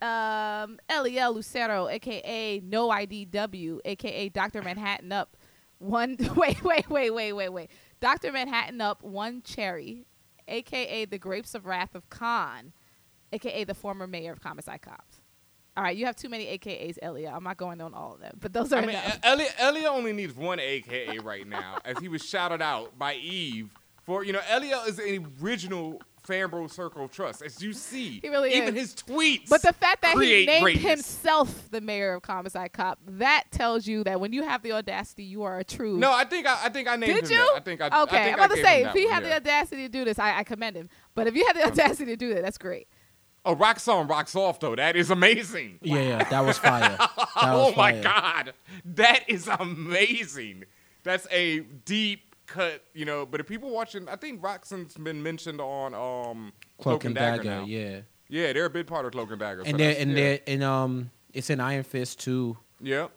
um, 0.01 0.79
Eliel 0.89 1.35
Lucero, 1.35 1.89
aka 1.89 2.61
No 2.61 2.89
IDW, 2.89 3.81
aka 3.85 4.29
Doctor 4.29 4.63
Manhattan 4.63 5.13
up 5.13 5.37
one. 5.79 6.17
Wait, 6.37 6.63
wait, 6.63 6.89
wait, 6.91 7.11
wait, 7.11 7.33
wait, 7.33 7.49
wait. 7.49 7.71
Doctor 8.01 8.33
Manhattan 8.33 8.81
up 8.81 9.03
one 9.03 9.43
cherry, 9.43 10.07
aka 10.49 11.05
the 11.07 11.19
Grapes 11.19 11.55
of 11.55 11.67
Wrath 11.67 11.95
of 11.95 12.09
Khan, 12.09 12.73
aka 13.33 13.65
the 13.65 13.75
former 13.75 14.07
mayor 14.07 14.33
of 14.33 14.43
Homicide 14.43 14.83
Cops. 14.83 15.23
All 15.77 15.85
right, 15.85 15.97
you 15.97 16.05
have 16.07 16.17
too 16.17 16.29
many 16.29 16.47
AKAs, 16.59 16.99
Elia. 17.01 17.33
I'm 17.35 17.45
not 17.45 17.57
going 17.57 17.81
on 17.81 17.95
all 17.95 18.15
of 18.15 18.21
them, 18.21 18.37
but 18.41 18.53
those 18.53 18.73
are 18.73 18.79
I 18.79 18.81
mean, 18.81 18.91
enough. 18.91 19.21
Elliot, 19.23 19.55
Elliot 19.59 19.87
only 19.91 20.13
needs 20.13 20.35
one 20.35 20.59
AKA 20.59 21.19
right 21.21 21.47
now, 21.47 21.79
as 21.85 21.99
he 21.99 22.09
was 22.09 22.23
shouted 22.25 22.61
out 22.61 22.99
by 22.99 23.15
Eve 23.15 23.71
for 24.11 24.25
you 24.25 24.33
know 24.33 24.41
Elliot 24.49 24.81
is 24.89 24.99
an 24.99 25.33
original 25.41 26.03
Fanbro 26.27 26.69
Circle 26.69 27.05
of 27.05 27.13
Trust, 27.13 27.43
as 27.43 27.63
you 27.63 27.73
see. 27.73 28.19
He 28.21 28.29
really 28.29 28.53
even 28.55 28.77
is. 28.77 28.93
his 28.93 28.95
tweets. 28.97 29.49
But 29.49 29.63
the 29.63 29.73
fact 29.73 30.03
that 30.03 30.19
he 30.19 30.47
named 30.47 30.65
greatness. 30.65 30.85
himself 30.85 31.71
the 31.71 31.81
mayor 31.81 32.15
of 32.15 32.25
Homicide 32.25 32.73
Cop, 32.73 32.99
that 33.07 33.45
tells 33.53 33.87
you 33.87 34.03
that 34.03 34.21
when 34.21 34.33
you 34.33 34.43
have 34.43 34.63
the 34.63 34.73
audacity, 34.73 35.23
you 35.23 35.45
are 35.45 35.61
a 35.61 35.65
true. 35.65 35.97
No, 35.97 36.13
I 36.13 36.25
think 36.25 36.45
I, 36.49 36.59
I 36.65 36.69
think 36.71 36.89
I 36.89 36.97
named 36.97 37.21
Did 37.21 37.25
him 37.27 37.31
you? 37.31 37.37
that. 37.37 37.53
I 37.55 37.61
think 37.61 37.81
I. 37.81 37.87
I 37.87 38.03
okay, 38.03 38.25
think 38.25 38.35
I'm 38.35 38.43
I 38.43 38.45
about 38.47 38.57
to 38.57 38.63
say 38.63 38.83
if 38.83 38.93
he 38.95 39.05
one, 39.05 39.15
had 39.15 39.23
yeah. 39.23 39.29
the 39.29 39.37
audacity 39.37 39.83
to 39.83 39.89
do 39.89 40.05
this, 40.05 40.19
I, 40.19 40.39
I 40.39 40.43
commend 40.43 40.75
him. 40.75 40.89
But 41.15 41.29
if 41.29 41.37
you 41.37 41.47
had 41.47 41.55
the 41.55 41.67
audacity 41.69 42.07
to 42.07 42.17
do 42.17 42.35
that, 42.35 42.43
that's 42.43 42.59
great. 42.59 42.89
Oh, 43.45 43.55
rock 43.55 43.79
song 43.79 44.09
rocks 44.09 44.35
off 44.35 44.59
though. 44.59 44.75
That 44.75 44.97
is 44.97 45.11
amazing. 45.11 45.79
Yeah, 45.83 46.01
yeah, 46.01 46.25
that 46.25 46.41
was 46.41 46.59
fire. 46.59 46.99
That 47.41 47.55
oh 47.55 47.73
my 47.77 47.93
fire. 47.93 48.03
god, 48.03 48.55
that 48.85 49.25
is 49.29 49.47
amazing. 49.47 50.65
That's 51.05 51.29
a 51.31 51.61
deep 51.61 52.30
cut, 52.51 52.83
you 52.95 53.05
know. 53.05 53.25
But 53.25 53.41
if 53.41 53.47
people 53.47 53.71
watching, 53.71 54.09
I 54.09 54.17
think 54.17 54.43
Roxxon's 54.43 54.95
been 54.95 55.23
mentioned 55.23 55.61
on 55.61 55.95
um 55.95 56.53
Cloak 56.79 57.05
and 57.05 57.15
Dagger, 57.15 57.45
now. 57.45 57.65
yeah. 57.65 58.01
Yeah, 58.29 58.53
they're 58.53 58.67
a 58.67 58.71
big 58.71 58.87
part 58.87 59.07
of 59.07 59.13
Cloak 59.13 59.31
and 59.31 59.41
Dagger. 59.41 59.65
so 59.65 59.71
And 59.71 59.79
they're 59.81 59.97
and 59.99 60.11
yeah. 60.11 60.17
they're 60.17 60.41
and 60.47 60.63
um 60.63 61.11
it's 61.33 61.51
in 61.51 61.61
Iron 61.61 61.85
Fist 61.85 62.21
too. 62.21 62.57
yeah. 62.81 63.09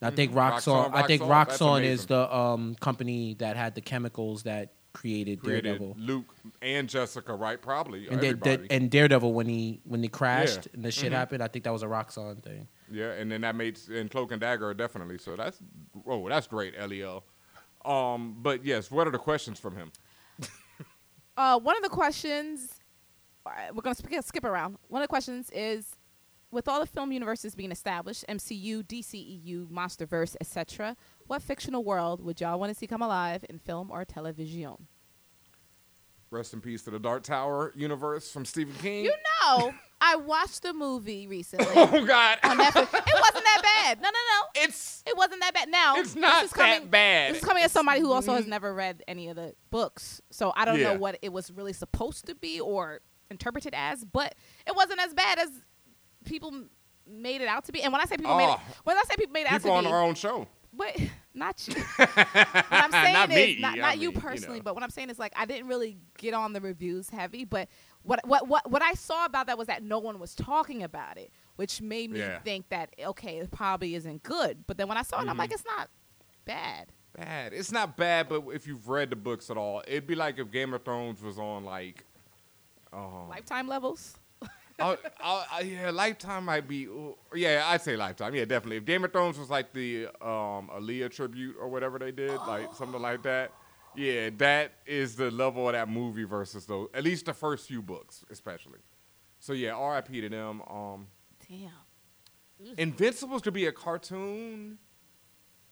I 0.00 0.10
think 0.10 0.30
Mhm. 0.32 0.36
Roxxon. 0.36 0.90
Roxxon, 0.92 0.94
I 0.94 1.06
think 1.08 1.22
Roxxon, 1.22 1.82
is 1.84 2.06
the 2.06 2.32
um 2.34 2.76
company 2.76 3.34
that 3.40 3.56
had 3.56 3.74
the 3.74 3.80
chemicals 3.80 4.44
that 4.44 4.74
created, 4.94 5.40
created 5.40 5.64
Daredevil. 5.64 5.96
Luke 5.98 6.34
and 6.62 6.88
Jessica, 6.88 7.34
right? 7.34 7.60
Probably 7.60 8.08
And, 8.08 8.20
they, 8.20 8.32
they- 8.32 8.66
and 8.70 8.90
Daredevil 8.90 9.32
when 9.32 9.46
he 9.48 9.80
when 9.84 10.00
they 10.00 10.08
crashed 10.08 10.66
Yeah. 10.66 10.72
and 10.74 10.84
the 10.84 10.90
shit 10.92 11.12
Mhm. 11.12 11.16
happened, 11.16 11.42
I 11.42 11.48
think 11.48 11.64
that 11.64 11.72
was 11.72 11.82
a 11.82 11.86
Roxxon 11.86 12.42
thing. 12.42 12.68
yeah, 12.90 13.12
and 13.12 13.30
then 13.30 13.40
that 13.42 13.54
made 13.56 13.78
and 13.92 14.10
Cloak 14.10 14.30
and 14.32 14.40
Dagger 14.40 14.72
definitely. 14.74 15.18
So 15.18 15.34
that's 15.36 15.58
oh, 16.06 16.28
that's 16.28 16.46
great, 16.46 16.74
Lel. 16.78 17.24
Um, 17.88 18.36
but 18.40 18.64
yes, 18.64 18.90
what 18.90 19.06
are 19.06 19.10
the 19.10 19.18
questions 19.18 19.58
from 19.58 19.76
him? 19.76 19.92
Uh, 21.36 21.56
one 21.56 21.76
of 21.76 21.84
the 21.84 21.88
questions 21.88 22.80
we're 23.72 23.82
gonna 23.82 23.94
skip, 23.94 24.24
skip 24.24 24.44
around. 24.44 24.76
One 24.88 25.02
of 25.02 25.04
the 25.04 25.08
questions 25.08 25.50
is, 25.50 25.96
with 26.50 26.66
all 26.66 26.80
the 26.80 26.86
film 26.86 27.12
universes 27.12 27.54
being 27.54 27.70
established, 27.70 28.24
MCU, 28.28 28.82
DCEU, 28.82 29.68
MonsterVerse, 29.68 30.36
etc., 30.40 30.96
what 31.26 31.42
fictional 31.42 31.84
world 31.84 32.24
would 32.24 32.40
y'all 32.40 32.58
want 32.58 32.72
to 32.72 32.74
see 32.74 32.86
come 32.86 33.02
alive 33.02 33.44
in 33.48 33.58
film 33.58 33.90
or 33.90 34.04
television? 34.04 34.88
Rest 36.30 36.54
in 36.54 36.60
peace 36.60 36.82
to 36.82 36.90
the 36.90 36.98
Dark 36.98 37.22
Tower 37.22 37.72
universe 37.76 38.30
from 38.30 38.44
Stephen 38.44 38.74
King. 38.82 39.04
You 39.04 39.14
know, 39.46 39.72
I 40.00 40.16
watched 40.16 40.62
the 40.62 40.72
movie 40.72 41.26
recently 41.26 41.66
oh 41.74 42.04
God, 42.04 42.38
on 42.44 42.56
Netflix. 42.58 42.82
It 42.94 43.20
wasn't 43.20 43.44
that 43.44 43.60
bad. 43.62 43.98
No, 44.00 44.08
no, 44.08 44.10
no. 44.10 44.62
it's 44.64 45.02
It 45.06 45.16
wasn't 45.16 45.40
that 45.40 45.54
bad. 45.54 45.68
Now 45.68 45.96
it's 45.96 46.14
this 46.14 46.20
not 46.22 46.44
is 46.44 46.50
that 46.52 46.74
coming, 46.74 46.88
bad. 46.88 47.34
This 47.34 47.42
is 47.42 47.48
coming 47.48 47.62
as 47.64 47.72
somebody 47.72 48.00
who 48.00 48.12
also 48.12 48.34
has 48.34 48.44
Mm. 48.44 48.48
never 48.48 48.72
read 48.74 49.02
any 49.08 49.28
of 49.28 49.36
the 49.36 49.54
books, 49.70 50.20
so 50.30 50.52
I 50.56 50.64
don't 50.64 50.78
Yeah. 50.78 50.92
know 50.92 50.98
what 50.98 51.18
it 51.22 51.32
was 51.32 51.50
really 51.50 51.72
supposed 51.72 52.26
to 52.26 52.34
be 52.34 52.60
or 52.60 53.00
interpreted 53.30 53.74
as, 53.74 54.04
but 54.04 54.34
it 54.66 54.74
wasn't 54.76 55.00
as 55.00 55.14
bad 55.14 55.38
as 55.38 55.48
people 56.24 56.52
made 57.06 57.40
it 57.40 57.48
out 57.48 57.64
to 57.64 57.72
be. 57.72 57.82
And 57.82 57.92
when 57.92 58.00
I 58.00 58.04
say 58.04 58.16
people 58.16 58.36
made 58.36 58.44
it, 58.52 58.58
Oh. 58.58 58.76
when 58.84 58.96
I 58.96 59.02
say 59.02 59.16
people 59.16 59.32
made 59.32 59.42
it 59.42 59.46
out 59.52 59.60
People 59.62 59.70
to 59.72 59.76
on 59.78 59.84
be, 59.84 59.90
our 59.90 60.02
own 60.02 60.14
show. 60.14 60.46
but 60.72 60.96
not 61.34 61.66
you. 61.66 61.74
what 61.96 62.08
I'm 62.70 62.90
saying 62.92 63.12
Not 63.14 63.30
is 63.30 63.34
me, 63.56 63.58
not, 63.60 63.78
not 63.78 63.98
you 63.98 64.08
mean, 64.10 64.16
you 64.16 64.20
personally, 64.20 64.58
know. 64.58 64.64
but 64.64 64.74
what 64.74 64.82
I'm 64.84 64.90
saying 64.90 65.10
is 65.10 65.18
like 65.18 65.32
I 65.36 65.44
didn't 65.46 65.68
really 65.68 65.98
get 66.18 66.34
on 66.34 66.52
the 66.52 66.60
reviews 66.60 67.10
heavy, 67.10 67.44
but 67.44 67.68
what 68.08 68.26
what 68.26 68.48
what 68.48 68.70
what 68.70 68.82
I 68.82 68.94
saw 68.94 69.24
about 69.26 69.46
that 69.48 69.58
was 69.58 69.66
that 69.66 69.82
no 69.82 69.98
one 69.98 70.18
was 70.18 70.34
talking 70.34 70.82
about 70.82 71.18
it, 71.18 71.30
which 71.56 71.80
made 71.82 72.10
me 72.10 72.20
Yeah. 72.20 72.40
think 72.40 72.68
that 72.70 72.94
okay, 72.98 73.38
it 73.38 73.50
probably 73.50 73.94
isn't 73.94 74.22
good. 74.22 74.64
But 74.66 74.78
then 74.78 74.88
when 74.88 74.96
I 74.96 75.02
saw 75.02 75.16
it, 75.18 75.20
I'm 75.22 75.28
Mm-hmm. 75.28 75.38
like, 75.38 75.52
it's 75.52 75.64
not 75.66 75.88
bad. 76.44 76.88
Bad. 77.16 77.52
It's 77.52 77.70
not 77.72 77.96
bad, 77.96 78.28
but 78.28 78.44
if 78.54 78.66
you've 78.66 78.88
read 78.88 79.10
the 79.10 79.16
books 79.16 79.50
at 79.50 79.56
all, 79.56 79.82
it'd 79.86 80.06
be 80.06 80.14
like 80.14 80.38
if 80.38 80.50
Game 80.50 80.72
of 80.72 80.84
Thrones 80.84 81.20
was 81.22 81.38
on 81.38 81.64
like, 81.64 82.04
um, 82.92 83.28
Lifetime 83.28 83.66
levels. 83.68 84.16
oh, 84.80 84.96
oh, 85.22 85.44
uh, 85.52 85.60
yeah, 85.62 85.90
Lifetime 85.90 86.44
might 86.44 86.66
be. 86.68 86.86
Yeah, 87.34 87.64
I'd 87.66 87.82
say 87.82 87.96
Lifetime. 87.96 88.34
Yeah, 88.34 88.44
definitely. 88.44 88.76
If 88.76 88.84
Game 88.84 89.04
of 89.04 89.12
Thrones 89.12 89.38
was 89.38 89.50
like 89.50 89.72
the 89.72 90.06
um, 90.22 90.70
Aaliyah 90.72 91.10
tribute 91.10 91.56
or 91.60 91.68
whatever 91.68 91.98
they 91.98 92.12
did, 92.12 92.38
like 92.46 92.72
something 92.74 93.02
like 93.02 93.22
that. 93.24 93.50
Yeah, 93.98 94.30
that 94.38 94.72
is 94.86 95.16
the 95.16 95.30
level 95.30 95.68
of 95.68 95.72
that 95.74 95.88
movie 95.88 96.24
versus 96.24 96.66
those. 96.66 96.88
At 96.94 97.02
least 97.02 97.26
the 97.26 97.34
first 97.34 97.66
few 97.66 97.82
books, 97.82 98.24
especially. 98.30 98.78
So 99.40 99.52
yeah, 99.52 99.72
R.I.P. 99.72 100.20
to 100.20 100.28
them. 100.28 100.62
Um, 100.70 101.06
Damn. 101.48 101.70
Invincibles 102.76 103.42
could 103.42 103.54
be 103.54 103.66
a 103.66 103.72
cartoon. 103.72 104.78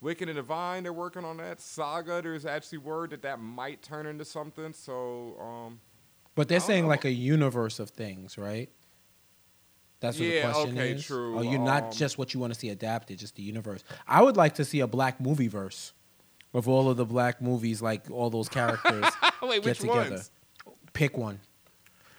Wicked 0.01 0.29
and 0.29 0.37
Divine, 0.37 0.83
they're 0.83 0.93
working 0.93 1.25
on 1.25 1.39
that. 1.39 1.61
Saga, 1.61 2.21
there's 2.23 2.45
actually 2.47 2.79
word 2.79 3.11
that 3.11 3.23
that 3.23 3.41
might 3.41 3.83
turn 3.83 4.07
into 4.07 4.25
something. 4.25 4.73
So, 4.73 5.37
um, 5.41 5.81
But 6.35 6.49
they're 6.49 6.61
saying 6.61 6.85
know. 6.85 6.89
like 6.89 7.05
a 7.05 7.11
universe 7.11 7.79
of 7.81 7.91
things, 7.91 8.37
right? 8.37 8.71
That's 10.01 10.19
what 10.19 10.29
Yeah, 10.29 10.47
the 10.49 10.53
question 10.53 10.79
okay, 10.79 10.93
is. 10.93 11.05
true. 11.05 11.35
Or 11.37 11.45
you're 11.45 11.59
Um, 11.59 11.65
not 11.65 11.93
just 11.93 12.19
what 12.19 12.35
you 12.35 12.41
want 12.41 12.53
to 12.53 12.59
see 12.61 12.69
adapted, 12.69 13.19
just 13.19 13.37
the 13.37 13.43
universe. 13.43 13.83
I 14.07 14.23
would 14.23 14.37
like 14.37 14.55
to 14.57 14.65
see 14.65 14.81
a 14.81 14.87
black 14.87 15.19
movie 15.21 15.49
verse, 15.49 15.93
of 16.57 16.69
all 16.69 16.89
of 16.91 16.97
the 16.97 17.05
black 17.05 17.41
movies, 17.43 17.83
like 17.83 18.11
all 18.11 18.31
those 18.31 18.49
characters 18.49 19.05
Wait, 19.43 19.57
get 19.63 19.65
which 19.65 19.79
together. 19.81 20.11
ones? 20.11 20.31
Pick 20.93 21.17
one. 21.19 21.39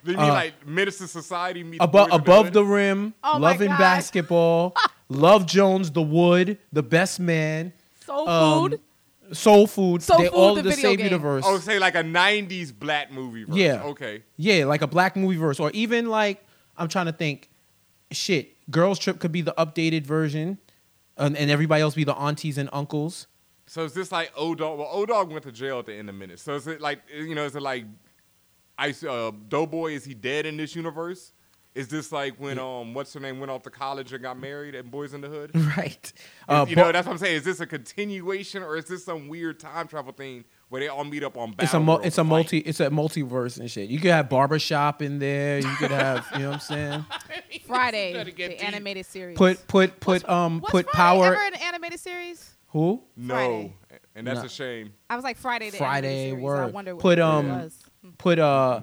Do 0.06 0.12
you 0.12 0.18
mean 0.18 0.30
Uh, 0.30 0.34
like 0.34 0.66
Menace 0.68 1.00
to 1.00 1.08
Society 1.08 1.64
meets 1.64 1.84
Above 1.84 2.10
Boys 2.10 2.16
in 2.16 2.22
above 2.22 2.46
Hood? 2.46 2.54
the 2.54 2.64
rim, 2.64 3.14
Oh 3.24 3.40
my 3.40 3.52
loving 3.52 3.70
God. 3.70 3.80
basketball, 3.80 4.76
Love 5.10 5.46
Jones, 5.46 5.92
The 5.92 6.02
Wood, 6.02 6.58
The 6.72 6.84
Best 6.84 7.20
Man, 7.20 7.74
Soul 8.06 8.30
um, 8.30 8.70
Food. 8.72 8.82
Soul 9.34 9.68
Food. 9.68 10.02
Soul 10.04 10.20
they 10.20 10.26
Food, 10.30 10.34
all 10.36 10.54
the 10.54 10.60
in 10.62 10.66
the 10.66 10.70
video 10.70 10.90
same 10.92 10.98
game. 10.98 11.06
universe. 11.08 11.44
Oh, 11.46 11.58
say 11.60 11.80
like 11.80 11.96
a 11.96 12.04
'90s 12.04 12.72
black 12.78 13.12
movie. 13.12 13.44
Verse. 13.44 13.56
Yeah. 13.58 13.84
Okay. 13.84 14.24
Yeah, 14.38 14.64
like 14.66 14.82
a 14.82 14.88
black 14.88 15.18
movie 15.18 15.36
verse, 15.38 15.60
or 15.60 15.70
even 15.72 16.10
like 16.10 16.46
I'm 16.78 16.88
trying 16.88 17.08
to 17.08 17.12
think. 17.12 17.50
Shit, 18.12 18.56
Girls 18.72 19.00
Trip 19.00 19.20
could 19.20 19.34
be 19.34 19.42
the 19.42 19.54
updated 19.58 20.04
version, 20.06 20.60
and, 21.18 21.36
and 21.36 21.52
everybody 21.52 21.82
else 21.82 21.94
be 21.96 22.06
the 22.06 22.16
aunties 22.16 22.58
and 22.58 22.70
uncles. 22.72 23.28
So 23.68 23.84
is 23.84 23.94
this 23.94 24.12
like 24.12 24.32
O 24.36 24.56
Dog? 24.56 24.80
Well, 24.80 24.90
O 24.92 25.06
Dog 25.06 25.30
went 25.32 25.44
to 25.44 25.52
jail 25.52 25.80
at 25.80 25.86
the 25.86 25.94
end 25.94 26.10
of 26.10 26.16
Menace. 26.16 26.42
So 26.42 26.56
is 26.56 26.68
it 26.68 26.82
like 26.82 27.00
you 27.14 27.36
know? 27.36 27.44
Is 27.46 27.56
it 27.56 27.62
like 27.62 27.86
Ice 28.78 29.04
uh, 29.04 29.32
Doughboy? 29.50 29.94
Is 29.94 30.06
he 30.06 30.14
dead 30.14 30.46
in 30.46 30.58
this 30.58 30.76
universe? 30.76 31.34
Is 31.76 31.88
this 31.90 32.12
like 32.12 32.34
when 32.40 32.58
um 32.58 32.96
what's 32.96 33.14
her 33.14 33.20
name 33.20 33.40
went 33.40 33.52
off 33.52 33.62
to 33.64 33.70
college 33.70 34.12
and 34.12 34.24
got 34.24 34.40
married 34.40 34.74
and 34.74 34.90
Boys 34.90 35.14
in 35.14 35.22
the 35.22 35.28
Hood? 35.28 35.52
Right. 35.78 36.00
Is- 36.02 36.14
Uh, 36.48 36.66
you 36.68 36.76
Bo- 36.76 36.84
know 36.86 36.92
that's 36.92 37.06
what 37.06 37.14
I'm 37.14 37.18
saying. 37.20 37.36
Is 37.36 37.44
this 37.44 37.60
a 37.60 37.68
continuation 37.68 38.64
or 38.64 38.78
is 38.78 38.86
this 38.86 39.04
some 39.06 39.28
weird 39.28 39.60
time 39.60 39.88
travel 39.88 40.12
thing 40.12 40.44
where 40.70 40.82
they 40.82 40.88
all 40.88 41.04
meet 41.04 41.24
up 41.24 41.38
on? 41.38 41.54
it's 41.60 41.74
a 41.76 41.80
mul- 41.80 42.00
Battleworld 42.00 42.06
it's 42.08 42.18
a 42.18 42.22
fight? 42.24 42.28
multi 42.30 42.58
it's 42.60 42.80
a 42.80 42.90
multiverse 42.90 43.60
and 43.60 43.70
shit. 43.70 43.90
You 43.92 44.00
could 44.00 44.10
have 44.10 44.28
barbershop 44.28 45.04
in 45.04 45.20
there. 45.20 45.60
You 45.60 45.76
could 45.76 45.92
have 45.92 46.26
you 46.34 46.40
know 46.40 46.48
what 46.52 46.54
I'm 46.56 46.60
saying. 46.62 47.06
Friday, 47.68 48.24
the 48.24 48.32
deep. 48.32 48.64
animated 48.66 49.06
series. 49.06 49.38
Put 49.38 49.68
put 49.68 50.00
put 50.00 50.28
um 50.28 50.62
Was 50.62 50.72
put 50.72 50.86
Friday 50.90 50.98
power. 50.98 51.26
ever 51.36 51.44
an 51.46 51.62
animated 51.62 52.00
series? 52.00 52.54
Who? 52.70 53.04
No, 53.16 53.34
Friday. 53.34 53.76
and 54.16 54.28
that's 54.28 54.40
No. 54.42 54.46
a 54.46 54.50
shame. 54.50 54.94
I 55.10 55.16
was 55.16 55.24
like 55.24 55.38
Friday. 55.38 55.70
The 55.70 55.78
Friday 55.78 56.08
animated 56.30 56.30
series. 56.40 56.44
I 56.44 56.46
word. 56.66 56.74
wonder 56.74 56.96
what 56.96 57.02
Put 57.02 57.18
it 57.20 57.22
um 57.22 57.50
was. 57.50 57.80
put 58.18 58.40
uh 58.40 58.82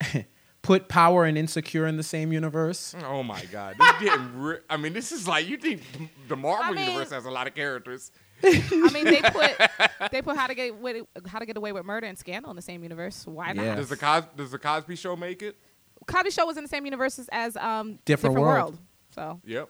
put 0.62 0.88
power 0.88 1.24
and 1.24 1.36
insecure 1.38 1.86
in 1.86 1.96
the 1.96 2.02
same 2.02 2.32
universe. 2.32 2.94
Oh 3.04 3.22
my 3.22 3.44
God, 3.46 3.76
this 3.78 3.88
is 3.96 4.02
getting. 4.02 4.36
Re- 4.40 4.58
I 4.68 4.76
mean, 4.76 4.92
this 4.92 5.12
is 5.12 5.26
like 5.26 5.48
you 5.48 5.56
think 5.56 5.82
the 6.28 6.36
Marvel 6.36 6.64
I 6.64 6.72
mean- 6.72 6.88
universe 6.90 7.10
has 7.10 7.24
a 7.24 7.30
lot 7.30 7.46
of 7.46 7.54
characters. 7.54 8.10
I 8.44 8.90
mean, 8.92 9.04
they 9.04 9.20
put 9.22 9.52
they 10.10 10.20
put 10.20 10.36
how 10.36 10.48
to 10.48 10.54
get 10.54 10.76
with 10.76 11.06
how 11.26 11.38
to 11.38 11.46
get 11.46 11.56
away 11.56 11.72
with 11.72 11.84
murder 11.84 12.06
and 12.08 12.18
scandal 12.18 12.50
in 12.50 12.56
the 12.56 12.62
same 12.62 12.82
universe. 12.82 13.26
Why 13.26 13.52
not? 13.52 13.64
Yeah. 13.64 13.74
Does 13.76 13.88
the 13.88 13.96
Cos- 13.96 14.24
does 14.36 14.50
the 14.50 14.58
Cosby 14.58 14.96
Show 14.96 15.14
make 15.16 15.42
it? 15.42 15.56
Cosby 16.06 16.30
Show 16.32 16.46
was 16.46 16.56
in 16.56 16.64
the 16.64 16.68
same 16.68 16.84
universe 16.84 17.18
as- 17.20 17.28
as 17.32 17.56
um 17.56 17.98
Different 18.04 18.36
world. 18.36 18.78
So 19.14 19.40
Yep. 19.44 19.68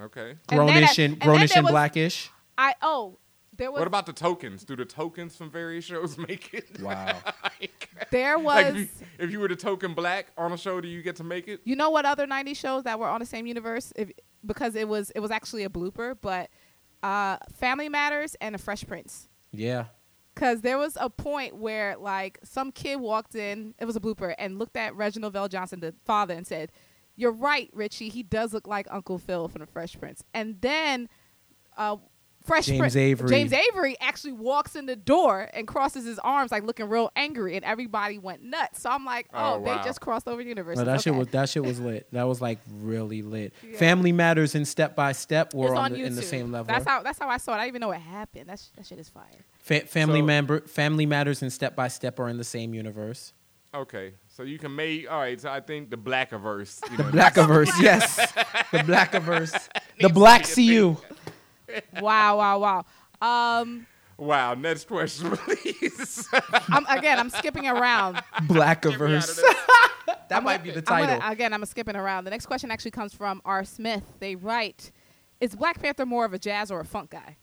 Okay. 0.00 0.30
And 0.48 0.60
Grownish 0.60 0.98
I- 0.98 1.02
and 1.04 1.12
and 1.14 1.20
grownish 1.22 1.48
there 1.48 1.58
and 1.58 1.64
was- 1.64 1.72
blackish. 1.72 2.30
I 2.58 2.74
oh 2.82 3.18
there 3.56 3.70
was 3.70 3.78
What 3.78 3.86
about 3.86 4.06
the 4.06 4.12
tokens? 4.12 4.64
Do 4.64 4.76
the 4.76 4.84
tokens 4.84 5.36
from 5.36 5.50
various 5.50 5.84
shows 5.84 6.18
make 6.28 6.52
it? 6.52 6.80
Wow. 6.80 7.18
there 8.10 8.38
was 8.38 8.44
like 8.46 8.66
if 8.66 8.76
you, 8.76 8.88
if 9.18 9.30
you 9.30 9.40
were 9.40 9.48
the 9.48 9.56
token 9.56 9.94
black 9.94 10.26
on 10.36 10.52
a 10.52 10.58
show, 10.58 10.80
do 10.80 10.88
you 10.88 11.02
get 11.02 11.16
to 11.16 11.24
make 11.24 11.48
it? 11.48 11.60
You 11.64 11.76
know 11.76 11.90
what 11.90 12.04
other 12.04 12.26
'90s 12.26 12.56
shows 12.56 12.84
that 12.84 12.98
were 12.98 13.08
on 13.08 13.20
the 13.20 13.26
same 13.26 13.46
universe? 13.46 13.92
If, 13.96 14.10
because 14.44 14.74
it 14.74 14.88
was 14.88 15.10
it 15.10 15.20
was 15.20 15.30
actually 15.30 15.64
a 15.64 15.68
blooper, 15.68 16.16
but 16.20 16.50
uh, 17.02 17.38
Family 17.54 17.88
Matters 17.88 18.36
and 18.40 18.54
The 18.54 18.58
Fresh 18.58 18.86
Prince. 18.86 19.28
Yeah. 19.52 19.86
Because 20.34 20.60
there 20.60 20.76
was 20.76 20.98
a 21.00 21.08
point 21.08 21.56
where 21.56 21.96
like 21.96 22.38
some 22.44 22.70
kid 22.70 22.96
walked 22.96 23.34
in, 23.34 23.74
it 23.78 23.86
was 23.86 23.96
a 23.96 24.00
blooper, 24.00 24.34
and 24.38 24.58
looked 24.58 24.76
at 24.76 24.94
Reginald 24.94 25.32
VelJohnson, 25.32 25.80
the 25.80 25.94
father, 26.04 26.34
and 26.34 26.46
said, 26.46 26.70
"You're 27.16 27.32
right, 27.32 27.70
Richie. 27.72 28.08
He 28.08 28.22
does 28.22 28.52
look 28.52 28.66
like 28.66 28.86
Uncle 28.90 29.18
Phil 29.18 29.48
from 29.48 29.60
The 29.60 29.66
Fresh 29.66 29.98
Prince." 29.98 30.22
And 30.34 30.60
then. 30.60 31.08
Uh, 31.76 31.96
Fresh 32.46 32.66
James 32.66 32.78
Prince, 32.78 32.96
Avery. 32.96 33.28
James 33.28 33.52
Avery 33.52 33.96
actually 34.00 34.32
walks 34.34 34.76
in 34.76 34.86
the 34.86 34.94
door 34.94 35.50
and 35.52 35.66
crosses 35.66 36.04
his 36.04 36.20
arms 36.20 36.52
like 36.52 36.62
looking 36.62 36.88
real 36.88 37.10
angry, 37.16 37.56
and 37.56 37.64
everybody 37.64 38.18
went 38.18 38.40
nuts. 38.40 38.82
So 38.82 38.88
I'm 38.88 39.04
like, 39.04 39.26
oh, 39.34 39.54
Oh, 39.54 39.64
they 39.64 39.74
just 39.82 40.00
crossed 40.00 40.28
over 40.28 40.40
universes. 40.40 40.78
No, 40.78 40.84
that 40.84 41.02
shit 41.02 41.12
was 41.12 41.26
that 41.28 41.48
shit 41.48 41.64
was 41.64 41.80
lit. 41.80 42.06
That 42.12 42.22
was 42.22 42.40
like 42.40 42.60
really 42.80 43.22
lit. 43.22 43.52
Yeah. 43.68 43.76
Family 43.78 44.12
Matters 44.12 44.54
and 44.54 44.66
Step 44.66 44.94
by 44.94 45.10
Step 45.10 45.54
were 45.54 45.74
on, 45.74 45.86
on 45.86 45.92
the, 45.94 46.04
in 46.04 46.14
the 46.14 46.22
same 46.22 46.52
level. 46.52 46.72
That's 46.72 46.86
how 46.86 47.02
that's 47.02 47.18
how 47.18 47.28
I 47.28 47.38
saw 47.38 47.54
it. 47.54 47.56
I 47.56 47.58
didn't 47.62 47.68
even 47.68 47.80
know 47.80 47.88
what 47.88 48.00
happened. 48.00 48.48
That's 48.48 48.70
that 48.76 48.86
shit 48.86 49.00
is 49.00 49.08
fire. 49.08 49.24
Fa- 49.58 49.80
family 49.80 50.20
So- 50.20 50.26
member 50.26 50.60
Family 50.60 51.04
Matters 51.04 51.42
and 51.42 51.52
Step 51.52 51.74
by 51.74 51.88
Step 51.88 52.20
are 52.20 52.28
in 52.28 52.36
the 52.36 52.44
same 52.44 52.74
universe. 52.74 53.32
Okay, 53.76 54.14
so 54.28 54.42
you 54.42 54.58
can 54.58 54.74
make. 54.74 55.10
All 55.10 55.18
right, 55.20 55.38
so 55.40 55.50
I 55.50 55.60
think 55.60 55.90
the 55.90 55.96
Blackiverse. 55.98 56.90
You 56.90 56.96
The 56.96 57.02
know, 57.02 57.10
Blackiverse, 57.10 57.70
yes. 57.80 58.16
The 58.72 58.78
Blackiverse. 58.78 59.68
the 60.00 60.08
Black 60.08 60.44
CU. 60.46 60.96
Wow, 62.00 62.38
wow, 62.38 62.58
wow. 63.20 63.60
Um, 63.60 63.86
Wow. 64.18 64.54
Next 64.54 64.88
question, 64.88 65.30
please. 65.36 66.26
I'm, 66.70 66.86
again, 66.88 67.18
I'm 67.18 67.28
skipping 67.28 67.68
around. 67.68 68.16
Blackiverse. 68.44 69.42
that 70.30 70.42
might 70.42 70.62
be 70.62 70.70
the 70.70 70.78
I'm 70.78 70.84
title. 70.84 71.18
gonna, 71.18 71.30
again, 71.32 71.52
I'm 71.52 71.64
skipping 71.66 71.96
around. 71.96 72.24
The 72.24 72.30
next 72.30 72.46
question 72.46 72.70
actually 72.70 72.92
comes 72.92 73.12
from 73.12 73.42
R. 73.44 73.62
Smith. 73.64 74.04
They 74.20 74.34
write, 74.36 74.90
"Is 75.40 75.54
Black 75.54 75.82
Panther 75.82 76.06
more 76.06 76.24
of 76.24 76.32
a 76.32 76.38
jazz 76.38 76.70
or 76.70 76.80
a 76.80 76.84
funk 76.86 77.10
guy?" 77.10 77.36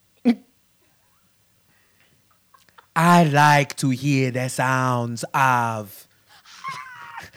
I 2.96 3.24
like 3.24 3.76
to 3.78 3.90
hear 3.90 4.32
the 4.32 4.50
sounds 4.50 5.24
of 5.34 6.08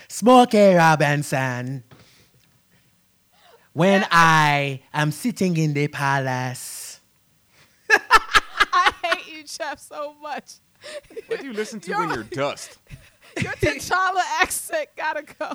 Smokey 0.09 0.75
Robinson 0.75 1.85
when 3.73 4.07
I 4.11 4.83
am 4.93 5.13
sitting 5.13 5.57
in 5.57 5.75
the 5.75 5.89
palace. 5.89 7.01
I 7.91 8.93
hate 9.03 9.33
you, 9.33 9.45
Jeff, 9.45 9.79
so 9.79 10.15
much. 10.21 10.55
what 11.27 11.41
do 11.41 11.47
you 11.47 11.53
listen 11.53 11.81
to 11.81 11.93
when 11.93 12.11
you're 12.11 12.23
dust? 12.25 12.79
Your 13.43 13.53
T'Challa 13.53 14.23
accent 14.41 14.89
gotta 14.97 15.23
go. 15.23 15.53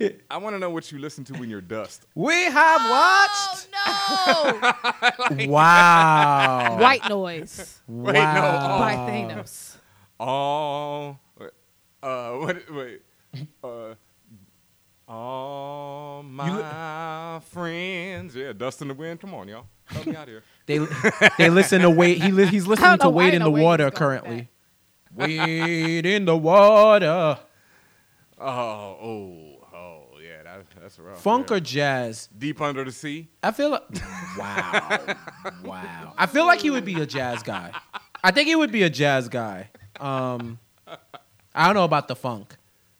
I 0.30 0.36
want 0.36 0.54
to 0.54 0.58
know 0.58 0.70
what 0.70 0.92
you 0.92 0.98
listen 0.98 1.24
to 1.24 1.32
when 1.34 1.48
you're 1.48 1.62
dust. 1.62 2.06
We 2.14 2.34
have 2.34 2.80
watched. 2.90 3.68
Oh 3.86 5.28
no! 5.38 5.46
Wow. 5.48 6.78
White 6.78 7.08
noise 7.08 7.80
Wait, 7.88 8.12
no. 8.12 8.20
Wow. 8.22 8.78
by 8.78 8.94
Thanos. 8.94 9.76
Oh, 10.20 11.18
uh, 12.02 12.32
what? 12.32 12.70
Wait, 12.72 13.02
uh, 13.62 13.94
all 15.08 16.22
my 16.22 17.40
friends. 17.50 18.34
Yeah, 18.34 18.52
dust 18.52 18.82
in 18.82 18.88
the 18.88 18.94
wind. 18.94 19.20
Come 19.20 19.34
on, 19.34 19.48
y'all. 19.48 19.66
Help 19.84 20.06
me 20.06 20.16
out 20.16 20.28
here. 20.28 20.42
They 20.66 20.84
they 21.38 21.48
listen 21.48 21.82
to 21.82 21.90
wait. 21.90 22.20
He 22.20 22.32
li- 22.32 22.46
he's 22.46 22.66
listening 22.66 22.98
to 22.98 23.04
know 23.04 23.10
why 23.10 23.26
wait 23.26 23.34
in 23.34 23.38
know 23.38 23.44
the 23.44 23.50
where 23.52 23.62
water 23.62 23.84
was 23.84 23.94
going 23.96 24.10
with 24.10 24.22
currently. 24.24 24.48
Wait 25.14 26.04
in 26.04 26.24
the 26.24 26.36
water. 26.36 27.38
Oh, 28.38 28.44
oh, 28.44 29.66
oh, 29.72 30.04
yeah. 30.20 30.42
That, 30.42 30.66
that's 30.80 30.98
rough. 30.98 31.22
Funk 31.22 31.50
yeah. 31.50 31.56
or 31.56 31.60
jazz? 31.60 32.28
deep 32.36 32.60
under 32.60 32.84
the 32.84 32.92
sea? 32.92 33.28
I 33.42 33.52
feel 33.52 33.70
like 33.70 33.82
wow, 34.38 35.16
wow. 35.64 36.14
I 36.18 36.26
feel 36.26 36.46
like 36.46 36.60
he 36.60 36.70
would 36.70 36.84
be 36.84 37.00
a 37.00 37.06
jazz 37.06 37.42
guy. 37.42 37.72
I 38.22 38.32
think 38.32 38.48
he 38.48 38.56
would 38.56 38.72
be 38.72 38.82
a 38.82 38.90
jazz 38.90 39.28
guy. 39.28 39.70
Um, 40.00 40.58
I 41.54 41.66
don't 41.66 41.74
know 41.74 41.84
about 41.84 42.08
the 42.08 42.16
funk. 42.16 42.56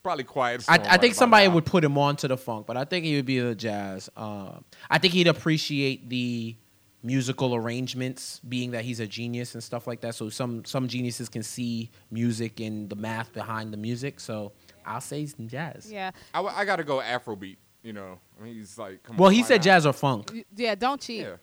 Probably 0.06 0.24
quiet. 0.24 0.60
I, 0.60 0.62
storm 0.62 0.80
I 0.80 0.82
right 0.92 1.00
think 1.00 1.12
about 1.14 1.18
somebody 1.18 1.48
now. 1.48 1.54
would 1.54 1.66
put 1.66 1.82
him 1.84 1.98
on 1.98 2.14
to 2.16 2.28
the 2.28 2.36
funk, 2.36 2.66
but 2.66 2.76
I 2.76 2.84
think 2.84 3.04
he 3.04 3.16
would 3.16 3.26
be 3.26 3.40
the 3.40 3.54
jazz. 3.54 4.08
Um, 4.16 4.64
I 4.88 4.98
think 4.98 5.12
he'd 5.14 5.26
appreciate 5.26 6.08
the 6.08 6.54
musical 7.02 7.54
arrangements, 7.54 8.40
being 8.48 8.70
that 8.72 8.84
he's 8.84 9.00
a 9.00 9.06
genius 9.06 9.54
and 9.54 9.62
stuff 9.62 9.86
like 9.86 10.00
that. 10.02 10.14
So 10.14 10.28
some 10.28 10.64
some 10.64 10.86
geniuses 10.88 11.28
can 11.28 11.42
see 11.42 11.90
music 12.10 12.60
and 12.60 12.88
the 12.88 12.96
math 12.96 13.32
behind 13.32 13.72
the 13.72 13.76
music. 13.76 14.20
So 14.20 14.52
I'll 14.84 15.00
say 15.00 15.20
he's 15.20 15.34
jazz. 15.34 15.90
Yeah, 15.90 16.12
I, 16.32 16.40
I 16.42 16.64
got 16.64 16.76
to 16.76 16.84
go 16.84 16.98
Afrobeat. 17.00 17.56
You 17.82 17.92
know, 17.92 18.18
I 18.40 18.44
mean, 18.44 18.54
he's 18.54 18.78
like, 18.78 19.02
come 19.04 19.16
Well, 19.16 19.28
on, 19.28 19.34
he 19.34 19.42
said 19.44 19.56
not? 19.58 19.64
jazz 19.64 19.86
or 19.86 19.92
funk. 19.92 20.32
Yeah. 20.56 20.74
Don't 20.74 21.00
cheat. 21.00 21.20
Yeah. 21.22 21.36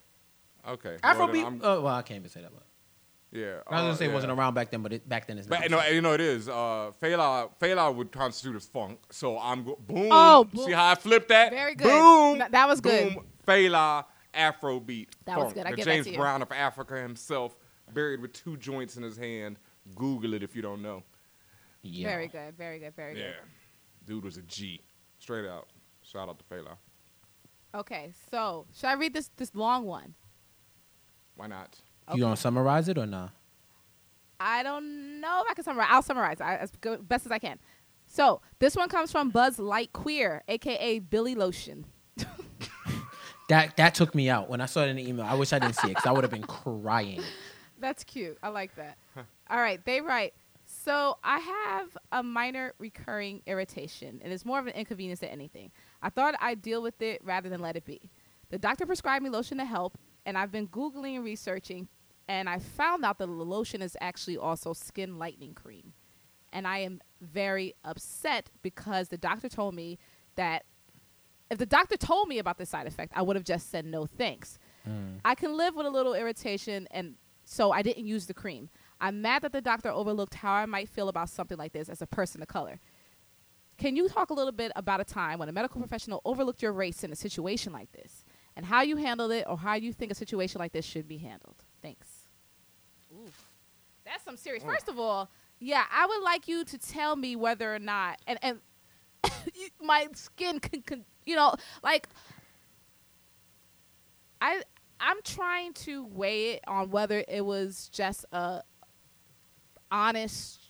Okay. 0.67 0.97
Well, 1.03 1.27
then 1.27 1.35
Afrobeat. 1.35 1.43
I'm- 1.43 1.61
uh, 1.63 1.81
well, 1.81 1.95
I 1.95 2.01
can't 2.01 2.19
even 2.19 2.29
say 2.29 2.41
that. 2.41 2.51
But 2.53 2.63
yeah. 3.33 3.59
I 3.67 3.75
was 3.75 3.81
gonna 3.81 3.89
uh, 3.89 3.95
say 3.95 4.05
it 4.05 4.07
yeah. 4.09 4.13
wasn't 4.13 4.31
around 4.33 4.53
back 4.53 4.71
then, 4.71 4.81
but 4.81 4.93
it, 4.93 5.09
back 5.09 5.27
then 5.27 5.37
it's 5.37 5.47
not. 5.47 5.59
But 5.59 5.63
you 5.69 5.75
know, 5.75 5.85
you 5.87 6.01
know 6.01 6.13
it 6.13 6.21
is. 6.21 6.47
Uh, 6.47 6.91
Fela, 7.01 7.49
Fela 7.59 7.93
would 7.93 8.11
constitute 8.11 8.55
as 8.55 8.65
funk. 8.65 8.99
So 9.11 9.37
I'm 9.39 9.63
go- 9.63 9.79
boom. 9.85 10.09
Oh, 10.11 10.43
boom. 10.45 10.65
see 10.65 10.71
how 10.71 10.91
I 10.91 10.95
flipped 10.95 11.29
that? 11.29 11.51
Very 11.51 11.75
good. 11.75 11.87
Boom. 11.89 12.41
N- 12.41 12.51
that 12.51 12.67
was 12.67 12.79
good. 12.79 13.15
Boom. 13.15 13.25
Fela, 13.47 14.05
Afrobeat. 14.33 15.09
That 15.25 15.37
was 15.39 15.53
good. 15.53 15.65
I 15.65 15.71
the 15.71 15.77
give 15.77 15.85
that 15.85 15.91
James 15.91 16.05
to 16.05 16.11
you. 16.13 16.17
Brown 16.17 16.41
of 16.41 16.51
Africa 16.51 16.95
himself, 17.01 17.57
buried 17.93 18.21
with 18.21 18.33
two 18.33 18.55
joints 18.57 18.95
in 18.97 19.03
his 19.03 19.17
hand. 19.17 19.57
Google 19.95 20.33
it 20.33 20.43
if 20.43 20.55
you 20.55 20.61
don't 20.61 20.81
know. 20.81 21.03
yeah. 21.81 22.07
Very 22.07 22.27
good. 22.27 22.55
Very 22.57 22.79
good. 22.79 22.95
Very 22.95 23.19
Yeah, 23.19 23.25
good. 23.27 24.05
dude 24.05 24.23
was 24.23 24.37
a 24.37 24.41
G. 24.43 24.81
Straight 25.19 25.45
out. 25.45 25.67
Shout 26.03 26.29
out 26.29 26.37
to 26.39 26.45
Fela. 26.45 26.77
Okay, 27.75 28.11
so 28.29 28.65
should 28.73 28.85
I 28.87 28.93
read 28.93 29.13
this 29.13 29.29
this 29.37 29.55
long 29.55 29.85
one? 29.85 30.13
Why 31.35 31.47
not? 31.47 31.79
You 32.13 32.19
gonna 32.19 32.35
summarize 32.35 32.89
it 32.89 32.97
or 32.97 33.05
not? 33.05 33.31
I 34.39 34.63
don't 34.63 35.21
know 35.21 35.41
if 35.45 35.51
I 35.51 35.53
can 35.53 35.63
summarize. 35.63 35.87
I'll 35.89 36.01
summarize 36.01 36.41
I, 36.41 36.57
as 36.57 36.71
good, 36.81 37.07
best 37.07 37.25
as 37.25 37.31
I 37.31 37.39
can. 37.39 37.59
So 38.07 38.41
this 38.59 38.75
one 38.75 38.89
comes 38.89 39.11
from 39.11 39.29
Buzz 39.29 39.57
Light 39.57 39.93
Queer, 39.93 40.43
aka 40.47 40.99
Billy 40.99 41.35
Lotion. 41.35 41.85
That 43.49 43.75
that 43.77 43.93
took 43.93 44.15
me 44.15 44.29
out 44.29 44.49
when 44.49 44.61
I 44.61 44.65
saw 44.67 44.83
it 44.83 44.87
in 44.87 44.95
the 44.95 45.07
email. 45.07 45.25
I 45.25 45.33
wish 45.35 45.51
I 45.51 45.59
didn't 45.59 45.75
see 45.75 45.87
it 45.87 45.91
because 45.91 46.05
I 46.05 46.11
would 46.11 46.23
have 46.23 46.31
been 46.31 46.43
crying. 46.43 47.21
That's 47.79 48.03
cute. 48.03 48.37
I 48.41 48.47
like 48.47 48.75
that. 48.75 48.97
All 49.49 49.59
right, 49.59 49.83
they 49.85 49.99
write. 49.99 50.33
So 50.65 51.17
I 51.23 51.39
have 51.39 51.97
a 52.13 52.23
minor 52.23 52.73
recurring 52.79 53.41
irritation, 53.45 54.21
and 54.23 54.31
it's 54.31 54.45
more 54.45 54.59
of 54.59 54.67
an 54.67 54.73
inconvenience 54.73 55.19
than 55.19 55.29
anything. 55.29 55.71
I 56.01 56.09
thought 56.09 56.35
I'd 56.39 56.61
deal 56.61 56.81
with 56.81 57.01
it 57.01 57.21
rather 57.23 57.49
than 57.49 57.61
let 57.61 57.75
it 57.75 57.83
be. 57.83 58.09
The 58.49 58.57
doctor 58.57 58.85
prescribed 58.85 59.23
me 59.23 59.29
lotion 59.29 59.57
to 59.57 59.65
help, 59.65 59.97
and 60.25 60.37
I've 60.37 60.51
been 60.51 60.67
googling 60.67 61.15
and 61.15 61.23
researching, 61.23 61.87
and 62.27 62.49
I 62.49 62.59
found 62.59 63.03
out 63.05 63.17
that 63.19 63.27
the 63.27 63.31
lotion 63.31 63.81
is 63.81 63.97
actually 63.99 64.37
also 64.37 64.73
skin 64.73 65.19
lightening 65.19 65.53
cream, 65.53 65.93
and 66.51 66.67
I 66.67 66.79
am 66.79 67.01
very 67.21 67.73
upset 67.83 68.49
because 68.61 69.09
the 69.09 69.17
doctor 69.17 69.49
told 69.49 69.75
me 69.75 69.99
that 70.35 70.65
if 71.51 71.57
the 71.57 71.65
doctor 71.65 71.97
told 71.97 72.27
me 72.27 72.39
about 72.39 72.57
the 72.57 72.65
side 72.65 72.87
effect, 72.87 73.13
I 73.15 73.21
would 73.21 73.35
have 73.35 73.45
just 73.45 73.69
said 73.69 73.85
no 73.85 74.05
thanks. 74.05 74.57
Mm. 74.87 75.19
I 75.23 75.35
can 75.35 75.55
live 75.55 75.75
with 75.75 75.85
a 75.85 75.89
little 75.89 76.13
irritation, 76.13 76.87
and 76.91 77.15
so 77.45 77.71
I 77.71 77.81
didn't 77.81 78.05
use 78.05 78.25
the 78.25 78.33
cream. 78.33 78.69
I'm 78.99 79.21
mad 79.21 79.41
that 79.41 79.51
the 79.51 79.61
doctor 79.61 79.89
overlooked 79.89 80.35
how 80.35 80.53
I 80.53 80.65
might 80.65 80.89
feel 80.89 81.09
about 81.09 81.29
something 81.29 81.57
like 81.57 81.73
this 81.73 81.89
as 81.89 82.01
a 82.01 82.07
person 82.07 82.41
of 82.41 82.47
color. 82.47 82.79
Can 83.77 83.95
you 83.95 84.07
talk 84.07 84.29
a 84.29 84.33
little 84.33 84.51
bit 84.51 84.71
about 84.75 85.01
a 85.01 85.03
time 85.03 85.39
when 85.39 85.49
a 85.49 85.51
medical 85.51 85.79
professional 85.81 86.21
overlooked 86.25 86.61
your 86.61 86.71
race 86.71 87.03
in 87.03 87.11
a 87.11 87.15
situation 87.15 87.73
like 87.73 87.91
this, 87.91 88.23
and 88.55 88.65
how 88.65 88.81
you 88.81 88.97
handled 88.97 89.31
it, 89.31 89.45
or 89.47 89.57
how 89.57 89.75
you 89.75 89.93
think 89.93 90.11
a 90.11 90.15
situation 90.15 90.59
like 90.59 90.71
this 90.71 90.85
should 90.85 91.07
be 91.07 91.17
handled? 91.17 91.63
Thanks. 91.81 92.07
Oof, 93.11 93.49
that's 94.05 94.23
some 94.23 94.37
serious. 94.37 94.63
Mm. 94.63 94.67
First 94.67 94.89
of 94.89 94.99
all, 94.99 95.29
yeah, 95.59 95.83
I 95.91 96.05
would 96.05 96.21
like 96.23 96.47
you 96.47 96.63
to 96.65 96.77
tell 96.77 97.15
me 97.15 97.35
whether 97.35 97.73
or 97.73 97.79
not, 97.79 98.19
and 98.27 98.39
and 98.41 98.59
my 99.81 100.07
skin 100.13 100.59
can, 100.59 100.81
can, 100.81 101.05
you 101.25 101.35
know, 101.35 101.55
like 101.83 102.07
I 104.41 104.61
I'm 104.99 105.21
trying 105.23 105.73
to 105.73 106.05
weigh 106.05 106.51
it 106.51 106.63
on 106.67 106.89
whether 106.89 107.23
it 107.27 107.45
was 107.45 107.89
just 107.91 108.25
a 108.31 108.61
honest 109.91 110.62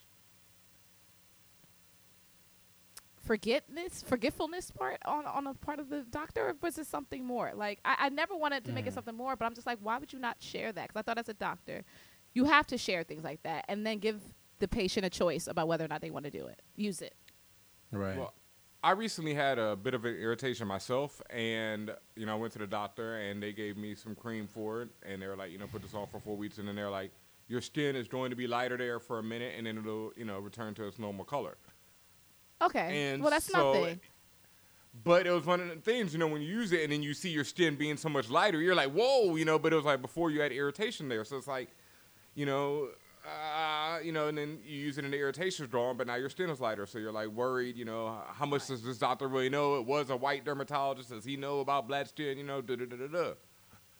forgetness 3.24 4.04
forgetfulness 4.06 4.70
part 4.70 4.98
on 5.06 5.24
on 5.26 5.46
a 5.46 5.54
part 5.54 5.78
of 5.78 5.88
the 5.88 6.02
doctor 6.10 6.48
or 6.48 6.56
was 6.60 6.78
it 6.78 6.86
something 6.86 7.24
more? 7.24 7.52
Like 7.54 7.80
i, 7.84 7.96
I 8.00 8.08
never 8.10 8.36
wanted 8.36 8.64
to 8.66 8.72
make 8.72 8.86
it 8.86 8.90
mm. 8.90 8.94
something 8.94 9.14
more 9.14 9.34
but 9.36 9.46
i'm 9.46 9.54
just 9.54 9.66
like 9.66 9.78
why 9.80 9.98
would 9.98 10.12
you 10.12 10.18
not 10.18 10.36
share 10.40 10.72
that? 10.72 10.88
Because 10.88 11.00
i 11.00 11.02
thought 11.02 11.18
as 11.18 11.28
a 11.28 11.34
doctor 11.34 11.84
you 12.34 12.44
have 12.44 12.66
to 12.66 12.76
share 12.76 13.02
things 13.02 13.24
like 13.24 13.42
that 13.44 13.64
and 13.68 13.86
then 13.86 13.98
give 13.98 14.20
the 14.58 14.68
patient 14.68 15.06
a 15.06 15.10
choice 15.10 15.46
about 15.46 15.68
whether 15.68 15.84
or 15.84 15.88
not 15.88 16.00
they 16.00 16.10
want 16.10 16.24
to 16.24 16.30
do 16.30 16.46
it. 16.46 16.62
Use 16.76 17.00
it. 17.02 17.14
Right. 17.92 18.16
Well, 18.16 18.34
I 18.82 18.90
recently 18.90 19.34
had 19.34 19.58
a 19.58 19.76
bit 19.76 19.94
of 19.94 20.04
an 20.04 20.14
irritation 20.14 20.66
myself, 20.66 21.22
and 21.30 21.94
you 22.16 22.26
know, 22.26 22.32
I 22.32 22.38
went 22.38 22.52
to 22.54 22.58
the 22.58 22.66
doctor 22.66 23.16
and 23.16 23.42
they 23.42 23.52
gave 23.52 23.76
me 23.76 23.94
some 23.94 24.14
cream 24.14 24.46
for 24.46 24.82
it, 24.82 24.88
and 25.04 25.22
they 25.22 25.26
were 25.26 25.36
like, 25.36 25.52
you 25.52 25.58
know, 25.58 25.66
put 25.66 25.82
this 25.82 25.94
on 25.94 26.06
for 26.06 26.20
four 26.20 26.36
weeks, 26.36 26.58
and 26.58 26.68
then 26.68 26.76
they're 26.76 26.90
like, 26.90 27.10
your 27.48 27.60
skin 27.60 27.96
is 27.96 28.08
going 28.08 28.30
to 28.30 28.36
be 28.36 28.46
lighter 28.46 28.76
there 28.76 29.00
for 29.00 29.18
a 29.18 29.22
minute, 29.22 29.54
and 29.56 29.66
then 29.66 29.78
it'll, 29.78 30.12
you 30.16 30.24
know, 30.24 30.38
return 30.38 30.74
to 30.74 30.86
its 30.86 30.98
normal 30.98 31.24
color. 31.24 31.56
Okay 32.62 33.10
And 33.12 33.22
well 33.22 33.30
that's 33.30 33.46
so- 33.46 33.72
nothing 33.74 34.00
But 35.04 35.26
it 35.26 35.32
was 35.32 35.44
one 35.44 35.60
of 35.60 35.68
the 35.68 35.74
things, 35.76 36.12
you 36.12 36.20
know, 36.20 36.28
when 36.28 36.40
you 36.40 36.48
use 36.48 36.70
it 36.72 36.82
and 36.84 36.92
then 36.92 37.02
you 37.02 37.14
see 37.14 37.28
your 37.30 37.42
skin 37.44 37.74
being 37.74 37.96
so 37.96 38.08
much 38.08 38.30
lighter, 38.30 38.60
you're 38.60 38.76
like, 38.76 38.92
whoa, 38.92 39.34
you 39.34 39.44
know. 39.44 39.58
But 39.58 39.72
it 39.72 39.76
was 39.76 39.84
like 39.84 40.00
before 40.00 40.30
you 40.30 40.40
had 40.40 40.52
irritation 40.52 41.08
there, 41.08 41.24
so 41.24 41.36
it's 41.36 41.48
like, 41.48 41.68
you 42.36 42.46
know, 42.46 42.90
uh, 43.26 43.98
you 44.04 44.12
know, 44.12 44.28
and 44.28 44.38
then 44.38 44.60
you 44.64 44.78
use 44.78 44.96
it 44.96 45.04
and 45.04 45.12
the 45.12 45.18
irritation's 45.18 45.68
gone, 45.68 45.96
but 45.96 46.06
now 46.06 46.14
your 46.14 46.28
skin 46.30 46.48
is 46.48 46.60
lighter, 46.60 46.86
so 46.86 46.98
you're 46.98 47.10
like 47.10 47.26
worried, 47.28 47.76
you 47.76 47.84
know, 47.84 48.16
how 48.34 48.46
much 48.46 48.68
does 48.68 48.82
this 48.84 48.98
doctor 48.98 49.26
really 49.26 49.48
know? 49.48 49.76
It 49.78 49.84
was 49.84 50.10
a 50.10 50.16
white 50.16 50.44
dermatologist. 50.44 51.08
Does 51.10 51.24
he 51.24 51.36
know 51.36 51.58
about 51.58 51.88
black 51.88 52.06
skin? 52.06 52.38
You 52.38 52.44
know, 52.44 52.60
da 52.62 52.76
da 52.76 52.84
da 52.84 52.96
da 52.96 53.06
da. 53.08 53.32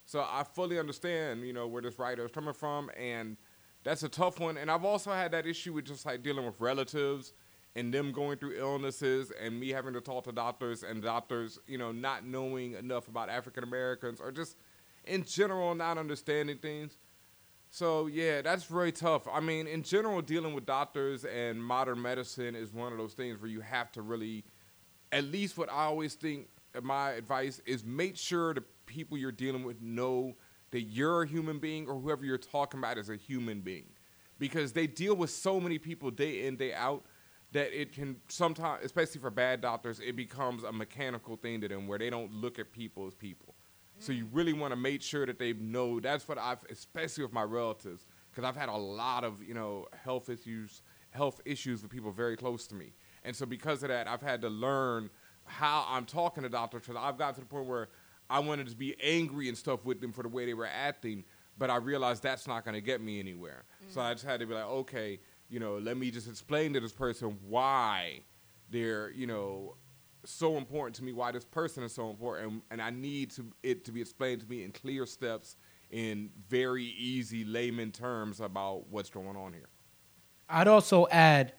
So 0.05 0.21
I 0.21 0.43
fully 0.43 0.79
understand, 0.79 1.41
you 1.45 1.51
know, 1.51 1.67
where 1.67 1.81
this 1.81 1.99
writer 1.99 2.23
is 2.23 2.31
coming 2.31 2.53
from, 2.53 2.89
and 2.97 3.35
that's 3.83 4.03
a 4.03 4.09
tough 4.09 4.39
one. 4.39 4.55
And 4.57 4.71
I've 4.71 4.85
also 4.85 5.11
had 5.11 5.31
that 5.31 5.45
issue 5.45 5.73
with 5.73 5.85
just 5.87 6.05
like 6.05 6.23
dealing 6.23 6.45
with 6.45 6.55
relatives 6.61 7.33
and 7.75 7.93
them 7.93 8.11
going 8.11 8.37
through 8.37 8.57
illnesses, 8.57 9.31
and 9.41 9.59
me 9.59 9.69
having 9.69 9.93
to 9.93 10.01
talk 10.01 10.23
to 10.23 10.31
doctors 10.31 10.83
and 10.83 11.01
doctors, 11.01 11.59
you 11.67 11.77
know, 11.77 11.91
not 11.91 12.25
knowing 12.25 12.73
enough 12.73 13.07
about 13.07 13.29
African 13.29 13.63
Americans 13.63 14.21
or 14.21 14.31
just 14.31 14.57
in 15.03 15.23
general 15.23 15.75
not 15.75 15.97
understanding 15.97 16.57
things. 16.57 16.97
So 17.69 18.07
yeah, 18.07 18.41
that's 18.41 18.63
very 18.63 18.93
tough. 18.93 19.27
I 19.27 19.41
mean, 19.41 19.67
in 19.67 19.83
general, 19.83 20.21
dealing 20.21 20.53
with 20.53 20.65
doctors 20.65 21.25
and 21.25 21.61
modern 21.61 22.01
medicine 22.01 22.55
is 22.55 22.71
one 22.71 22.93
of 22.93 22.97
those 22.97 23.13
things 23.13 23.41
where 23.41 23.49
you 23.49 23.59
have 23.59 23.91
to 23.93 24.01
really, 24.01 24.45
at 25.11 25.25
least 25.25 25.57
what 25.57 25.69
I 25.69 25.83
always 25.83 26.13
think. 26.13 26.47
uh, 26.73 26.81
My 26.81 27.11
advice 27.11 27.61
is 27.65 27.83
make 27.83 28.15
sure 28.15 28.53
the 28.53 28.63
people 28.85 29.17
you're 29.17 29.33
dealing 29.33 29.65
with 29.65 29.81
know 29.81 30.37
that 30.71 30.83
you're 30.83 31.23
a 31.23 31.27
human 31.27 31.59
being 31.59 31.87
or 31.87 31.99
whoever 31.99 32.23
you're 32.23 32.37
talking 32.37 32.79
about 32.79 32.97
is 32.97 33.09
a 33.09 33.17
human 33.17 33.59
being, 33.59 33.87
because 34.39 34.71
they 34.71 34.87
deal 34.87 35.15
with 35.15 35.29
so 35.29 35.59
many 35.59 35.77
people 35.77 36.09
day 36.11 36.47
in 36.47 36.55
day 36.55 36.73
out 36.73 37.03
that 37.55 37.71
it 37.73 37.93
can 37.93 38.17
sometimes, 38.27 38.83
especially 38.83 39.21
for 39.21 39.29
bad 39.29 39.61
doctors, 39.61 40.01
it 40.01 40.17
becomes 40.17 40.63
a 40.63 40.73
mechanical 40.73 41.37
thing 41.37 41.61
to 41.61 41.69
them 41.69 41.87
where 41.87 41.97
they 41.97 42.09
don't 42.09 42.29
look 42.33 42.59
at 42.59 42.73
people 42.73 43.07
as 43.07 43.13
people. 43.13 43.55
So 43.97 44.11
you 44.11 44.27
really 44.33 44.51
want 44.51 44.73
to 44.73 44.75
make 44.75 45.01
sure 45.01 45.25
that 45.25 45.39
they 45.39 45.53
know. 45.53 46.01
That's 46.01 46.27
what 46.27 46.37
I've, 46.37 46.59
especially 46.69 47.23
with 47.23 47.31
my 47.31 47.43
relatives, 47.43 48.05
because 48.29 48.43
I've 48.43 48.57
had 48.57 48.67
a 48.67 48.75
lot 48.75 49.23
of 49.23 49.41
you 49.41 49.53
know 49.53 49.87
health 50.03 50.29
issues, 50.29 50.81
health 51.11 51.39
issues 51.45 51.81
with 51.81 51.91
people 51.91 52.11
very 52.11 52.35
close 52.35 52.67
to 52.67 52.75
me, 52.75 52.91
and 53.23 53.33
so 53.33 53.45
because 53.45 53.83
of 53.83 53.89
that, 53.89 54.05
I've 54.05 54.21
had 54.21 54.41
to 54.41 54.49
learn 54.49 55.09
how 55.45 55.85
I'm 55.87 56.05
talking 56.05 56.43
to 56.43 56.49
doctors. 56.49 56.81
Because 56.85 57.01
I've 57.01 57.17
got 57.17 57.35
to 57.35 57.39
the 57.39 57.47
point 57.47 57.67
where 57.67 57.87
I 58.29 58.39
wanted 58.39 58.67
to 58.67 58.75
be 58.75 58.97
angry 59.01 59.47
and 59.47 59.57
stuff 59.57 59.85
with 59.85 60.01
them 60.01 60.11
for 60.11 60.23
the 60.23 60.29
way 60.29 60.45
they 60.45 60.53
were 60.53 60.67
acting, 60.67 61.23
but 61.57 61.69
I 61.69 61.77
realized 61.77 62.21
that's 62.21 62.47
not 62.47 62.65
going 62.65 62.75
to 62.75 62.81
get 62.81 62.99
me 62.99 63.21
anywhere. 63.21 63.63
So 63.87 64.01
I 64.01 64.13
just 64.13 64.25
had 64.25 64.41
to 64.41 64.45
be 64.45 64.53
like, 64.53 64.65
okay, 64.65 65.19
you 65.49 65.59
know, 65.59 65.77
let 65.77 65.97
me 65.97 66.11
just 66.11 66.27
explain 66.27 66.73
to 66.73 66.79
this 66.79 66.91
person 66.91 67.37
why 67.47 68.21
they're 68.69 69.11
you 69.11 69.27
know 69.27 69.75
so 70.23 70.57
important 70.57 70.95
to 70.95 71.03
me 71.03 71.13
why 71.13 71.31
this 71.31 71.45
person 71.45 71.83
is 71.83 71.93
so 71.93 72.09
important 72.09 72.63
and 72.71 72.81
i 72.81 72.89
need 72.89 73.29
to 73.29 73.45
it 73.61 73.85
to 73.85 73.91
be 73.91 74.01
explained 74.01 74.41
to 74.41 74.47
me 74.47 74.63
in 74.63 74.71
clear 74.71 75.05
steps 75.05 75.55
in 75.91 76.31
very 76.49 76.85
easy 76.85 77.45
layman 77.45 77.91
terms 77.91 78.39
about 78.39 78.87
what's 78.89 79.11
going 79.11 79.37
on 79.37 79.53
here 79.53 79.69
I'd 80.49 80.67
also 80.67 81.07
add 81.09 81.53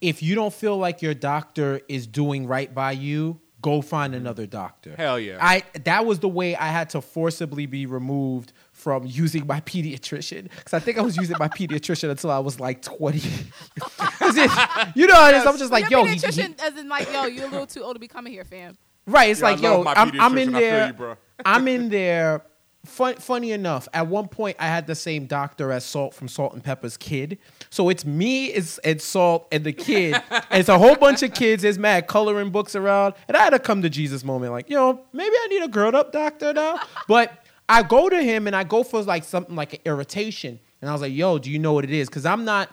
if 0.00 0.22
you 0.22 0.34
don't 0.34 0.52
feel 0.52 0.76
like 0.76 1.02
your 1.02 1.14
doctor 1.14 1.80
is 1.88 2.06
doing 2.06 2.46
right 2.46 2.72
by 2.72 2.92
you, 2.92 3.40
go 3.60 3.82
find 3.82 4.12
mm-hmm. 4.12 4.22
another 4.22 4.46
doctor. 4.46 4.94
Hell 4.96 5.18
yeah. 5.18 5.38
I 5.40 5.64
that 5.84 6.06
was 6.06 6.20
the 6.20 6.28
way 6.28 6.56
I 6.56 6.68
had 6.68 6.90
to 6.90 7.00
forcibly 7.00 7.66
be 7.66 7.86
removed 7.86 8.52
from 8.88 9.04
using 9.06 9.46
my 9.46 9.60
pediatrician 9.60 10.48
cuz 10.64 10.72
I 10.72 10.78
think 10.78 10.96
I 10.96 11.02
was 11.02 11.14
using 11.18 11.36
my 11.38 11.48
pediatrician 11.48 12.08
until 12.10 12.30
I 12.30 12.38
was 12.38 12.58
like 12.58 12.80
20. 12.80 13.18
it- 13.18 14.88
you 14.94 15.06
know 15.06 15.14
what 15.14 15.34
it 15.34 15.38
is? 15.38 15.46
I'm 15.46 15.58
just 15.58 15.70
like, 15.70 15.90
Your 15.90 16.00
yo, 16.00 16.06
he, 16.06 16.14
he- 16.14 16.20
pediatrician 16.20 16.58
as 16.62 16.76
in 16.78 16.88
like, 16.88 17.12
yo, 17.12 17.26
you're 17.26 17.44
a 17.46 17.50
little 17.50 17.66
too 17.66 17.82
old 17.82 17.96
to 17.96 18.00
be 18.00 18.08
coming 18.08 18.32
here, 18.32 18.44
fam. 18.44 18.78
Right. 19.06 19.28
It's 19.30 19.40
Yeah, 19.40 19.46
like, 19.50 19.60
yo, 19.60 19.84
I'm, 19.84 20.18
I'm 20.18 20.38
in 20.38 20.50
pediatrician. 20.50 20.54
I 20.54 20.60
feel 20.60 20.96
there. 20.98 21.08
you. 21.10 21.16
I'm 21.44 21.68
in 21.68 21.88
there. 21.90 22.42
Fun, 22.86 23.16
funny 23.16 23.50
enough, 23.52 23.88
at 23.92 24.06
one 24.06 24.28
point 24.28 24.56
I 24.58 24.66
had 24.66 24.86
the 24.86 24.94
same 24.94 25.26
doctor 25.26 25.72
as 25.72 25.84
Salt 25.84 26.14
from 26.14 26.28
Salt 26.28 26.54
and 26.54 26.62
Pepper's 26.64 26.96
kid. 26.96 27.38
So 27.70 27.88
it's 27.90 28.06
me, 28.06 28.46
it's, 28.46 28.78
it's 28.84 29.04
Salt, 29.04 29.48
and 29.52 29.64
the 29.64 29.72
kid. 29.72 30.14
and 30.30 30.44
it's 30.60 30.68
a 30.70 30.78
whole 30.78 30.94
bunch 30.96 31.22
of 31.22 31.34
kids. 31.34 31.64
There's 31.64 31.78
mad 31.78 32.06
coloring 32.06 32.50
books 32.50 32.74
around. 32.76 33.14
And 33.26 33.36
I 33.36 33.42
had 33.42 33.52
a 33.52 33.58
come 33.58 33.82
to 33.82 33.90
Jesus 33.90 34.22
moment 34.24 34.52
like, 34.52 34.70
yo, 34.70 35.00
maybe 35.12 35.34
I 35.34 35.46
need 35.48 35.62
a 35.64 35.68
grown 35.68 35.94
up 35.96 36.12
doctor 36.12 36.52
now. 36.54 36.78
But 37.08 37.32
I 37.68 37.82
go 37.82 38.08
to 38.08 38.22
him 38.22 38.46
and 38.46 38.56
I 38.56 38.64
go 38.64 38.82
for 38.82 39.02
like 39.02 39.24
something 39.24 39.54
like 39.54 39.74
an 39.74 39.80
irritation. 39.84 40.58
And 40.80 40.88
I 40.88 40.92
was 40.92 41.02
like, 41.02 41.12
yo, 41.12 41.38
do 41.38 41.50
you 41.50 41.58
know 41.58 41.72
what 41.72 41.84
it 41.84 41.90
is? 41.90 42.08
Because 42.08 42.24
I'm 42.24 42.44
not 42.44 42.70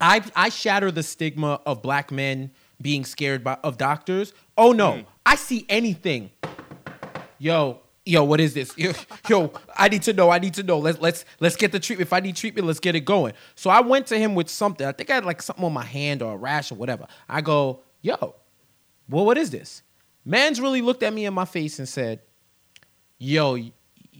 I 0.00 0.22
I 0.34 0.48
shatter 0.48 0.90
the 0.90 1.02
stigma 1.02 1.60
of 1.66 1.82
black 1.82 2.10
men 2.10 2.50
being 2.80 3.04
scared 3.04 3.44
by, 3.44 3.58
of 3.62 3.76
doctors. 3.76 4.32
Oh 4.56 4.72
no, 4.72 4.92
mm. 4.92 5.04
I 5.26 5.36
see 5.36 5.66
anything. 5.68 6.30
Yo, 7.38 7.80
yo, 8.06 8.24
what 8.24 8.40
is 8.40 8.54
this? 8.54 8.76
Yo, 8.76 8.92
yo, 9.28 9.52
I 9.76 9.88
need 9.88 10.02
to 10.02 10.12
know. 10.12 10.30
I 10.30 10.38
need 10.38 10.54
to 10.54 10.62
know. 10.62 10.78
Let's 10.78 11.00
let's 11.00 11.24
let's 11.38 11.56
get 11.56 11.72
the 11.72 11.80
treatment. 11.80 12.08
If 12.08 12.12
I 12.12 12.20
need 12.20 12.36
treatment, 12.36 12.66
let's 12.66 12.80
get 12.80 12.94
it 12.94 13.00
going. 13.00 13.34
So 13.54 13.68
I 13.68 13.80
went 13.80 14.06
to 14.08 14.18
him 14.18 14.34
with 14.34 14.48
something. 14.48 14.86
I 14.86 14.92
think 14.92 15.10
I 15.10 15.16
had 15.16 15.24
like 15.24 15.42
something 15.42 15.64
on 15.64 15.72
my 15.72 15.84
hand 15.84 16.22
or 16.22 16.32
a 16.32 16.36
rash 16.36 16.72
or 16.72 16.76
whatever. 16.76 17.06
I 17.28 17.42
go, 17.42 17.80
yo, 18.00 18.34
well, 19.08 19.26
what 19.26 19.36
is 19.36 19.50
this? 19.50 19.82
Man's 20.24 20.60
really 20.60 20.82
looked 20.82 21.02
at 21.02 21.12
me 21.12 21.26
in 21.26 21.34
my 21.34 21.44
face 21.44 21.78
and 21.78 21.88
said, 21.88 22.20
yo, 23.18 23.58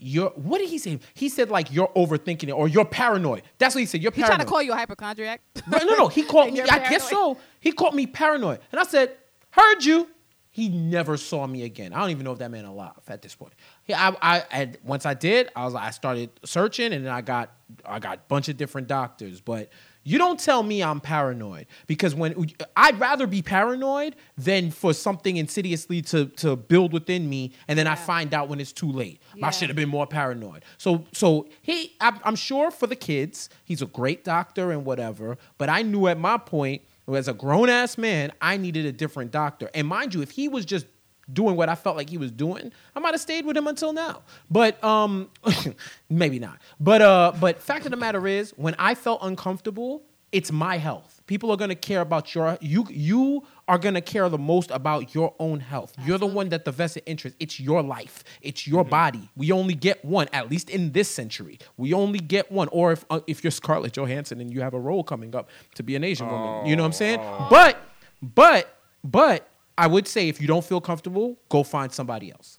you're 0.01 0.31
what 0.31 0.59
did 0.59 0.69
he 0.71 0.79
say? 0.79 0.99
He 1.15 1.29
said 1.29 1.51
like 1.51 1.73
you're 1.73 1.89
overthinking 1.95 2.49
it 2.49 2.53
or 2.53 2.67
you're 2.69 2.85
paranoid. 2.85 3.43
That's 3.59 3.75
what 3.75 3.81
he 3.81 3.87
said. 3.87 4.03
You're 4.03 4.13
He 4.13 4.23
paranoid. 4.23 4.37
trying 4.39 4.47
to 4.47 4.51
call 4.51 4.63
you 4.63 4.73
a 4.73 4.77
hypochondriac. 4.77 5.43
Right, 5.69 5.85
no, 5.87 5.95
no. 5.97 6.09
He 6.09 6.23
called 6.33 6.51
me. 6.53 6.59
you're 6.59 6.67
I 6.71 6.89
guess 6.89 7.09
so. 7.11 7.37
He 7.61 7.73
called 7.73 7.95
me 7.95 8.07
paranoid, 8.07 8.61
and 8.73 8.81
I 8.81 8.85
said, 8.85 9.17
"Heard 9.51 9.85
you." 9.85 10.09
He 10.53 10.69
never 10.69 11.17
saw 11.17 11.47
me 11.47 11.63
again. 11.63 11.93
I 11.93 12.01
don't 12.01 12.11
even 12.11 12.25
know 12.25 12.33
if 12.33 12.41
that 12.41 12.51
man 12.51 12.65
alive 12.65 12.91
at 13.07 13.23
this 13.23 13.37
point. 13.37 13.53
He, 13.85 13.95
I, 13.95 14.09
I, 14.21 14.43
and 14.51 14.77
once 14.83 15.07
I 15.07 15.15
did, 15.15 15.49
I 15.55 15.65
was, 15.65 15.75
like, 15.75 15.85
I 15.85 15.91
started 15.91 16.31
searching, 16.45 16.93
and 16.93 17.07
then 17.07 17.13
I 17.13 17.21
got, 17.21 17.53
I 17.85 18.01
got 18.01 18.17
a 18.19 18.21
bunch 18.27 18.49
of 18.49 18.57
different 18.57 18.89
doctors. 18.89 19.41
But 19.41 19.69
You 20.03 20.17
don't 20.17 20.41
tell 20.41 20.63
me 20.63 20.83
I'm 20.83 21.01
paranoid 21.01 21.67
because 21.87 22.15
when 22.15 22.51
I'd 22.75 22.99
rather 22.99 23.27
be 23.27 23.43
paranoid 23.43 24.17
than 24.39 24.71
for 24.71 24.95
something 24.95 25.37
insidiously 25.37 26.01
to 26.03 26.27
to 26.27 26.57
build 26.57 26.93
within 26.93 27.29
me, 27.29 27.53
and 27.69 27.79
then 27.79 27.87
I 27.87 27.97
find 27.97 28.33
out 28.33 28.49
when 28.49 28.61
it's 28.61 28.73
too 28.73 28.91
late. 28.91 29.21
I 29.43 29.51
should 29.51 29.69
have 29.69 29.77
been 29.77 29.91
more 29.91 30.07
paranoid. 30.07 30.65
So 30.79 31.05
so 31.13 31.49
he, 31.61 31.97
I'm, 32.01 32.19
I'm 32.25 32.37
sure 32.37 32.71
for 32.71 32.87
the 32.87 32.97
kids, 32.97 33.51
he's 33.65 33.83
a 33.83 33.87
great 33.87 34.25
doctor 34.25 34.73
and 34.73 34.85
whatever. 34.85 35.37
But 35.59 35.69
I 35.69 35.83
knew 35.83 36.07
at 36.07 36.19
my 36.19 36.39
point, 36.39 36.83
as 37.09 37.29
a 37.29 37.35
grown 37.35 37.69
ass 37.69 37.99
man, 37.99 38.33
I 38.41 38.57
needed 38.57 38.87
a 38.87 38.93
different 38.93 39.31
doctor. 39.31 39.69
And 39.75 39.87
mind 39.87 40.15
you, 40.15 40.23
if 40.23 40.31
he 40.31 40.49
was 40.49 40.65
just 40.65 40.87
doing 41.33 41.57
what 41.57 41.68
I 41.68 41.74
felt 41.74 41.97
like 41.97 42.11
he 42.11 42.18
was 42.18 42.31
doing, 42.31 42.72
I 42.95 43.01
might 43.01 43.12
have 43.14 43.20
stayed 43.20 43.45
with 43.45 43.57
him 43.57 43.66
until 43.66 43.93
now. 43.93 44.22
But 44.51 44.83
um 44.85 45.31
maybe 46.11 46.39
not. 46.39 46.59
But 46.78 47.03
uh 47.03 47.33
but 47.41 47.61
fact 47.61 47.85
of 47.85 47.91
the 47.91 47.97
matter 47.97 48.26
is 48.26 48.53
when 48.57 48.74
I 48.78 48.95
felt 48.95 49.20
uncomfortable, 49.22 50.03
it's 50.33 50.53
my 50.53 50.76
health. 50.78 51.22
People 51.26 51.51
are 51.51 51.57
going 51.57 51.70
to 51.70 51.76
care 51.76 52.01
about 52.01 52.35
your 52.35 52.59
you 52.61 52.87
you 52.91 53.45
are 53.68 53.78
going 53.78 53.95
to 53.95 54.01
care 54.01 54.28
the 54.28 54.39
most 54.39 54.70
about 54.70 55.14
your 55.14 55.35
own 55.39 55.61
health. 55.61 55.95
You're 56.05 56.18
the 56.18 56.26
one 56.26 56.49
that 56.49 56.64
the 56.64 56.72
vested 56.72 57.05
interest. 57.07 57.37
It's 57.39 57.61
your 57.61 57.83
life. 57.83 58.24
It's 58.43 58.66
your 58.66 58.85
body. 58.85 59.28
We 59.37 59.53
only 59.53 59.74
get 59.74 60.05
one 60.05 60.28
at 60.33 60.51
least 60.51 60.70
in 60.70 60.93
this 60.93 61.09
century. 61.09 61.59
We 61.76 61.95
only 61.95 62.18
get 62.18 62.51
one 62.51 62.68
or 62.68 62.93
if 62.93 63.05
uh, 63.11 63.20
if 63.26 63.45
you're 63.45 63.51
Scarlett 63.53 63.93
Johansson 63.93 64.41
and 64.41 64.53
you 64.53 64.61
have 64.61 64.74
a 64.74 64.81
role 64.81 65.05
coming 65.05 65.35
up 65.35 65.49
to 65.76 65.83
be 65.83 65.95
an 65.97 66.05
Asian 66.05 66.28
woman. 66.28 66.66
You 66.66 66.76
know 66.76 66.83
what 66.83 66.89
I'm 66.89 66.93
saying? 66.95 67.20
But 67.49 67.76
but 68.22 68.76
but 69.05 69.49
I 69.81 69.87
would 69.87 70.07
say 70.07 70.28
if 70.28 70.43
you 70.43 70.47
don't 70.47 70.64
feel 70.64 70.83
comfortable, 70.83 71.39
go 71.49 71.62
find 71.62 71.91
somebody 71.91 72.31
else. 72.31 72.59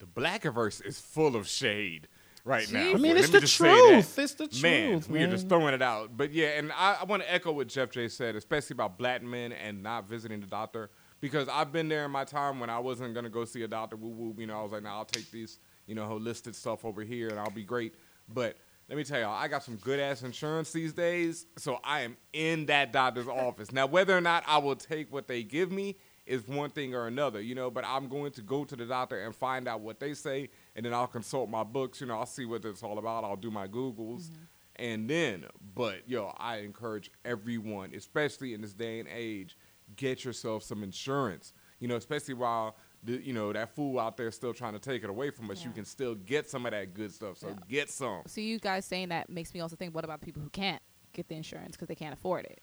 The 0.00 0.06
Blackiverse 0.06 0.84
is 0.84 1.00
full 1.00 1.36
of 1.36 1.46
shade 1.46 2.08
right 2.44 2.70
now. 2.72 2.80
I 2.80 2.94
mean, 2.94 3.14
boy. 3.14 3.20
it's 3.20 3.28
Let 3.28 3.28
me 3.28 3.32
the 3.32 3.40
just 3.42 3.56
truth. 3.56 4.18
It's 4.18 4.34
the 4.34 4.48
Man, 4.60 4.90
truth, 4.90 5.08
we 5.08 5.22
are 5.22 5.28
just 5.28 5.48
throwing 5.48 5.72
it 5.72 5.82
out. 5.82 6.16
But 6.16 6.32
yeah, 6.32 6.58
and 6.58 6.72
I, 6.72 6.98
I 7.00 7.04
want 7.04 7.22
to 7.22 7.32
echo 7.32 7.52
what 7.52 7.68
Jeff 7.68 7.90
J 7.90 8.08
said, 8.08 8.34
especially 8.34 8.74
about 8.74 8.98
black 8.98 9.22
men 9.22 9.52
and 9.52 9.84
not 9.84 10.08
visiting 10.08 10.40
the 10.40 10.48
doctor. 10.48 10.90
Because 11.20 11.48
I've 11.48 11.72
been 11.72 11.88
there 11.88 12.04
in 12.04 12.10
my 12.10 12.24
time 12.24 12.58
when 12.58 12.70
I 12.70 12.80
wasn't 12.80 13.14
gonna 13.14 13.30
go 13.30 13.44
see 13.44 13.62
a 13.62 13.68
doctor. 13.68 13.94
Woo 13.94 14.08
woo. 14.08 14.34
You 14.36 14.48
know, 14.48 14.58
I 14.58 14.62
was 14.62 14.72
like, 14.72 14.82
nah, 14.82 14.96
I'll 14.98 15.04
take 15.04 15.30
these, 15.30 15.60
you 15.86 15.94
know, 15.94 16.08
holistic 16.08 16.56
stuff 16.56 16.84
over 16.84 17.02
here, 17.04 17.28
and 17.28 17.38
I'll 17.38 17.50
be 17.50 17.64
great. 17.64 17.94
But 18.28 18.56
let 18.88 18.98
me 18.98 19.04
tell 19.04 19.20
y'all, 19.20 19.34
I 19.34 19.46
got 19.46 19.62
some 19.62 19.76
good 19.76 20.00
ass 20.00 20.22
insurance 20.22 20.72
these 20.72 20.92
days, 20.92 21.46
so 21.56 21.78
I 21.84 22.00
am 22.00 22.16
in 22.32 22.66
that 22.66 22.92
doctor's 22.92 23.28
office. 23.28 23.70
Now, 23.70 23.86
whether 23.86 24.16
or 24.16 24.20
not 24.20 24.42
I 24.46 24.58
will 24.58 24.76
take 24.76 25.12
what 25.12 25.28
they 25.28 25.44
give 25.44 25.70
me 25.70 25.96
is 26.28 26.46
one 26.46 26.70
thing 26.70 26.94
or 26.94 27.06
another, 27.06 27.40
you 27.40 27.54
know, 27.54 27.70
but 27.70 27.84
I'm 27.86 28.08
going 28.08 28.32
to 28.32 28.42
go 28.42 28.64
to 28.64 28.76
the 28.76 28.84
doctor 28.84 29.18
and 29.24 29.34
find 29.34 29.66
out 29.66 29.80
what 29.80 29.98
they 29.98 30.14
say, 30.14 30.50
and 30.76 30.84
then 30.84 30.92
I'll 30.92 31.06
consult 31.06 31.48
my 31.48 31.64
books, 31.64 32.00
you 32.00 32.06
know, 32.06 32.18
I'll 32.18 32.26
see 32.26 32.44
what 32.44 32.64
it's 32.64 32.82
all 32.82 32.98
about, 32.98 33.24
I'll 33.24 33.36
do 33.36 33.50
my 33.50 33.66
Googles. 33.66 34.24
Mm-hmm. 34.24 34.42
And 34.76 35.10
then, 35.10 35.46
but 35.74 36.08
yo, 36.08 36.32
I 36.38 36.58
encourage 36.58 37.10
everyone, 37.24 37.94
especially 37.94 38.54
in 38.54 38.60
this 38.60 38.72
day 38.72 39.00
and 39.00 39.08
age, 39.08 39.56
get 39.96 40.24
yourself 40.24 40.62
some 40.62 40.84
insurance. 40.84 41.52
You 41.80 41.88
know, 41.88 41.96
especially 41.96 42.34
while 42.34 42.76
the, 43.02 43.24
you 43.24 43.32
know 43.32 43.52
that 43.52 43.74
fool 43.74 43.98
out 43.98 44.16
there 44.16 44.30
still 44.30 44.52
trying 44.52 44.74
to 44.74 44.78
take 44.78 45.02
it 45.02 45.10
away 45.10 45.30
from 45.30 45.50
us, 45.50 45.64
you 45.64 45.70
can 45.70 45.84
still 45.84 46.14
get 46.14 46.48
some 46.48 46.66
of 46.66 46.72
that 46.72 46.94
good 46.94 47.12
stuff. 47.12 47.38
So 47.38 47.56
get 47.68 47.90
some. 47.90 48.22
So 48.26 48.40
you 48.40 48.58
guys 48.58 48.84
saying 48.84 49.08
that 49.08 49.30
makes 49.30 49.52
me 49.54 49.60
also 49.60 49.74
think, 49.74 49.94
what 49.94 50.04
about 50.04 50.20
people 50.20 50.42
who 50.42 50.50
can't 50.50 50.82
get 51.12 51.28
the 51.28 51.34
insurance 51.34 51.74
because 51.76 51.88
they 51.88 51.94
can't 51.94 52.12
afford 52.12 52.44
it? 52.44 52.60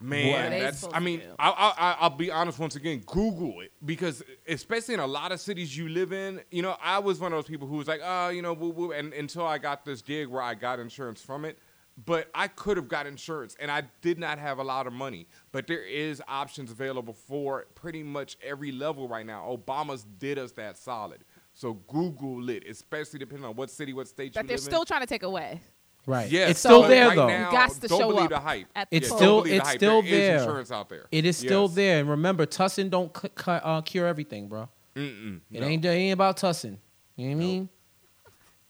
Man, 0.00 0.50
What 0.50 0.60
that's. 0.60 0.84
I 0.92 0.98
mean. 1.00 1.22
I, 1.38 1.50
I, 1.50 1.74
I, 1.76 1.96
I'll 2.00 2.10
be 2.10 2.30
honest 2.30 2.58
once 2.58 2.74
again. 2.76 3.02
Google 3.06 3.60
it 3.60 3.72
because, 3.84 4.22
especially 4.48 4.94
in 4.94 5.00
a 5.00 5.06
lot 5.06 5.30
of 5.32 5.40
cities 5.40 5.76
you 5.76 5.88
live 5.88 6.12
in, 6.12 6.40
you 6.50 6.62
know, 6.62 6.76
I 6.82 6.98
was 6.98 7.20
one 7.20 7.32
of 7.32 7.36
those 7.36 7.46
people 7.48 7.68
who 7.68 7.76
was 7.76 7.86
like, 7.86 8.00
oh, 8.02 8.28
you 8.30 8.42
know, 8.42 8.52
woo 8.52 8.70
woo, 8.70 8.92
and 8.92 9.12
until 9.12 9.46
I 9.46 9.58
got 9.58 9.84
this 9.84 10.02
gig 10.02 10.26
where 10.28 10.42
I 10.42 10.54
got 10.54 10.80
insurance 10.80 11.22
from 11.22 11.44
it. 11.44 11.58
But 12.06 12.30
I 12.34 12.48
could 12.48 12.78
have 12.78 12.88
got 12.88 13.06
insurance, 13.06 13.54
and 13.60 13.70
I 13.70 13.82
did 14.00 14.18
not 14.18 14.38
have 14.38 14.58
a 14.58 14.64
lot 14.64 14.86
of 14.86 14.94
money. 14.94 15.26
But 15.52 15.66
there 15.66 15.84
is 15.84 16.22
options 16.26 16.70
available 16.70 17.12
for 17.12 17.66
pretty 17.74 18.02
much 18.02 18.38
every 18.42 18.72
level 18.72 19.06
right 19.06 19.26
now. 19.26 19.54
Obama's 19.54 20.04
did 20.18 20.38
us 20.38 20.52
that 20.52 20.78
solid. 20.78 21.22
So 21.52 21.74
Google 21.74 22.48
it, 22.48 22.64
especially 22.66 23.18
depending 23.18 23.44
on 23.46 23.54
what 23.56 23.70
city, 23.70 23.92
what 23.92 24.08
state 24.08 24.32
That 24.32 24.44
you 24.44 24.48
they're 24.48 24.56
live 24.56 24.64
still 24.64 24.80
in. 24.80 24.86
trying 24.86 25.02
to 25.02 25.06
take 25.06 25.22
away. 25.22 25.60
Right. 26.06 26.30
Yes, 26.30 26.50
It's 26.50 26.60
still 26.60 26.82
there 26.82 27.08
right 27.08 27.16
though. 27.16 27.28
Now, 27.28 27.50
You 27.52 27.56
gots 27.56 27.80
to 27.80 27.86
don't 27.88 27.98
show 28.00 28.08
believe 28.08 28.24
up 28.24 28.30
the 28.30 28.40
hype. 28.40 28.66
at 28.74 28.90
the 28.90 28.96
It's 28.96 29.08
poll. 29.08 29.18
don't 29.18 29.18
still 29.18 29.36
believe 29.42 29.50
the 29.52 29.56
it's 29.58 29.68
hype. 29.68 29.78
still 29.78 30.02
There 30.02 30.10
is 30.12 30.18
there. 30.18 30.38
insurance 30.40 30.70
out 30.72 30.88
there. 30.88 31.06
It 31.12 31.24
is 31.26 31.36
still 31.36 31.68
there. 31.68 32.00
And 32.00 32.10
remember, 32.10 32.44
Tussin 32.46 32.90
don't 32.90 33.16
c- 33.16 33.28
c- 33.38 33.44
uh, 33.46 33.80
cure 33.82 34.06
everything, 34.06 34.48
bro. 34.48 34.68
Mm-mm, 34.96 35.40
It 35.50 35.60
no. 35.60 35.66
ain't 35.66 35.84
it 35.84 35.88
ain't 35.88 36.12
about 36.12 36.36
Tussin. 36.38 36.78
You 37.16 37.28
know 37.30 37.36
what 37.36 37.42
I 37.42 37.46
mean? 37.46 37.68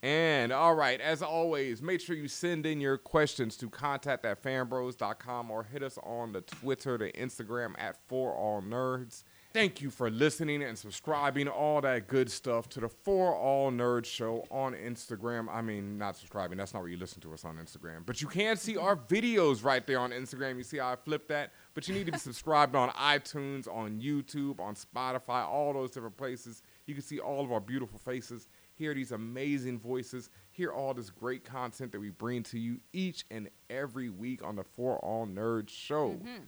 And 0.04 0.52
all 0.52 0.74
right, 0.74 1.00
as 1.00 1.22
always, 1.22 1.80
make 1.80 2.00
sure 2.00 2.16
you 2.16 2.26
send 2.26 2.66
in 2.66 2.80
your 2.80 2.98
questions 2.98 3.56
to 3.58 3.68
contact 3.70 4.24
at 4.24 4.42
fanbros.com 4.42 5.50
or 5.50 5.62
hit 5.62 5.82
us 5.84 5.96
on 6.02 6.32
the 6.32 6.40
Twitter, 6.40 6.98
the 6.98 7.12
Instagram 7.12 7.74
at 7.78 7.96
For 8.08 8.34
All 8.34 8.60
Nerds. 8.62 9.22
Thank 9.52 9.82
you 9.82 9.90
for 9.90 10.08
listening 10.08 10.62
and 10.62 10.78
subscribing, 10.78 11.46
all 11.46 11.82
that 11.82 12.08
good 12.08 12.30
stuff 12.30 12.70
to 12.70 12.80
the 12.80 12.88
For 12.88 13.36
All 13.36 13.70
Nerds 13.70 14.06
show 14.06 14.46
on 14.50 14.72
Instagram. 14.72 15.46
I 15.50 15.60
mean, 15.60 15.98
not 15.98 16.16
subscribing, 16.16 16.56
that's 16.56 16.72
not 16.72 16.80
where 16.80 16.88
you 16.88 16.96
listen 16.96 17.20
to 17.20 17.34
us 17.34 17.44
on 17.44 17.56
Instagram. 17.56 18.06
But 18.06 18.22
you 18.22 18.28
can 18.28 18.56
see 18.56 18.78
our 18.78 18.96
videos 18.96 19.62
right 19.62 19.86
there 19.86 19.98
on 19.98 20.10
Instagram. 20.10 20.56
You 20.56 20.62
see 20.62 20.78
how 20.78 20.92
I 20.92 20.96
flipped 20.96 21.28
that? 21.28 21.52
But 21.74 21.86
you 21.86 21.92
need 21.92 22.06
to 22.06 22.12
be 22.12 22.18
subscribed 22.18 22.74
on 22.74 22.88
iTunes, 22.90 23.68
on 23.68 24.00
YouTube, 24.00 24.58
on 24.58 24.74
Spotify, 24.74 25.46
all 25.46 25.74
those 25.74 25.90
different 25.90 26.16
places. 26.16 26.62
You 26.86 26.94
can 26.94 27.02
see 27.02 27.18
all 27.18 27.44
of 27.44 27.52
our 27.52 27.60
beautiful 27.60 27.98
faces, 27.98 28.48
hear 28.72 28.94
these 28.94 29.12
amazing 29.12 29.78
voices, 29.78 30.30
hear 30.50 30.72
all 30.72 30.94
this 30.94 31.10
great 31.10 31.44
content 31.44 31.92
that 31.92 32.00
we 32.00 32.08
bring 32.08 32.42
to 32.44 32.58
you 32.58 32.80
each 32.94 33.26
and 33.30 33.50
every 33.68 34.08
week 34.08 34.42
on 34.42 34.56
the 34.56 34.64
For 34.64 34.96
All 35.00 35.26
Nerds 35.26 35.68
show. 35.68 36.12
Mm-hmm. 36.12 36.44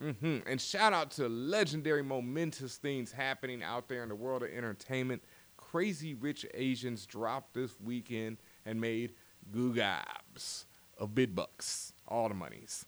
Hmm 0.00 0.38
And 0.46 0.60
shout 0.60 0.92
out 0.92 1.10
to 1.12 1.28
legendary, 1.28 2.02
momentous 2.02 2.76
things 2.76 3.12
happening 3.12 3.62
out 3.62 3.88
there 3.88 4.02
in 4.02 4.08
the 4.08 4.14
world 4.14 4.42
of 4.42 4.50
entertainment. 4.50 5.22
Crazy 5.56 6.14
Rich 6.14 6.46
Asians 6.54 7.06
dropped 7.06 7.54
this 7.54 7.80
weekend 7.80 8.38
and 8.66 8.80
made 8.80 9.14
googabs 9.52 10.64
of 10.98 11.14
bid 11.14 11.34
bucks, 11.34 11.92
all 12.08 12.28
the 12.28 12.34
monies. 12.34 12.86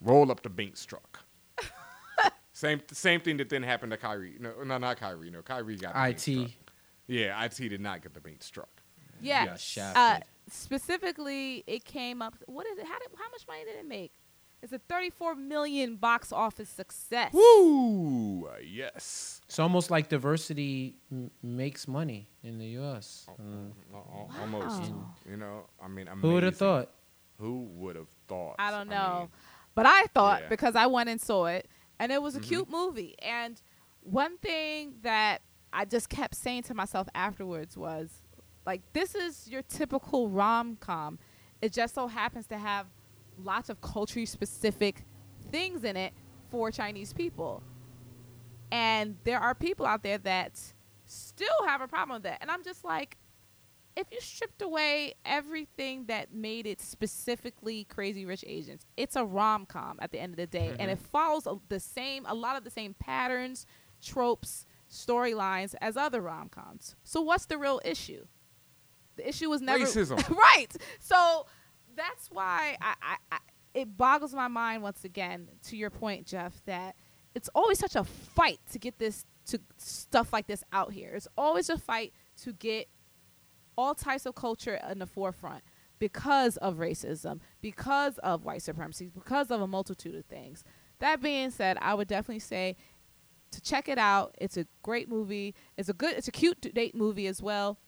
Roll 0.00 0.30
up 0.30 0.42
the 0.42 0.48
Brinks 0.50 0.84
truck. 0.84 1.24
same 2.52 2.80
same 2.92 3.20
thing 3.20 3.36
that 3.38 3.48
didn't 3.48 3.64
happen 3.64 3.90
to 3.90 3.96
Kyrie. 3.96 4.36
No, 4.38 4.52
no, 4.64 4.78
not 4.78 4.98
Kyrie. 4.98 5.30
No, 5.30 5.42
Kyrie 5.42 5.76
got 5.76 5.94
the 5.94 6.08
IT. 6.10 6.38
truck. 6.38 6.50
Yeah, 7.06 7.44
IT 7.44 7.56
did 7.56 7.80
not 7.80 8.02
get 8.02 8.14
the 8.14 8.20
Brinks 8.20 8.50
truck. 8.50 8.82
Yeah. 9.20 9.56
Uh, 9.94 10.18
specifically, 10.50 11.64
it 11.66 11.84
came 11.84 12.20
up. 12.20 12.34
What 12.46 12.66
is 12.66 12.78
it? 12.78 12.86
How 12.86 12.98
did? 12.98 13.08
How 13.16 13.30
much 13.30 13.46
money 13.46 13.64
did 13.64 13.76
it 13.76 13.86
make? 13.88 14.12
It's 14.62 14.72
a 14.72 14.78
34 14.78 15.34
million 15.36 15.96
box 15.96 16.32
office 16.32 16.68
success. 16.68 17.32
Woo! 17.32 18.48
Yes. 18.64 19.40
It's 19.44 19.58
almost 19.58 19.90
like 19.90 20.08
diversity 20.08 20.96
m- 21.12 21.30
makes 21.42 21.86
money 21.86 22.28
in 22.42 22.58
the 22.58 22.66
U.S. 22.80 23.26
Oh, 23.28 23.34
Mm. 23.40 23.72
Al- 23.94 24.28
al- 24.34 24.40
Almost. 24.40 24.92
You 25.28 25.36
know, 25.36 25.66
I 25.82 25.88
mean, 25.88 26.06
Who 26.06 26.32
would 26.32 26.42
have 26.42 26.56
thought? 26.56 26.90
Who 27.38 27.64
would 27.76 27.96
have 27.96 28.08
thought? 28.28 28.56
I 28.58 28.70
don't 28.70 28.88
mean, 28.88 28.98
know. 28.98 29.28
but 29.74 29.86
I 29.86 30.04
thought 30.14 30.42
yeah. 30.42 30.48
because 30.48 30.74
I 30.74 30.86
went 30.86 31.10
and 31.10 31.20
saw 31.20 31.46
it, 31.46 31.68
and 31.98 32.10
it 32.10 32.20
was 32.22 32.34
a 32.34 32.40
Mhm. 32.40 32.44
cute 32.44 32.70
movie. 32.70 33.14
And 33.20 33.60
one 34.02 34.38
thing 34.38 34.94
that 35.02 35.42
I 35.72 35.84
just 35.84 36.08
kept 36.08 36.34
saying 36.34 36.62
to 36.64 36.74
myself 36.74 37.08
afterwards 37.14 37.76
was, 37.76 38.22
like, 38.64 38.80
this 38.94 39.14
is 39.14 39.46
your 39.48 39.62
typical 39.62 40.28
rom 40.30 40.76
com. 40.80 41.18
It 41.60 41.72
just 41.72 41.94
so 41.94 42.06
happens 42.08 42.46
to 42.48 42.58
have 42.58 42.86
lots 43.42 43.68
of 43.68 43.80
culturally 43.80 44.26
specific 44.26 45.04
things 45.50 45.84
in 45.84 45.96
it 45.96 46.12
for 46.50 46.70
Chinese 46.70 47.12
people. 47.12 47.62
And 48.72 49.16
there 49.24 49.38
are 49.38 49.54
people 49.54 49.86
out 49.86 50.02
there 50.02 50.18
that 50.18 50.60
still 51.06 51.48
have 51.66 51.80
a 51.80 51.88
problem 51.88 52.16
with 52.16 52.24
that. 52.24 52.38
And 52.40 52.50
I'm 52.50 52.64
just 52.64 52.84
like, 52.84 53.16
if 53.96 54.06
you 54.12 54.20
stripped 54.20 54.60
away 54.60 55.14
everything 55.24 56.04
that 56.06 56.32
made 56.32 56.66
it 56.66 56.82
specifically 56.82 57.84
Crazy 57.84 58.26
Rich 58.26 58.44
Asians, 58.46 58.84
it's 58.96 59.16
a 59.16 59.24
rom 59.24 59.64
com 59.64 59.98
at 60.00 60.12
the 60.12 60.20
end 60.20 60.34
of 60.34 60.36
the 60.36 60.46
day, 60.46 60.68
and 60.68 60.80
mm-hmm. 60.80 60.90
it 60.90 60.98
follows 60.98 61.46
a- 61.46 61.56
the 61.68 61.80
same, 61.80 62.26
a 62.26 62.34
lot 62.34 62.56
of 62.56 62.64
the 62.64 62.70
same 62.70 62.94
patterns, 62.94 63.66
tropes, 64.02 64.66
storylines 64.90 65.74
as 65.80 65.96
other 65.96 66.20
rom 66.20 66.50
coms. 66.50 66.94
So 67.04 67.22
what's 67.22 67.46
the 67.46 67.56
real 67.56 67.80
issue? 67.84 68.26
The 69.16 69.26
issue 69.26 69.48
was 69.48 69.62
never 69.62 69.84
Racism. 69.84 70.28
right. 70.36 70.68
So 71.00 71.46
that's 71.96 72.28
why 72.30 72.76
I, 72.80 72.94
I, 73.02 73.16
I 73.32 73.38
it 73.74 73.96
boggles 73.96 74.34
my 74.34 74.48
mind 74.48 74.82
once 74.82 75.04
again. 75.04 75.48
To 75.64 75.76
your 75.76 75.90
point, 75.90 76.26
Jeff, 76.26 76.64
that 76.64 76.96
it's 77.34 77.50
always 77.54 77.78
such 77.78 77.94
a 77.96 78.04
fight 78.04 78.58
to 78.72 78.78
get 78.78 78.98
this 78.98 79.24
to 79.46 79.60
stuff 79.76 80.32
like 80.32 80.46
this 80.46 80.64
out 80.72 80.92
here. 80.92 81.12
It's 81.14 81.28
always 81.36 81.68
a 81.70 81.78
fight 81.78 82.12
to 82.42 82.52
get 82.52 82.88
all 83.76 83.94
types 83.94 84.26
of 84.26 84.34
culture 84.34 84.80
in 84.90 84.98
the 84.98 85.06
forefront 85.06 85.62
because 85.98 86.56
of 86.58 86.76
racism, 86.76 87.40
because 87.60 88.18
of 88.18 88.44
white 88.44 88.62
supremacy, 88.62 89.10
because 89.14 89.50
of 89.50 89.60
a 89.60 89.66
multitude 89.66 90.14
of 90.14 90.24
things. 90.26 90.64
That 90.98 91.20
being 91.20 91.50
said, 91.50 91.78
I 91.80 91.94
would 91.94 92.08
definitely 92.08 92.40
say 92.40 92.76
to 93.52 93.60
check 93.60 93.88
it 93.88 93.98
out. 93.98 94.34
It's 94.38 94.56
a 94.56 94.66
great 94.82 95.08
movie. 95.08 95.54
It's 95.76 95.88
a 95.88 95.92
good, 95.92 96.16
it's 96.16 96.28
a 96.28 96.32
cute 96.32 96.60
date 96.74 96.94
movie 96.94 97.26
as 97.26 97.42
well. 97.42 97.78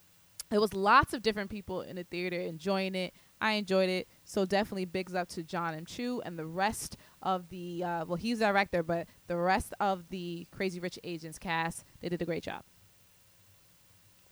there 0.51 0.61
was 0.61 0.75
lots 0.75 1.13
of 1.13 1.23
different 1.23 1.51
people 1.51 1.83
in 1.83 1.97
the 1.97 2.05
theater 2.05 2.39
enjoying 2.39 2.95
it. 2.95 3.15
I 3.41 3.53
enjoyed 3.53 3.89
it. 3.89 4.09
So 4.25 4.45
definitely 4.45 4.85
bigs 4.85 5.15
up 5.15 5.29
to 5.31 5.43
John 5.43 5.75
M. 5.75 5.87
Chu 5.87 6.21
and 6.25 6.39
the 6.39 6.47
rest 6.47 6.97
of 7.23 7.49
the 7.49 7.85
uh, 7.85 8.05
well, 8.07 8.17
he's 8.17 8.39
director, 8.41 8.83
but 8.83 9.07
the 9.27 9.37
rest 9.37 9.75
of 9.81 10.09
the 10.11 10.47
Crazy 10.51 10.81
Rich 10.81 10.99
Asians 11.05 11.39
cast, 11.39 11.85
they 12.01 12.09
did 12.09 12.23
a 12.23 12.25
great 12.25 12.43
job. 12.43 12.63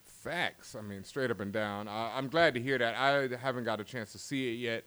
Facts. 0.05 0.75
I 0.75 0.81
mean, 0.81 1.05
straight 1.05 1.31
up 1.31 1.41
and 1.41 1.53
down. 1.53 1.87
Uh, 1.87 2.11
I'm 2.15 2.29
glad 2.29 2.55
to 2.55 2.61
hear 2.61 2.79
that. 2.79 2.97
I 2.97 3.37
haven't 3.37 3.65
got 3.65 3.81
a 3.81 3.85
chance 3.85 4.13
to 4.13 4.19
see 4.19 4.53
it 4.53 4.57
yet. 4.59 4.85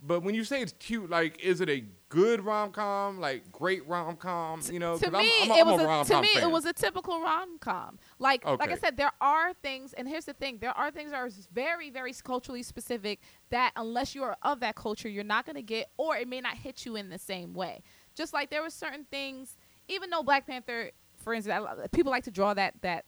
But 0.00 0.22
when 0.22 0.34
you 0.34 0.44
say 0.44 0.62
it's 0.62 0.74
cute, 0.78 1.10
like, 1.10 1.42
is 1.42 1.60
it 1.60 1.68
a 1.68 1.84
good 2.08 2.44
rom 2.44 2.70
com? 2.70 3.18
Like, 3.18 3.50
great 3.50 3.86
rom 3.88 4.16
com? 4.16 4.60
You 4.70 4.78
know, 4.78 4.96
to 4.96 5.10
me, 5.10 5.32
I'm, 5.42 5.50
I'm, 5.50 5.58
it 5.58 5.60
I'm 5.60 5.66
was 5.66 5.80
a 5.80 6.14
a, 6.14 6.16
to 6.16 6.22
me 6.22 6.34
fan. 6.34 6.42
it 6.44 6.50
was 6.50 6.64
a 6.66 6.72
typical 6.72 7.20
rom 7.20 7.58
com. 7.58 7.98
Like 8.20 8.44
like 8.44 8.70
I 8.70 8.76
said, 8.76 8.96
there 8.96 9.10
are 9.20 9.52
things, 9.54 9.94
and 9.94 10.08
here's 10.08 10.24
the 10.24 10.34
thing: 10.34 10.58
there 10.60 10.70
are 10.70 10.92
things 10.92 11.10
that 11.10 11.16
are 11.16 11.30
very 11.52 11.90
very 11.90 12.12
culturally 12.22 12.62
specific 12.62 13.20
that 13.50 13.72
unless 13.74 14.14
you 14.14 14.22
are 14.22 14.36
of 14.42 14.60
that 14.60 14.76
culture, 14.76 15.08
you're 15.08 15.24
not 15.24 15.46
gonna 15.46 15.62
get, 15.62 15.90
or 15.96 16.16
it 16.16 16.28
may 16.28 16.40
not 16.40 16.56
hit 16.56 16.86
you 16.86 16.94
in 16.94 17.08
the 17.08 17.18
same 17.18 17.52
way. 17.52 17.82
Just 18.14 18.32
like 18.32 18.50
there 18.50 18.62
were 18.62 18.70
certain 18.70 19.04
things, 19.10 19.56
even 19.88 20.10
though 20.10 20.22
Black 20.22 20.46
Panther, 20.46 20.92
for 21.16 21.34
instance, 21.34 21.66
I 21.68 21.86
people 21.88 22.12
like 22.12 22.24
to 22.24 22.30
draw 22.30 22.54
that 22.54 22.74
that 22.82 23.04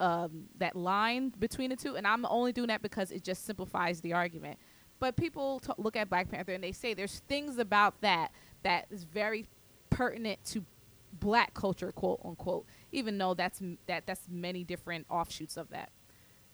um, 0.00 0.44
that 0.56 0.74
line 0.74 1.32
between 1.38 1.68
the 1.68 1.76
two, 1.76 1.96
and 1.96 2.06
I'm 2.06 2.24
only 2.24 2.52
doing 2.52 2.68
that 2.68 2.80
because 2.80 3.10
it 3.10 3.22
just 3.22 3.44
simplifies 3.44 4.00
the 4.00 4.14
argument. 4.14 4.58
But 5.00 5.16
people 5.16 5.60
t- 5.60 5.72
look 5.78 5.96
at 5.96 6.08
Black 6.08 6.30
Panther 6.30 6.52
and 6.52 6.62
they 6.62 6.72
say 6.72 6.94
there's 6.94 7.20
things 7.20 7.58
about 7.58 8.00
that 8.02 8.32
that 8.62 8.86
is 8.90 9.04
very 9.04 9.46
pertinent 9.88 10.44
to 10.44 10.64
black 11.12 11.54
culture, 11.54 11.90
quote 11.90 12.20
unquote. 12.24 12.66
Even 12.92 13.18
though 13.18 13.34
that's 13.34 13.60
m- 13.60 13.78
that 13.86 14.06
that's 14.06 14.26
many 14.30 14.62
different 14.62 15.06
offshoots 15.10 15.56
of 15.56 15.70
that. 15.70 15.90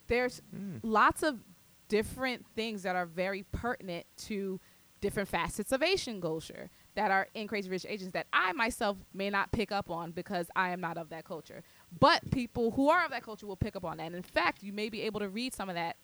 There's 0.07 0.41
hmm. 0.55 0.77
lots 0.83 1.23
of 1.23 1.41
different 1.89 2.47
things 2.55 2.85
that 2.85 2.97
are 2.97 3.07
very 3.07 3.45
pertinent 3.53 4.07
to 4.17 4.61
different 5.01 5.29
facets 5.29 5.73
of 5.73 5.83
Asian 5.83 6.21
culture 6.21 6.71
that 6.95 7.11
are 7.11 7.29
in 7.35 7.47
Crazy 7.47 7.69
Rich 7.69 7.87
Asians 7.89 8.13
that 8.13 8.27
I 8.33 8.53
myself 8.53 8.97
may 9.13 9.29
not 9.29 9.53
pick 9.53 9.71
up 9.71 9.91
on 9.91 10.13
because 10.13 10.49
I 10.57 10.71
am 10.71 10.81
not 10.81 10.97
of 10.97 11.11
that 11.11 11.25
culture. 11.25 11.63
But 11.99 12.31
people 12.31 12.71
who 12.71 12.89
are 12.89 13.05
of 13.05 13.11
that 13.11 13.23
culture 13.23 13.47
will 13.47 13.57
pick 13.57 13.77
up 13.77 13.85
on 13.85 13.99
that. 13.99 14.07
And 14.07 14.17
in 14.17 14.23
fact, 14.23 14.63
you 14.63 14.73
may 14.73 14.89
be 14.89 15.03
able 15.03 15.21
to 15.21 15.29
read 15.29 15.55
some 15.55 15.69
of 15.69 15.75
that 15.75 15.97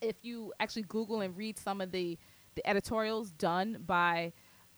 if 0.00 0.16
you 0.22 0.52
actually 0.60 0.82
Google 0.82 1.20
and 1.20 1.36
read 1.36 1.58
some 1.58 1.80
of 1.80 1.92
the, 1.92 2.18
the 2.54 2.66
editorials 2.68 3.30
done 3.30 3.78
by 3.86 4.32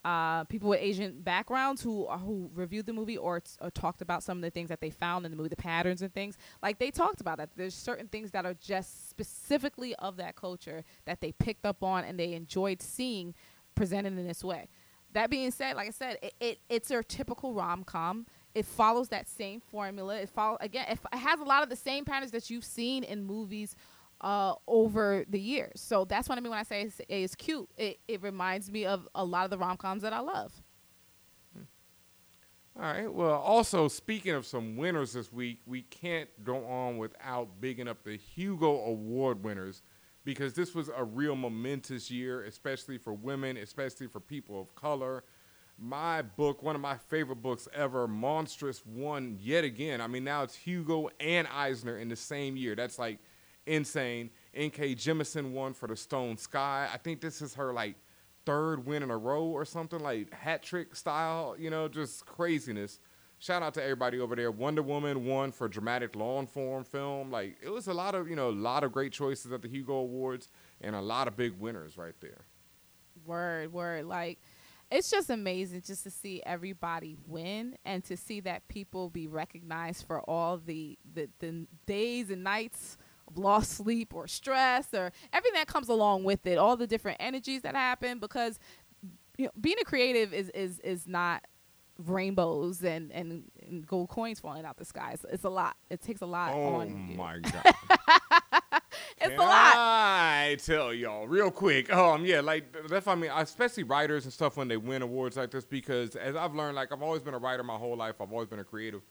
uh, 0.05 0.45
people 0.45 0.69
with 0.69 0.81
Asian 0.81 1.21
backgrounds 1.21 1.83
who 1.83 2.07
are, 2.07 2.19
who 2.19 2.49
reviewed 2.55 2.87
the 2.87 2.93
movie 2.93 3.17
or, 3.17 3.41
t- 3.41 3.51
or 3.61 3.71
talked 3.71 4.01
about 4.01 4.23
some 4.23 4.39
of 4.39 4.43
the 4.43 4.51
things 4.51 4.69
that 4.69 4.81
they 4.81 4.89
found 4.89 5.25
in 5.25 5.33
the 5.33 5.37
movie, 5.37 5.49
the 5.49 5.57
patterns 5.57 6.01
and 6.01 6.14
things. 6.14 6.37
Like 6.62 6.79
they 6.79 6.93
talked 6.93 7.21
about 7.21 7.39
that. 7.39 7.51
There's 7.57 7.75
certain 7.75 8.07
things 8.07 8.31
that 8.31 8.47
are 8.47 8.55
just 8.55 9.11
specifically 9.11 9.97
of 9.97 10.17
that 10.19 10.37
culture 10.37 10.85
that 11.07 11.21
they 11.21 11.33
picked 11.33 11.67
up 11.67 11.83
on 11.83 12.05
and 12.05 12.21
they 12.21 12.35
enjoyed 12.35 12.83
seeing 12.83 13.35
presented 13.75 14.17
in 14.17 14.27
this 14.27 14.45
way. 14.45 14.69
That 15.12 15.29
being 15.29 15.51
said, 15.51 15.75
like 15.77 15.89
I 15.89 15.91
said, 15.91 16.19
it, 16.23 16.35
it 16.41 16.59
it's 16.69 16.91
a 16.91 17.03
typical 17.03 17.55
rom 17.55 17.85
com. 17.85 18.27
It 18.55 18.64
follows 18.64 19.09
that 19.09 19.29
same 19.29 19.61
formula. 19.61 20.17
It 20.19 20.29
follow 20.29 20.57
again. 20.61 20.87
It, 20.89 20.99
f- 21.03 21.07
it 21.12 21.19
has 21.19 21.41
a 21.41 21.45
lot 21.45 21.62
of 21.62 21.69
the 21.69 21.77
same 21.77 22.05
patterns 22.05 22.33
that 22.33 22.49
you've 22.49 22.64
seen 22.64 23.03
in 23.03 23.25
movies 23.25 23.75
uh, 24.21 24.55
over 24.67 25.25
the 25.29 25.41
years. 25.41 25.81
So 25.81 26.05
that's 26.05 26.29
what 26.29 26.39
I 26.39 26.41
mean 26.41 26.51
when 26.51 26.59
I 26.59 26.64
say 26.64 26.83
it's, 26.83 27.01
it's 27.09 27.35
cute. 27.35 27.69
It 27.77 28.01
it 28.09 28.23
reminds 28.23 28.71
me 28.71 28.87
of 28.87 29.09
a 29.14 29.25
lot 29.25 29.45
of 29.45 29.51
the 29.51 29.59
rom 29.59 29.77
coms 29.77 30.03
that 30.03 30.12
I 30.12 30.21
love. 30.21 30.53
All 32.79 32.83
right. 32.83 33.11
Well, 33.11 33.33
also 33.33 33.89
speaking 33.89 34.33
of 34.33 34.45
some 34.45 34.77
winners 34.77 35.14
this 35.14 35.33
week, 35.33 35.61
we 35.64 35.81
can't 35.83 36.29
go 36.45 36.67
on 36.67 36.99
without 36.99 37.59
bigging 37.59 37.89
up 37.89 38.05
the 38.05 38.19
Hugo 38.19 38.85
Award 38.85 39.43
winners 39.43 39.83
because 40.27 40.53
this 40.53 40.75
was 40.75 40.91
a 40.95 41.03
real 41.03 41.37
momentous 41.37 42.11
year, 42.11 42.45
especially 42.45 42.99
for 42.99 43.14
women, 43.14 43.57
especially 43.57 44.09
for 44.09 44.21
people 44.21 44.61
of 44.61 44.75
color. 44.75 45.25
My 45.79 46.21
book, 46.21 46.62
one 46.62 46.75
of 46.75 46.83
my 46.83 46.97
favorite 46.97 47.41
books 47.43 47.67
ever, 47.73 48.07
Monstress, 48.07 48.85
won 48.85 49.39
yet 49.41 49.64
again. 49.64 50.03
I 50.03 50.07
mean, 50.07 50.25
now 50.25 50.43
it's 50.43 50.55
Hugo 50.55 51.09
and 51.19 51.47
Eisner 51.47 51.97
in 51.97 52.09
the 52.09 52.17
same 52.17 52.59
year. 52.59 52.75
That's 52.75 52.99
like 52.99 53.21
insane. 53.67 54.31
N.K. 54.55 54.95
Jemisin 54.95 55.53
won 55.53 55.75
for 55.75 55.87
The 55.87 55.97
Stone 55.97 56.39
Sky. 56.39 56.89
I 56.93 56.97
think 56.99 57.21
this 57.21 57.43
is 57.43 57.55
her 57.55 57.73
like 57.73 57.97
third 58.47 58.87
win 58.87 59.03
in 59.03 59.11
a 59.11 59.17
row 59.17 59.45
or 59.45 59.64
something 59.64 59.99
like 60.01 60.33
hat 60.33 60.62
trick 60.62 60.95
style, 60.95 61.57
you 61.59 61.69
know, 61.69 61.89
just 61.89 62.25
craziness. 62.25 63.01
Shout 63.39 63.62
out 63.62 63.75
to 63.75 63.83
everybody 63.83 64.19
over 64.19 64.35
there. 64.35 64.51
Wonder 64.51 64.83
Woman 64.83 65.27
won 65.27 65.53
for 65.53 65.69
dramatic 65.69 66.17
long 66.17 66.47
form 66.47 66.85
film. 66.85 67.31
Like 67.31 67.59
it 67.62 67.69
was 67.69 67.87
a 67.89 67.93
lot 67.93 68.14
of, 68.14 68.31
you 68.31 68.37
know, 68.37 68.49
a 68.49 68.53
lot 68.53 68.83
of 68.83 68.93
great 68.93 69.12
choices 69.12 69.53
at 69.53 69.61
the 69.61 69.69
Hugo 69.69 69.95
Awards 69.95 70.49
and 70.81 70.97
a 70.97 71.01
lot 71.03 71.29
of 71.29 71.37
big 71.37 71.59
winners 71.59 71.99
right 71.99 72.14
there. 72.21 72.47
Word, 73.27 73.73
word. 73.73 74.07
Like, 74.07 74.39
it's 74.91 75.11
just 75.11 75.31
amazing 75.31 75.83
just 75.85 76.05
to 76.05 76.11
see 76.11 76.43
everybody 76.47 77.17
win 77.27 77.77
and 77.85 78.05
to 78.05 78.17
see 78.17 78.41
that 78.41 78.69
people 78.69 79.11
be 79.11 79.27
recognized 79.27 80.07
for 80.07 80.21
all 80.31 80.59
the, 80.59 80.97
the, 81.12 81.29
the 81.41 81.67
days 81.87 82.31
and 82.31 82.45
nights 82.45 82.97
lost 83.35 83.72
sleep 83.72 84.14
or 84.14 84.29
stress 84.29 84.89
or 84.95 85.12
everything 85.33 85.59
that 85.59 85.66
comes 85.66 85.89
along 85.89 86.24
with 86.24 86.47
it, 86.47 86.59
all 86.59 86.77
the 86.77 86.87
different 86.87 87.18
energies 87.20 87.62
that 87.62 87.74
happen 87.74 88.18
because 88.18 88.59
you 89.37 89.47
know, 89.47 89.51
being 89.61 89.77
a 89.81 89.85
creative 89.85 90.33
is, 90.33 90.49
is, 90.51 90.81
is 90.81 91.07
not 91.07 91.45
rainbows 92.05 92.83
and, 92.83 93.11
and, 93.12 93.45
and 93.66 93.87
gold 93.87 94.09
coins 94.09 94.41
falling 94.41 94.64
out 94.64 94.77
the 94.77 94.85
sky. 94.85 95.12
It's, 95.14 95.24
it's 95.31 95.45
a 95.45 95.51
lot. 95.51 95.77
It 95.91 96.03
takes 96.03 96.20
a 96.20 96.27
lot 96.27 96.53
Oh 96.55 96.85
my 96.85 97.39
god. 97.43 97.74
It's 99.18 99.31
Can 99.31 99.39
a 99.39 99.43
lot. 99.43 99.74
I 99.77 100.57
tell 100.62 100.93
y'all 100.93 101.27
real 101.27 101.51
quick. 101.51 101.93
Um, 101.93 102.27
yeah, 102.27 102.41
like 102.41 102.70
that's 102.89 103.07
what 103.07 103.12
I 103.12 103.14
mean. 103.14 103.31
Especially 103.35 103.83
writers 103.83 104.24
and 104.24 104.33
stuff 104.33 104.57
when 104.59 104.68
they 104.68 104.77
win 104.77 105.01
awards 105.01 105.39
like 105.39 105.51
this, 105.51 105.64
because 105.64 106.16
as 106.16 106.37
I've 106.37 106.55
learned, 106.55 106.77
like 106.77 106.93
I've 106.93 107.03
always 107.03 107.22
been 107.22 107.33
a 107.33 107.39
writer 107.39 107.62
my 107.62 107.77
whole 107.77 107.97
life. 107.97 108.16
I've 108.20 108.31
always 108.31 108.49
been 108.49 108.59
a 108.59 108.64
creative, 108.64 109.03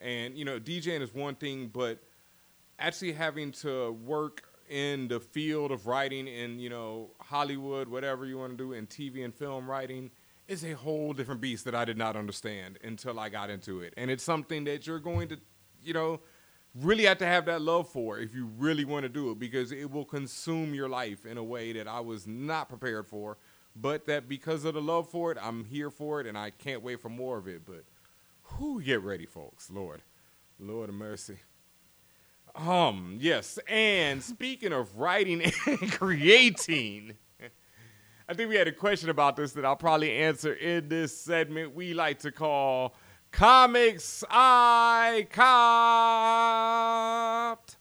and 0.00 0.36
you 0.36 0.46
know, 0.46 0.58
DJing 0.58 1.02
is 1.02 1.12
one 1.14 1.34
thing, 1.34 1.68
but 1.72 2.02
actually 2.80 3.12
having 3.12 3.52
to 3.52 3.92
work 3.92 4.44
in 4.68 5.08
the 5.08 5.20
field 5.20 5.72
of 5.72 5.86
writing 5.86 6.26
in 6.26 6.58
you 6.58 6.70
know 6.70 7.10
Hollywood, 7.20 7.88
whatever 7.88 8.26
you 8.26 8.38
want 8.38 8.56
to 8.56 8.56
do 8.56 8.72
in 8.72 8.86
TV 8.86 9.24
and 9.24 9.34
film 9.34 9.70
writing, 9.70 10.10
is 10.48 10.64
a 10.64 10.72
whole 10.72 11.12
different 11.12 11.40
beast 11.40 11.64
that 11.64 11.74
I 11.74 11.84
did 11.84 11.96
not 11.96 12.16
understand 12.16 12.78
until 12.82 13.20
I 13.20 13.28
got 13.28 13.50
into 13.50 13.80
it, 13.80 13.94
and 13.96 14.10
it's 14.10 14.24
something 14.24 14.64
that 14.64 14.86
you're 14.86 14.98
going 14.98 15.28
to, 15.28 15.38
you 15.82 15.94
know 15.94 16.20
really 16.74 17.04
have 17.04 17.18
to 17.18 17.26
have 17.26 17.46
that 17.46 17.60
love 17.60 17.88
for 17.88 18.18
if 18.18 18.34
you 18.34 18.46
really 18.56 18.84
want 18.84 19.02
to 19.02 19.08
do 19.08 19.30
it 19.30 19.38
because 19.38 19.72
it 19.72 19.90
will 19.90 20.04
consume 20.04 20.74
your 20.74 20.88
life 20.88 21.26
in 21.26 21.36
a 21.36 21.44
way 21.44 21.72
that 21.72 21.88
I 21.88 22.00
was 22.00 22.26
not 22.26 22.68
prepared 22.68 23.06
for. 23.06 23.38
But 23.76 24.06
that 24.06 24.28
because 24.28 24.64
of 24.64 24.74
the 24.74 24.82
love 24.82 25.08
for 25.10 25.30
it, 25.32 25.38
I'm 25.40 25.64
here 25.64 25.90
for 25.90 26.20
it 26.20 26.26
and 26.26 26.36
I 26.36 26.50
can't 26.50 26.82
wait 26.82 27.00
for 27.00 27.08
more 27.08 27.38
of 27.38 27.46
it. 27.46 27.62
But 27.64 27.84
who 28.42 28.82
get 28.82 29.02
ready, 29.02 29.26
folks? 29.26 29.70
Lord. 29.70 30.02
Lord 30.58 30.88
of 30.88 30.94
mercy. 30.94 31.38
Um, 32.54 33.16
yes, 33.20 33.58
and 33.68 34.22
speaking 34.22 34.72
of 34.72 34.98
writing 34.98 35.42
and 35.66 35.92
creating, 35.92 37.14
I 38.28 38.34
think 38.34 38.48
we 38.48 38.56
had 38.56 38.68
a 38.68 38.72
question 38.72 39.10
about 39.10 39.36
this 39.36 39.52
that 39.52 39.64
I'll 39.64 39.76
probably 39.76 40.12
answer 40.12 40.52
in 40.52 40.88
this 40.88 41.16
segment 41.16 41.74
we 41.74 41.94
like 41.94 42.20
to 42.20 42.30
call 42.32 42.94
Comics 43.32 44.22
I 44.30 45.26
Copped. 47.50 47.76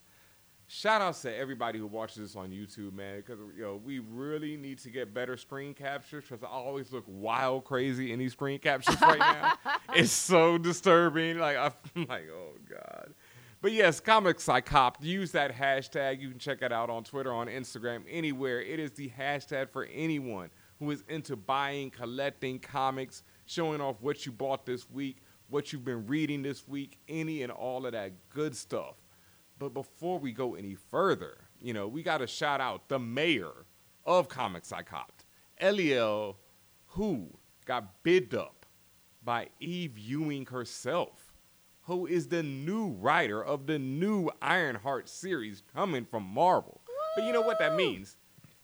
Shout 0.72 1.02
outs 1.02 1.24
to 1.24 1.36
everybody 1.36 1.80
who 1.80 1.88
watches 1.88 2.18
this 2.18 2.36
on 2.36 2.52
YouTube, 2.52 2.94
man, 2.94 3.18
because 3.18 3.40
yo, 3.58 3.66
know, 3.66 3.82
we 3.84 4.00
really 4.00 4.56
need 4.56 4.78
to 4.80 4.92
get 4.92 5.14
better 5.14 5.36
screen 5.36 5.74
captures 5.74 6.26
because 6.30 6.44
I 6.44 6.48
always 6.48 6.94
look 6.94 7.06
wild 7.08 7.66
crazy 7.66 8.14
in 8.14 8.20
these 8.20 8.34
screen 8.34 8.60
captures 8.60 9.02
right 9.02 9.18
now. 9.18 9.54
it's 9.96 10.12
so 10.12 10.58
disturbing. 10.60 11.40
Like 11.40 11.58
I'm 11.58 11.74
like, 12.08 12.28
oh 12.32 12.54
god. 12.70 13.14
But 13.62 13.74
yes, 13.74 14.00
Comics 14.00 14.48
I 14.48 14.62
Copped. 14.62 15.04
Use 15.04 15.34
that 15.34 15.54
hashtag. 15.54 16.22
You 16.22 16.30
can 16.30 16.40
check 16.40 16.62
it 16.62 16.72
out 16.72 16.90
on 16.90 17.04
Twitter, 17.04 17.34
on 17.34 17.48
Instagram, 17.48 18.04
anywhere. 18.10 18.62
It 18.62 18.80
is 18.80 18.92
the 18.92 19.10
hashtag 19.10 19.70
for 19.70 19.86
anyone 19.94 20.50
who 20.80 20.90
is 20.92 21.04
into 21.10 21.36
buying, 21.36 21.90
collecting 21.90 22.60
comics, 22.60 23.24
showing 23.46 23.82
off 23.82 23.98
what 24.00 24.26
you 24.26 24.32
bought 24.32 24.66
this 24.66 24.90
week, 24.90 25.18
what 25.50 25.74
you've 25.74 25.84
been 25.84 26.08
reading 26.08 26.42
this 26.42 26.70
week, 26.70 27.00
any 27.10 27.44
and 27.44 27.52
all 27.52 27.86
of 27.86 27.92
that 27.92 28.14
good 28.30 28.56
stuff. 28.56 28.96
But 29.58 29.74
before 29.74 30.20
we 30.20 30.32
go 30.32 30.56
any 30.56 30.76
further, 30.76 31.38
you 31.60 31.74
know, 31.74 31.86
we 31.86 32.02
got 32.02 32.20
to 32.20 32.28
shout 32.28 32.62
out 32.62 32.88
the 32.88 32.98
mayor 32.98 33.66
of 34.06 34.30
Comics 34.30 34.72
I 34.72 34.84
Copped, 34.84 35.26
Eliel, 35.62 36.36
who 36.88 37.28
got 37.66 38.04
bid 38.04 38.34
up 38.34 38.66
by 39.22 39.50
Eve 39.60 39.98
Ewing 39.98 40.46
herself, 40.46 41.29
who 41.90 42.06
is 42.06 42.28
the 42.28 42.44
new 42.44 42.90
writer 43.02 43.44
of 43.44 43.66
the 43.66 43.80
new 43.80 44.30
Ironheart 44.44 45.10
series 45.10 45.64
coming 45.76 46.06
from 46.06 46.24
Marvel. 46.24 46.82
But 47.16 47.26
you 47.26 47.34
know 47.34 47.42
what 47.42 47.58
that 47.60 47.76
means? 47.76 48.16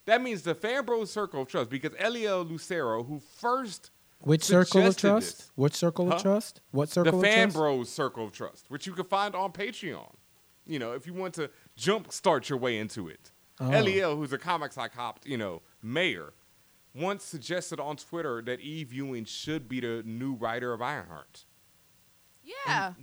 That 0.05 0.21
means 0.21 0.43
the 0.43 0.53
Fanbros 0.53 1.07
Circle 1.07 1.41
of 1.41 1.47
Trust, 1.47 1.71
because 1.71 1.91
Eliel 1.93 2.47
Lucero, 2.47 3.01
who 3.03 3.19
first 3.19 3.89
Which 4.19 4.43
circle 4.43 4.85
of 4.85 4.95
trust? 4.95 5.37
this- 5.39 5.51
Which 5.55 5.73
circle 5.73 6.07
Huh? 6.07 6.15
of 6.17 6.21
trust? 6.21 6.61
What 6.69 6.89
circle 6.89 7.13
the 7.13 7.17
of 7.17 7.23
Fan 7.23 7.45
trust? 7.47 7.55
Bros 7.57 7.89
Circle 7.89 8.25
of 8.25 8.31
Trust, 8.31 8.69
which 8.69 8.85
you 8.85 8.93
can 8.93 9.05
find 9.05 9.33
on 9.35 9.51
Patreon. 9.51 10.13
You 10.67 10.77
know, 10.77 10.91
if 10.93 11.07
you 11.07 11.13
want 11.15 11.33
to 11.35 11.49
jump 11.75 12.11
start 12.11 12.47
your 12.49 12.59
way 12.59 12.77
into 12.77 13.07
it. 13.09 13.31
Oh. 13.59 13.67
Lel, 13.69 14.15
who's 14.15 14.33
a 14.33 14.37
comics 14.37 14.77
I 14.77 14.87
copped, 14.87 15.25
you 15.25 15.37
know, 15.37 15.63
mayor, 15.81 16.33
once 16.93 17.23
suggested 17.23 17.79
on 17.79 17.97
Twitter 17.97 18.41
that 18.43 18.59
Eve 18.59 18.93
Ewing 18.93 19.25
should 19.25 19.67
be 19.67 19.79
the 19.79 20.03
new 20.05 20.33
writer 20.35 20.71
of 20.73 20.81
Ironheart. 20.83 21.45
Yeah. 22.65 22.93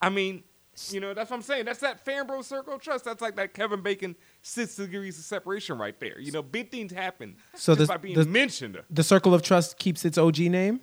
I 0.00 0.08
mean, 0.08 0.42
you 0.90 1.00
know, 1.00 1.14
that's 1.14 1.30
what 1.30 1.36
I'm 1.36 1.42
saying. 1.42 1.64
That's 1.66 1.80
that 1.80 2.04
fanbro 2.04 2.42
circle 2.44 2.74
of 2.74 2.80
trust. 2.82 3.04
That's 3.04 3.20
like 3.22 3.36
that 3.36 3.54
Kevin 3.54 3.82
Bacon 3.82 4.16
six 4.42 4.76
degrees 4.76 5.18
of 5.18 5.24
separation 5.24 5.78
right 5.78 5.98
there. 6.00 6.18
You 6.18 6.32
know, 6.32 6.42
big 6.42 6.70
things 6.70 6.92
happen 6.92 7.36
So 7.54 7.74
just 7.74 7.88
the- 7.88 7.94
by 7.94 7.96
being 7.98 8.14
the- 8.18 8.24
mentioned. 8.24 8.82
The 8.90 9.02
Circle 9.02 9.34
of 9.34 9.42
Trust 9.42 9.78
keeps 9.78 10.04
its 10.04 10.16
OG 10.18 10.48
name. 10.48 10.80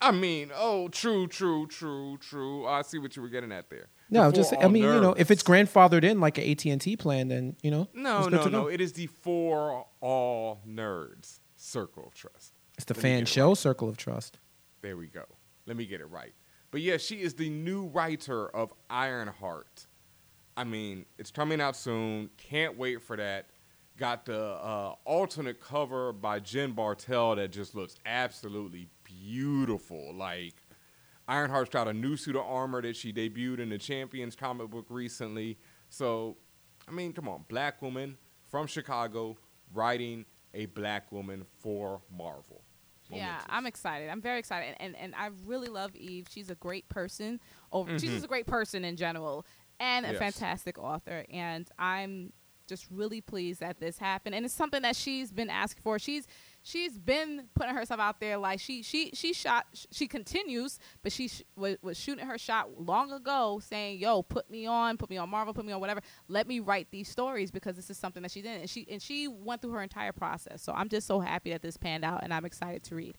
I 0.00 0.10
mean, 0.10 0.50
oh, 0.54 0.88
true, 0.88 1.26
true, 1.26 1.66
true, 1.66 2.18
true. 2.18 2.66
I 2.66 2.82
see 2.82 2.98
what 2.98 3.16
you 3.16 3.22
were 3.22 3.28
getting 3.28 3.52
at 3.52 3.70
there. 3.70 3.86
No, 4.10 4.30
The 4.30 4.36
just 4.36 4.52
I 4.52 4.56
all 4.56 4.68
mean, 4.68 4.82
you 4.82 5.00
know, 5.00 5.14
if 5.16 5.30
it's 5.30 5.42
grandfathered 5.42 6.04
in 6.04 6.20
like 6.20 6.36
an 6.36 6.44
AT 6.44 6.66
and 6.70 6.80
T 6.80 6.96
plan, 6.96 7.28
then 7.28 7.56
you 7.62 7.70
know, 7.70 7.88
no, 7.94 8.18
it's 8.18 8.28
good 8.28 8.36
no, 8.36 8.44
to 8.44 8.50
no, 8.50 8.62
know. 8.62 8.66
it 8.68 8.80
is 8.82 8.92
the 8.94 9.06
for 9.06 9.86
all 10.00 10.60
nerds 10.68 11.38
circle 11.56 12.06
of 12.06 12.14
trust. 12.14 12.52
It's 12.76 12.84
the 12.84 12.94
Let 12.94 13.02
fan 13.02 13.24
show 13.24 13.48
right. 13.50 13.56
Circle 13.56 13.88
of 13.88 13.96
Trust. 13.96 14.38
There 14.82 14.96
we 14.96 15.06
go. 15.06 15.24
Let 15.66 15.76
me 15.76 15.86
get 15.86 16.00
it 16.02 16.06
right. 16.06 16.34
But 16.74 16.82
yeah, 16.82 16.96
she 16.96 17.22
is 17.22 17.34
the 17.34 17.48
new 17.48 17.86
writer 17.86 18.48
of 18.48 18.72
Ironheart. 18.90 19.86
I 20.56 20.64
mean, 20.64 21.06
it's 21.18 21.30
coming 21.30 21.60
out 21.60 21.76
soon. 21.76 22.30
Can't 22.36 22.76
wait 22.76 23.00
for 23.00 23.16
that. 23.16 23.46
Got 23.96 24.26
the 24.26 24.40
uh, 24.40 24.94
alternate 25.04 25.60
cover 25.60 26.12
by 26.12 26.40
Jen 26.40 26.72
Bartel 26.72 27.36
that 27.36 27.52
just 27.52 27.76
looks 27.76 27.94
absolutely 28.04 28.88
beautiful. 29.04 30.12
Like 30.16 30.54
Ironheart's 31.28 31.70
got 31.70 31.86
a 31.86 31.92
new 31.92 32.16
suit 32.16 32.34
of 32.34 32.42
armor 32.42 32.82
that 32.82 32.96
she 32.96 33.12
debuted 33.12 33.60
in 33.60 33.68
the 33.68 33.78
Champions 33.78 34.34
comic 34.34 34.68
book 34.68 34.86
recently. 34.88 35.58
So, 35.90 36.38
I 36.88 36.90
mean, 36.90 37.12
come 37.12 37.28
on, 37.28 37.44
black 37.48 37.82
woman 37.82 38.18
from 38.50 38.66
Chicago 38.66 39.36
writing 39.72 40.24
a 40.52 40.66
black 40.66 41.12
woman 41.12 41.46
for 41.60 42.00
Marvel. 42.10 42.63
Yeah, 43.10 43.42
I'm 43.48 43.66
excited. 43.66 44.08
I'm 44.08 44.20
very 44.20 44.38
excited, 44.38 44.76
and 44.80 44.94
and, 44.96 44.96
and 44.96 45.14
I 45.14 45.30
really 45.46 45.68
love 45.68 45.94
Eve. 45.94 46.26
She's 46.30 46.50
a 46.50 46.54
great 46.54 46.88
person. 46.88 47.40
Over, 47.72 47.98
she's 47.98 48.10
Mhm. 48.10 48.14
just 48.14 48.24
a 48.24 48.28
great 48.28 48.46
person 48.46 48.84
in 48.84 48.96
general, 48.96 49.44
and 49.80 50.06
a 50.06 50.10
Yes. 50.12 50.18
fantastic 50.18 50.78
author. 50.78 51.24
And 51.30 51.68
I'm 51.78 52.32
just 52.66 52.86
really 52.90 53.20
pleased 53.20 53.60
that 53.60 53.78
this 53.78 53.98
happened. 53.98 54.34
And 54.34 54.44
it's 54.46 54.54
something 54.54 54.80
that 54.82 54.96
she's 54.96 55.30
been 55.32 55.50
asking 55.50 55.82
for. 55.82 55.98
She's 55.98 56.26
she's 56.64 56.98
been 56.98 57.44
putting 57.54 57.74
herself 57.76 58.00
out 58.00 58.18
there. 58.18 58.36
Like 58.36 58.58
she 58.58 58.82
she 58.82 59.10
she 59.14 59.32
shot. 59.32 59.66
She 59.92 60.08
continues, 60.08 60.80
but 61.02 61.12
she 61.12 61.28
sh- 61.28 61.42
was, 61.54 61.76
was 61.82 61.96
shooting 61.96 62.26
her 62.26 62.38
shot 62.38 62.80
long 62.80 63.12
ago, 63.12 63.60
saying, 63.62 64.00
"Yo, 64.00 64.22
put 64.22 64.50
me 64.50 64.66
on, 64.66 64.96
put 64.96 65.08
me 65.10 65.16
on 65.16 65.30
Marvel, 65.30 65.54
put 65.54 65.64
me 65.64 65.72
on 65.72 65.80
whatever. 65.80 66.00
Let 66.26 66.48
me 66.48 66.58
write 66.58 66.88
these 66.90 67.08
stories 67.08 67.52
because 67.52 67.76
this 67.76 67.90
is 67.90 67.98
something 67.98 68.22
that 68.22 68.32
she's 68.32 68.44
in." 68.44 68.62
And 68.62 68.68
she 68.68 68.86
and 68.90 69.00
she 69.00 69.28
went 69.28 69.62
through 69.62 69.72
her 69.72 69.82
entire 69.82 70.12
process. 70.12 70.62
So 70.62 70.72
I'm 70.72 70.88
just 70.88 71.06
so 71.06 71.20
happy 71.20 71.50
that 71.50 71.62
this 71.62 71.76
panned 71.76 72.04
out, 72.04 72.24
and 72.24 72.34
I'm 72.34 72.44
excited 72.44 72.82
to 72.84 72.96
read. 72.96 73.16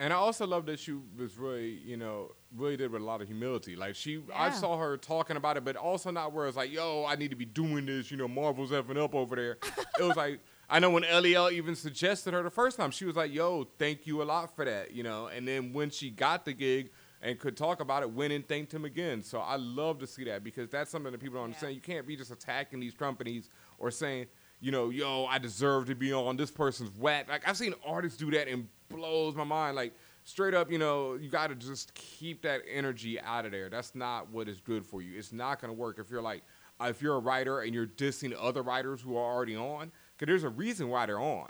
And 0.00 0.12
I 0.12 0.16
also 0.16 0.46
love 0.46 0.66
that 0.66 0.78
she 0.78 0.92
was 0.92 1.36
really, 1.36 1.70
you 1.84 1.96
know, 1.96 2.30
really 2.54 2.76
did 2.76 2.92
with 2.92 3.02
a 3.02 3.04
lot 3.04 3.20
of 3.20 3.26
humility. 3.26 3.74
Like 3.74 3.96
she, 3.96 4.22
I 4.32 4.50
saw 4.50 4.78
her 4.78 4.96
talking 4.96 5.36
about 5.36 5.56
it, 5.56 5.64
but 5.64 5.74
also 5.74 6.12
not 6.12 6.32
where 6.32 6.46
it's 6.46 6.56
like, 6.56 6.72
yo, 6.72 7.04
I 7.04 7.16
need 7.16 7.30
to 7.30 7.36
be 7.36 7.44
doing 7.44 7.84
this. 7.86 8.08
You 8.08 8.16
know, 8.16 8.28
Marvel's 8.28 8.70
effing 8.70 8.96
up 8.96 9.12
over 9.12 9.34
there. 9.34 9.58
it 9.98 10.04
was 10.04 10.16
like, 10.16 10.38
I 10.70 10.78
know 10.80 10.90
when 10.90 11.02
Lel 11.02 11.50
even 11.50 11.74
suggested 11.74 12.34
her 12.34 12.42
the 12.42 12.50
first 12.50 12.76
time, 12.76 12.90
she 12.90 13.06
was 13.06 13.16
like, 13.16 13.32
yo, 13.32 13.66
thank 13.78 14.06
you 14.06 14.22
a 14.22 14.24
lot 14.24 14.54
for 14.54 14.64
that. 14.64 14.92
You 14.92 15.02
know, 15.02 15.28
and 15.28 15.48
then 15.48 15.72
when 15.72 15.90
she 15.90 16.10
got 16.10 16.44
the 16.44 16.52
gig 16.52 16.90
and 17.22 17.38
could 17.38 17.56
talk 17.56 17.80
about 17.80 18.02
it, 18.02 18.10
went 18.10 18.32
and 18.32 18.46
thanked 18.46 18.72
him 18.72 18.84
again. 18.84 19.22
So 19.22 19.40
I 19.40 19.56
love 19.56 19.98
to 20.00 20.06
see 20.06 20.24
that 20.24 20.44
because 20.44 20.68
that's 20.68 20.90
something 20.90 21.10
that 21.10 21.20
people 21.20 21.36
don't 21.36 21.46
understand. 21.46 21.74
You 21.74 21.80
can't 21.80 22.06
be 22.06 22.16
just 22.16 22.30
attacking 22.30 22.80
these 22.80 22.94
companies 22.94 23.48
or 23.78 23.90
saying, 23.90 24.26
you 24.60 24.70
know, 24.70 24.90
yo, 24.90 25.24
I 25.24 25.38
deserve 25.38 25.86
to 25.86 25.94
be 25.94 26.12
on 26.12 26.36
this 26.36 26.50
person's 26.50 26.90
whack. 26.98 27.28
Like 27.28 27.48
I've 27.48 27.56
seen 27.56 27.74
artists 27.86 28.18
do 28.18 28.30
that 28.32 28.48
and 28.48 28.68
blows 28.88 29.34
my 29.34 29.44
mind. 29.44 29.74
Like 29.74 29.94
straight 30.24 30.52
up, 30.54 30.70
you 30.70 30.78
know, 30.78 31.14
you 31.14 31.30
got 31.30 31.48
to 31.48 31.54
just 31.54 31.94
keep 31.94 32.42
that 32.42 32.60
energy 32.70 33.18
out 33.20 33.46
of 33.46 33.52
there. 33.52 33.70
That's 33.70 33.94
not 33.94 34.30
what 34.30 34.48
is 34.48 34.60
good 34.60 34.84
for 34.84 35.00
you. 35.00 35.18
It's 35.18 35.32
not 35.32 35.60
going 35.60 35.72
to 35.72 35.78
work 35.78 35.98
if 35.98 36.10
you're 36.10 36.22
like, 36.22 36.42
if 36.80 37.02
you're 37.02 37.16
a 37.16 37.20
writer 37.20 37.60
and 37.60 37.74
you're 37.74 37.86
dissing 37.86 38.32
other 38.38 38.62
writers 38.62 39.00
who 39.00 39.16
are 39.16 39.34
already 39.34 39.56
on, 39.56 39.90
because 40.18 40.30
there's 40.30 40.44
a 40.44 40.48
reason 40.48 40.88
why 40.88 41.06
they're 41.06 41.20
on. 41.20 41.48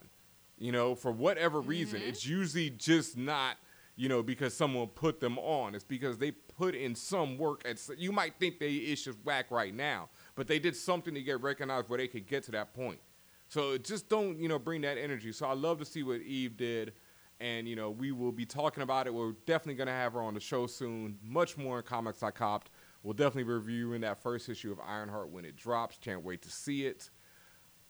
You 0.59 0.73
know, 0.73 0.95
for 0.95 1.13
whatever 1.13 1.61
reason, 1.61 2.01
mm-hmm. 2.01 2.09
it's 2.09 2.27
usually 2.27 2.71
just 2.71 3.17
not, 3.17 3.57
you 3.95 4.09
know, 4.09 4.23
because 4.25 4.55
someone 4.55 4.89
put 4.89 5.21
them 5.21 5.39
on. 5.39 5.75
It's 5.75 5.85
because 5.85 6.19
they 6.19 6.33
put 6.33 6.75
in 6.75 6.95
some 6.97 7.39
work. 7.39 7.63
At, 7.65 7.79
you 7.97 8.11
might 8.11 8.35
think 8.41 8.59
they 8.59 8.73
it's 8.73 9.05
just 9.05 9.19
whack 9.25 9.51
right 9.51 9.73
now, 9.73 10.09
but 10.35 10.49
they 10.49 10.59
did 10.59 10.75
something 10.75 11.15
to 11.15 11.23
get 11.23 11.41
recognized 11.43 11.89
where 11.89 11.99
they 11.99 12.09
could 12.09 12.27
get 12.27 12.43
to 12.45 12.51
that 12.53 12.75
point. 12.75 12.99
So 13.47 13.79
just 13.79 14.09
don't, 14.09 14.39
you 14.39 14.49
know, 14.49 14.59
bring 14.59 14.83
that 14.83 14.99
energy. 14.99 15.33
So 15.33 15.47
I 15.47 15.55
love 15.55 15.79
to 15.79 15.85
see 15.85 16.03
what 16.03 16.21
Eve 16.21 16.57
did. 16.57 16.93
And, 17.41 17.69
you 17.69 17.77
know, 17.77 17.91
we 17.91 18.11
will 18.11 18.33
be 18.33 18.45
talking 18.45 18.83
about 18.83 19.07
it. 19.07 19.15
We're 19.15 19.33
definitely 19.47 19.77
going 19.77 19.87
to 19.87 19.93
have 19.93 20.15
her 20.15 20.21
on 20.21 20.35
the 20.35 20.41
show 20.41 20.67
soon. 20.67 21.19
Much 21.23 21.57
more 21.57 21.79
in 21.79 21.85
Comics 21.85 22.23
I 22.23 22.33
Copped. 22.33 22.71
We'll 23.05 23.15
definitely 23.15 23.45
be 23.45 23.53
reviewing 23.53 24.01
that 24.01 24.21
first 24.21 24.49
issue 24.49 24.73
of 24.73 24.81
Ironheart 24.81 25.31
when 25.31 25.45
it 25.45 25.57
drops. 25.57 25.99
Can't 26.01 26.25
wait 26.25 26.43
to 26.43 26.51
see 26.51 26.85
it. 26.85 27.11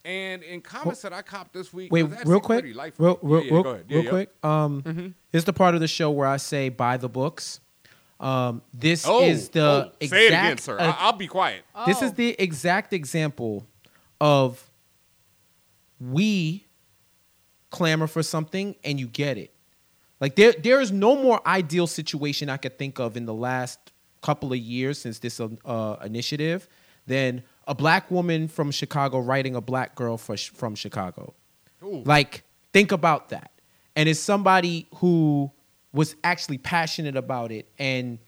And 0.09 0.43
in 0.43 0.63
comics 0.63 1.03
that 1.03 1.13
I 1.13 1.21
copped 1.21 1.53
this 1.53 1.71
week, 1.71 1.93
Wait, 1.93 2.07
it 2.07 2.11
real 2.25 2.41
quick, 2.41 2.61
pretty 2.61 2.73
light 2.75 2.95
for 2.95 3.03
real, 3.03 3.19
me. 3.23 3.29
real, 3.31 3.41
Yeah, 3.43 3.45
yeah, 3.49 3.53
real, 3.55 3.63
go 3.63 3.71
ahead. 3.71 3.85
real 3.91 3.99
Yeah, 3.99 4.05
yeah. 4.05 4.11
quick. 4.11 4.31
Um, 4.45 4.83
Mhm. 4.83 5.15
here's 5.31 5.45
the 5.45 5.53
part 5.53 5.75
of 5.75 5.81
the 5.83 5.89
show 5.89 6.11
where 6.11 6.27
I 6.27 6.39
say 6.39 6.71
buy 6.71 6.97
the 6.97 7.11
books. 7.11 7.61
Um, 8.19 8.63
this 8.73 9.05
Oh, 9.07 9.23
is 9.23 9.51
the 9.51 9.61
oh, 9.61 9.93
exact. 10.01 10.11
say 10.19 10.25
it 10.25 10.29
again, 10.29 10.59
sir. 10.59 10.79
uh, 10.81 10.85
I- 10.93 10.97
I'll 11.01 11.13
be 11.13 11.27
quiet. 11.27 11.63
This 11.87 12.01
Oh. 12.03 12.07
is 12.07 12.15
the 12.15 12.35
exact 12.39 12.93
example 12.95 13.67
of 14.21 14.71
we 16.01 16.65
clamor 17.71 18.07
for 18.07 18.23
something 18.23 18.77
and 18.83 18.99
you 18.99 19.07
get 19.07 19.37
it. 19.37 19.53
Like 20.21 20.37
there, 20.37 20.53
there 20.53 20.81
is 20.81 20.91
no 20.91 21.17
more 21.17 21.47
ideal 21.47 21.87
situation 21.87 22.49
I 22.49 22.57
could 22.57 22.79
think 22.79 22.99
of 22.99 23.17
in 23.17 23.27
the 23.27 23.35
last 23.35 23.79
couple 24.23 24.53
of 24.53 24.59
years 24.59 24.99
since 24.99 25.19
this 25.19 25.39
uh, 25.39 25.97
initiative 26.03 26.67
than 27.07 27.43
a 27.69 27.75
black 27.75 28.11
woman 28.11 28.49
from 28.49 28.71
Chicago 28.71 29.21
writing 29.21 29.55
a 29.55 29.61
black 29.61 29.95
girl 29.95 30.17
for, 30.17 30.37
from 30.37 30.75
Chicago. 30.75 31.35
Ooh. 31.85 32.03
Like, 32.05 32.43
think 32.73 32.91
about 32.91 33.29
that. 33.29 33.53
And 33.95 34.09
it's 34.09 34.19
somebody 34.19 34.89
who 34.97 35.53
was 35.93 36.17
actually 36.25 36.59
passionate 36.59 37.17
about 37.17 37.53
it 37.53 37.71
and 37.79 38.19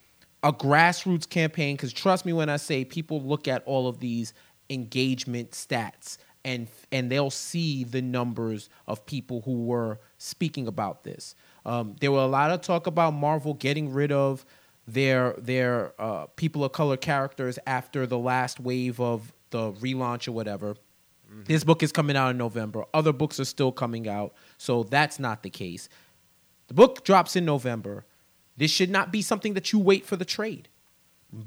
a 0.43 0.53
grassroots 0.53 1.27
campaign. 1.27 1.75
Because 1.75 1.91
trust 1.91 2.25
me 2.25 2.33
when 2.33 2.49
I 2.49 2.57
say 2.57 2.85
people 2.85 3.21
look 3.21 3.47
at 3.47 3.63
all 3.65 3.87
of 3.87 3.99
these 3.99 4.33
engagement 4.69 5.51
stats 5.51 6.17
and 6.45 6.67
and 6.91 7.11
they'll 7.11 7.29
see 7.29 7.83
the 7.83 8.01
numbers 8.01 8.69
of 8.87 9.05
people 9.05 9.41
who 9.41 9.65
were 9.65 9.99
speaking 10.17 10.67
about 10.67 11.03
this. 11.03 11.35
Um, 11.65 11.95
there 11.99 12.11
were 12.11 12.21
a 12.21 12.27
lot 12.27 12.51
of 12.51 12.61
talk 12.61 12.87
about 12.87 13.13
Marvel 13.13 13.53
getting 13.53 13.91
rid 13.91 14.11
of 14.11 14.45
their 14.87 15.33
their 15.37 15.93
uh, 15.99 16.27
people 16.35 16.63
of 16.63 16.71
color 16.71 16.97
characters 16.97 17.57
after 17.65 18.05
the 18.05 18.17
last 18.17 18.59
wave 18.59 18.99
of 18.99 19.33
the 19.51 19.71
relaunch 19.73 20.27
or 20.27 20.31
whatever. 20.31 20.75
This 21.45 21.63
book 21.63 21.81
is 21.81 21.93
coming 21.93 22.17
out 22.17 22.31
in 22.31 22.37
November. 22.37 22.83
Other 22.93 23.13
books 23.13 23.39
are 23.39 23.45
still 23.45 23.71
coming 23.71 24.05
out, 24.05 24.33
so 24.57 24.83
that's 24.83 25.17
not 25.17 25.43
the 25.43 25.49
case. 25.49 25.87
The 26.67 26.73
book 26.73 27.05
drops 27.05 27.37
in 27.37 27.45
November. 27.45 28.05
This 28.57 28.69
should 28.69 28.89
not 28.89 29.13
be 29.13 29.21
something 29.21 29.53
that 29.53 29.71
you 29.71 29.79
wait 29.79 30.05
for 30.05 30.17
the 30.17 30.25
trade. 30.25 30.67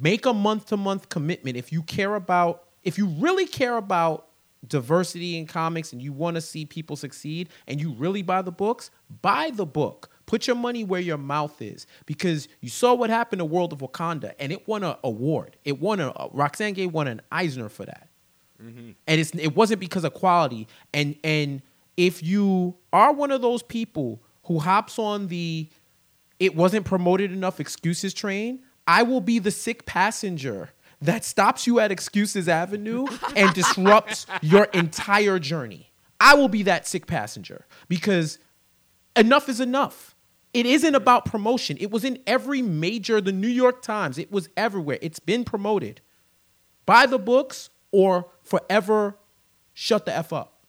Make 0.01 0.25
a 0.25 0.33
month 0.33 0.67
to 0.67 0.79
month 0.79 1.11
commitment 1.11 1.59
if 1.59 1.71
you 1.71 1.83
care 1.83 2.15
about 2.15 2.65
if 2.83 2.97
you 2.97 3.07
really 3.07 3.47
care 3.47 3.77
about 3.77 4.29
diversity 4.67 5.37
in 5.37 5.47
comics 5.47 5.93
and 5.93 6.01
you 6.01 6.13
want 6.13 6.37
to 6.37 6.41
see 6.41 6.65
people 6.65 6.97
succeed 6.97 7.49
and 7.67 7.81
you 7.81 7.93
really 7.93 8.23
buy 8.23 8.43
the 8.43 8.53
books, 8.53 8.91
buy 9.23 9.51
the 9.53 9.67
book. 9.67 10.11
Put 10.27 10.47
your 10.47 10.57
money 10.57 10.85
where 10.85 11.01
your 11.01 11.19
mouth 11.19 11.61
is 11.61 11.87
because 12.07 12.49
you 12.61 12.69
saw 12.69 12.95
what 12.95 13.11
happened 13.11 13.41
to 13.41 13.45
World 13.45 13.73
of 13.73 13.81
Wakanda 13.81 14.33
and 14.39 14.53
it 14.53 14.67
won 14.67 14.85
an 14.85 14.97
award. 15.05 15.57
It 15.65 15.81
won 15.81 16.01
a 16.01 16.11
uh, 16.11 16.29
Roxane 16.33 16.75
Gay 16.75 16.87
won 16.87 17.09
an 17.09 17.21
Eisner 17.31 17.69
for 17.69 17.85
that. 17.85 18.09
Mm-hmm. 18.63 18.93
And 19.07 19.21
it's 19.21 19.31
it 19.35 19.55
wasn't 19.55 19.81
because 19.81 20.05
of 20.05 20.15
quality. 20.15 20.69
And 20.93 21.17
and 21.23 21.63
if 21.97 22.23
you 22.23 22.77
are 22.93 23.13
one 23.13 23.31
of 23.31 23.43
those 23.43 23.63
people 23.63 24.23
who 24.45 24.59
hops 24.59 24.99
on 24.99 25.29
the 25.29 25.69
it 26.41 26.57
wasn't 26.57 26.85
promoted 26.85 27.31
enough 27.31 27.61
excuses 27.61 28.13
train 28.13 28.59
i 28.89 29.05
will 29.05 29.21
be 29.21 29.39
the 29.39 29.53
sick 29.53 29.87
passenger 29.87 30.71
that 31.05 31.25
stops 31.25 31.67
you 31.67 31.81
at 31.81 31.93
excuses 31.93 32.49
avenue 32.49 33.07
and 33.37 33.53
disrupts 33.55 34.27
your 34.43 34.65
entire 34.73 35.39
journey. 35.39 35.93
I 36.19 36.35
will 36.35 36.49
be 36.49 36.63
that 36.63 36.87
sick 36.87 37.07
passenger 37.07 37.67
because 37.89 38.39
enough 39.15 39.49
is 39.49 39.61
enough 39.61 40.14
it 40.55 40.65
isn't 40.67 40.95
about 40.95 41.25
promotion 41.27 41.77
it 41.81 41.91
was 41.91 42.05
in 42.05 42.19
every 42.27 42.63
major 42.63 43.21
the 43.21 43.33
new 43.33 43.49
york 43.49 43.83
times 43.83 44.17
it 44.19 44.31
was 44.33 44.49
everywhere 44.57 44.99
it's 45.03 45.19
been 45.21 45.45
promoted 45.45 46.01
buy 46.87 47.05
the 47.07 47.19
books 47.19 47.71
or 47.91 48.27
forever 48.43 49.17
shut 49.73 50.05
the 50.07 50.15
f 50.15 50.33
up. 50.33 50.65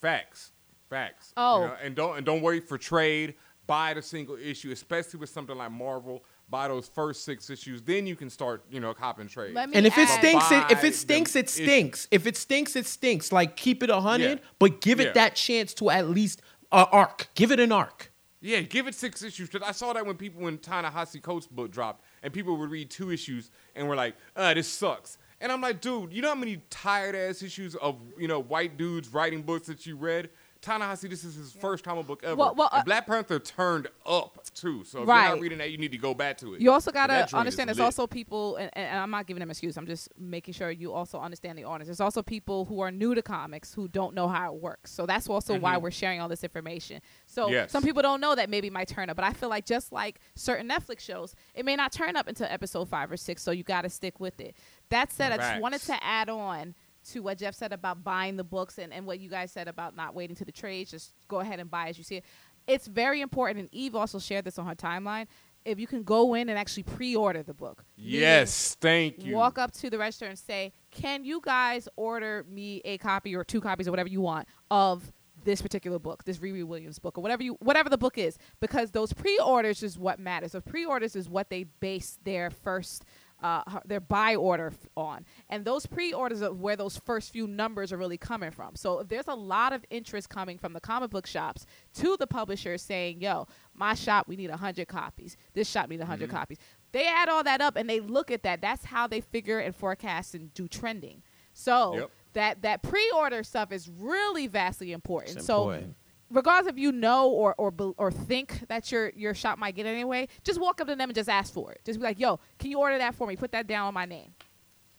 Facts, 0.00 0.52
facts. 0.90 1.32
Oh. 1.36 1.60
You 1.62 1.66
know, 1.66 1.76
and 1.82 1.94
don't 1.94 2.16
and 2.18 2.26
don't 2.26 2.42
wait 2.42 2.68
for 2.68 2.76
trade. 2.78 3.34
Buy 3.66 3.94
the 3.94 4.02
single 4.02 4.36
issue, 4.36 4.70
especially 4.70 5.18
with 5.20 5.30
something 5.30 5.56
like 5.56 5.70
Marvel. 5.72 6.22
buy 6.50 6.68
those 6.68 6.86
first 6.88 7.24
six 7.24 7.48
issues. 7.48 7.80
Then 7.80 8.06
you 8.06 8.14
can 8.14 8.28
start, 8.28 8.64
you 8.70 8.78
know, 8.78 8.92
cop 8.92 9.18
and 9.18 9.30
trade. 9.30 9.56
And 9.56 9.86
if 9.86 9.96
it 9.96 10.08
stinks, 10.08 10.50
it, 10.52 10.70
if 10.70 10.84
it 10.84 10.94
stinks, 10.94 11.34
it 11.34 11.48
stinks. 11.48 12.06
If 12.10 12.26
it 12.26 12.36
stinks, 12.36 12.76
it 12.76 12.84
stinks. 12.86 13.32
Like 13.32 13.56
keep 13.56 13.82
it 13.82 13.88
a 13.88 14.00
hundred, 14.00 14.38
Yeah. 14.40 14.44
but 14.58 14.82
give 14.82 15.00
it 15.00 15.06
Yeah. 15.08 15.12
that 15.12 15.34
chance 15.36 15.72
to 15.74 15.88
at 15.88 16.10
least 16.10 16.42
a 16.70 16.86
arc. 16.88 17.28
Give 17.34 17.50
it 17.50 17.58
an 17.60 17.72
arc. 17.72 18.12
Yeah, 18.44 18.60
give 18.60 18.86
it 18.86 18.94
six 18.94 19.22
issues. 19.22 19.48
Cause 19.48 19.62
I 19.64 19.72
saw 19.72 19.94
that 19.94 20.04
when 20.04 20.16
people 20.16 20.42
when 20.42 20.58
Ta-Nehisi 20.58 21.22
Coates 21.22 21.46
book 21.46 21.70
dropped, 21.70 22.04
and 22.22 22.30
people 22.30 22.58
would 22.58 22.70
read 22.70 22.90
two 22.90 23.10
issues 23.10 23.50
and 23.74 23.88
were 23.88 23.96
like, 23.96 24.16
"Uh, 24.36 24.52
this 24.52 24.68
sucks." 24.68 25.16
And 25.40 25.50
I'm 25.50 25.62
like, 25.62 25.80
dude, 25.80 26.12
you 26.12 26.20
know 26.20 26.28
how 26.28 26.34
many 26.34 26.60
tired 26.68 27.14
ass 27.14 27.42
issues 27.42 27.74
of 27.76 27.96
you 28.18 28.28
know 28.28 28.40
white 28.40 28.76
dudes 28.76 29.08
writing 29.08 29.40
books 29.40 29.66
that 29.68 29.86
you 29.86 29.96
read? 29.96 30.28
Ta-Nehisi, 30.64 31.08
this 31.10 31.24
is 31.24 31.34
his 31.34 31.52
first 31.52 31.84
comic 31.84 32.06
book 32.06 32.22
ever. 32.24 32.34
Well- 32.36 32.54
well, 32.54 32.68
uh, 32.72 32.82
Black 32.84 33.06
Panther 33.06 33.38
turned 33.38 33.88
up 34.06 34.38
too. 34.54 34.82
So 34.84 35.02
if 35.02 35.06
you're 35.06 35.14
not 35.14 35.40
reading 35.40 35.58
that, 35.58 35.70
you 35.70 35.78
need 35.78 35.92
to 35.92 35.98
go 35.98 36.14
back 36.14 36.38
to 36.38 36.54
it. 36.54 36.60
You 36.60 36.72
also 36.72 36.90
gotta 36.90 37.28
understand 37.34 37.68
there's 37.68 37.78
lit. 37.78 37.84
also 37.84 38.06
people, 38.06 38.56
and, 38.56 38.70
and 38.74 38.98
I'm 38.98 39.10
not 39.10 39.26
giving 39.26 39.40
them 39.40 39.50
excuse. 39.50 39.76
I'm 39.76 39.86
just 39.86 40.08
making 40.18 40.54
sure 40.54 40.70
you 40.70 40.92
also 40.92 41.18
understand 41.20 41.58
the 41.58 41.64
audience. 41.64 41.88
There's 41.88 42.00
also 42.00 42.22
people 42.22 42.64
who 42.64 42.80
are 42.80 42.90
new 42.90 43.14
to 43.14 43.22
comics 43.22 43.72
who 43.74 43.88
don't 43.88 44.14
know 44.14 44.26
how 44.28 44.54
it 44.54 44.60
works. 44.60 44.90
So 44.90 45.06
that's 45.06 45.28
also 45.28 45.58
why 45.58 45.76
we're 45.76 45.90
sharing 45.90 46.20
all 46.20 46.28
this 46.28 46.44
information. 46.44 47.00
So 47.26 47.44
Mm-hmm. 47.44 47.52
Yes. 47.52 47.72
some 47.72 47.82
people 47.82 48.00
don't 48.02 48.20
know 48.20 48.34
that 48.34 48.48
maybe 48.48 48.70
might 48.70 48.88
turn 48.88 49.10
up, 49.10 49.16
but 49.16 49.24
I 49.24 49.32
feel 49.34 49.48
like 49.50 49.66
just 49.66 49.92
like 49.92 50.18
certain 50.34 50.68
Netflix 50.68 51.00
shows, 51.00 51.34
it 51.54 51.64
may 51.64 51.76
not 51.76 51.92
turn 51.92 52.16
up 52.16 52.26
until 52.26 52.46
episode 52.48 52.88
five 52.88 53.12
or 53.12 53.16
six. 53.16 53.42
So 53.42 53.50
you 53.50 53.62
got 53.64 53.82
to 53.82 53.90
stick 53.90 54.18
with 54.18 54.40
it. 54.40 54.56
That 54.90 55.12
said, 55.12 55.32
I 55.32 55.36
just 55.36 55.60
wanted 55.60 55.80
to 55.82 56.02
add 56.02 56.28
on 56.28 56.74
to 57.12 57.22
what 57.22 57.38
Jeff 57.38 57.54
said 57.54 57.72
about 57.72 58.02
buying 58.04 58.36
the 58.36 58.44
books 58.44 58.78
and, 58.78 58.92
and 58.92 59.06
what 59.06 59.20
you 59.20 59.28
guys 59.28 59.52
said 59.52 59.68
about 59.68 59.94
not 59.96 60.14
waiting 60.14 60.36
to 60.36 60.44
the 60.44 60.52
trades. 60.52 60.90
Just 60.90 61.12
go 61.28 61.40
ahead 61.40 61.60
and 61.60 61.70
buy 61.70 61.88
as 61.88 61.98
you 61.98 62.04
see 62.04 62.16
it. 62.16 62.24
It's 62.66 62.86
very 62.86 63.20
important, 63.20 63.60
and 63.60 63.68
Eve 63.72 63.94
also 63.94 64.18
shared 64.18 64.44
this 64.46 64.58
on 64.58 64.66
her 64.66 64.74
timeline. 64.74 65.26
If 65.66 65.78
you 65.78 65.86
can 65.86 66.02
go 66.02 66.34
in 66.34 66.48
and 66.48 66.58
actually 66.58 66.82
pre-order 66.84 67.42
the 67.42 67.54
book, 67.54 67.84
Yes, 67.96 68.76
thank 68.80 69.24
you. 69.24 69.34
walk 69.34 69.58
up 69.58 69.72
to 69.72 69.88
the 69.90 69.98
register 69.98 70.26
and 70.26 70.38
say, 70.38 70.72
"Can 70.90 71.24
you 71.24 71.40
guys 71.42 71.88
order 71.96 72.44
me 72.48 72.80
a 72.84 72.98
copy 72.98 73.34
or 73.34 73.44
two 73.44 73.60
copies 73.60 73.88
or 73.88 73.90
whatever 73.90 74.08
you 74.10 74.20
want 74.20 74.46
of 74.70 75.12
this 75.42 75.60
particular 75.60 75.98
book, 75.98 76.24
this 76.24 76.38
Riri 76.38 76.64
Williams 76.64 76.98
book, 76.98 77.16
or 77.18 77.20
whatever 77.22 77.42
you 77.42 77.54
whatever 77.60 77.88
the 77.88 77.98
book 77.98 78.18
is?" 78.18 78.38
Because 78.60 78.90
those 78.90 79.12
pre-orders 79.14 79.82
is 79.82 79.98
what 79.98 80.18
matters. 80.18 80.52
Those 80.52 80.62
pre-orders 80.62 81.16
is 81.16 81.28
what 81.30 81.48
they 81.48 81.64
base 81.64 82.18
their 82.24 82.50
first 82.50 83.04
uh, 83.44 83.62
their 83.84 84.00
buy 84.00 84.34
order 84.34 84.68
f- 84.68 84.88
on, 84.96 85.24
and 85.50 85.64
those 85.64 85.84
pre-orders 85.86 86.40
are 86.42 86.52
where 86.52 86.76
those 86.76 86.96
first 86.96 87.32
few 87.32 87.46
numbers 87.46 87.92
are 87.92 87.96
really 87.98 88.16
coming 88.16 88.50
from. 88.50 88.74
So 88.74 89.00
if 89.00 89.08
there's 89.08 89.28
a 89.28 89.34
lot 89.34 89.72
of 89.72 89.84
interest 89.90 90.28
coming 90.30 90.56
from 90.58 90.72
the 90.72 90.80
comic 90.80 91.10
book 91.10 91.26
shops 91.26 91.66
to 91.94 92.16
the 92.18 92.26
publishers 92.26 92.80
saying, 92.82 93.20
"Yo, 93.20 93.46
my 93.74 93.94
shop, 93.94 94.26
we 94.28 94.36
need 94.36 94.50
hundred 94.50 94.88
copies. 94.88 95.36
This 95.52 95.68
shop 95.68 95.88
need 95.90 96.00
100 96.00 96.28
Mm-hmm. 96.28 96.36
copies." 96.36 96.58
They 96.92 97.06
add 97.06 97.28
all 97.28 97.42
that 97.44 97.60
up 97.60 97.76
and 97.76 97.90
they 97.90 98.00
look 98.00 98.30
at 98.30 98.44
that. 98.44 98.60
That's 98.60 98.84
how 98.84 99.06
they 99.08 99.20
figure 99.20 99.58
and 99.58 99.74
forecast 99.76 100.34
and 100.34 100.54
do 100.54 100.66
trending. 100.68 101.22
So 101.52 101.94
Yep. 101.96 102.10
that 102.34 102.62
that 102.62 102.82
pre-order 102.82 103.42
stuff 103.42 103.72
is 103.72 103.88
really 103.88 104.46
vastly 104.46 104.92
important. 104.92 105.36
It's 105.36 105.46
so 105.46 105.70
important. 105.70 105.96
Regardless 106.30 106.70
if 106.72 106.78
you 106.78 106.92
know 106.92 107.28
or 107.30 107.54
or 107.56 107.72
or 107.98 108.10
think 108.10 108.66
that 108.68 108.90
your 108.92 109.10
your 109.16 109.34
shop 109.34 109.58
might 109.58 109.74
get 109.76 109.86
it 109.86 109.90
anyway, 109.90 110.28
just 110.42 110.60
walk 110.60 110.80
up 110.80 110.88
to 110.88 110.96
them 110.96 111.08
and 111.08 111.14
just 111.14 111.28
ask 111.28 111.52
for 111.52 111.72
it. 111.72 111.80
Just 111.84 111.98
be 111.98 112.04
like, 112.04 112.18
"Yo, 112.18 112.38
can 112.58 112.70
you 112.70 112.78
order 112.78 112.98
that 112.98 113.14
for 113.14 113.26
me? 113.26 113.36
Put 113.36 113.52
that 113.52 113.66
down 113.66 113.86
on 113.88 113.94
my 113.94 114.04
name." 114.06 114.32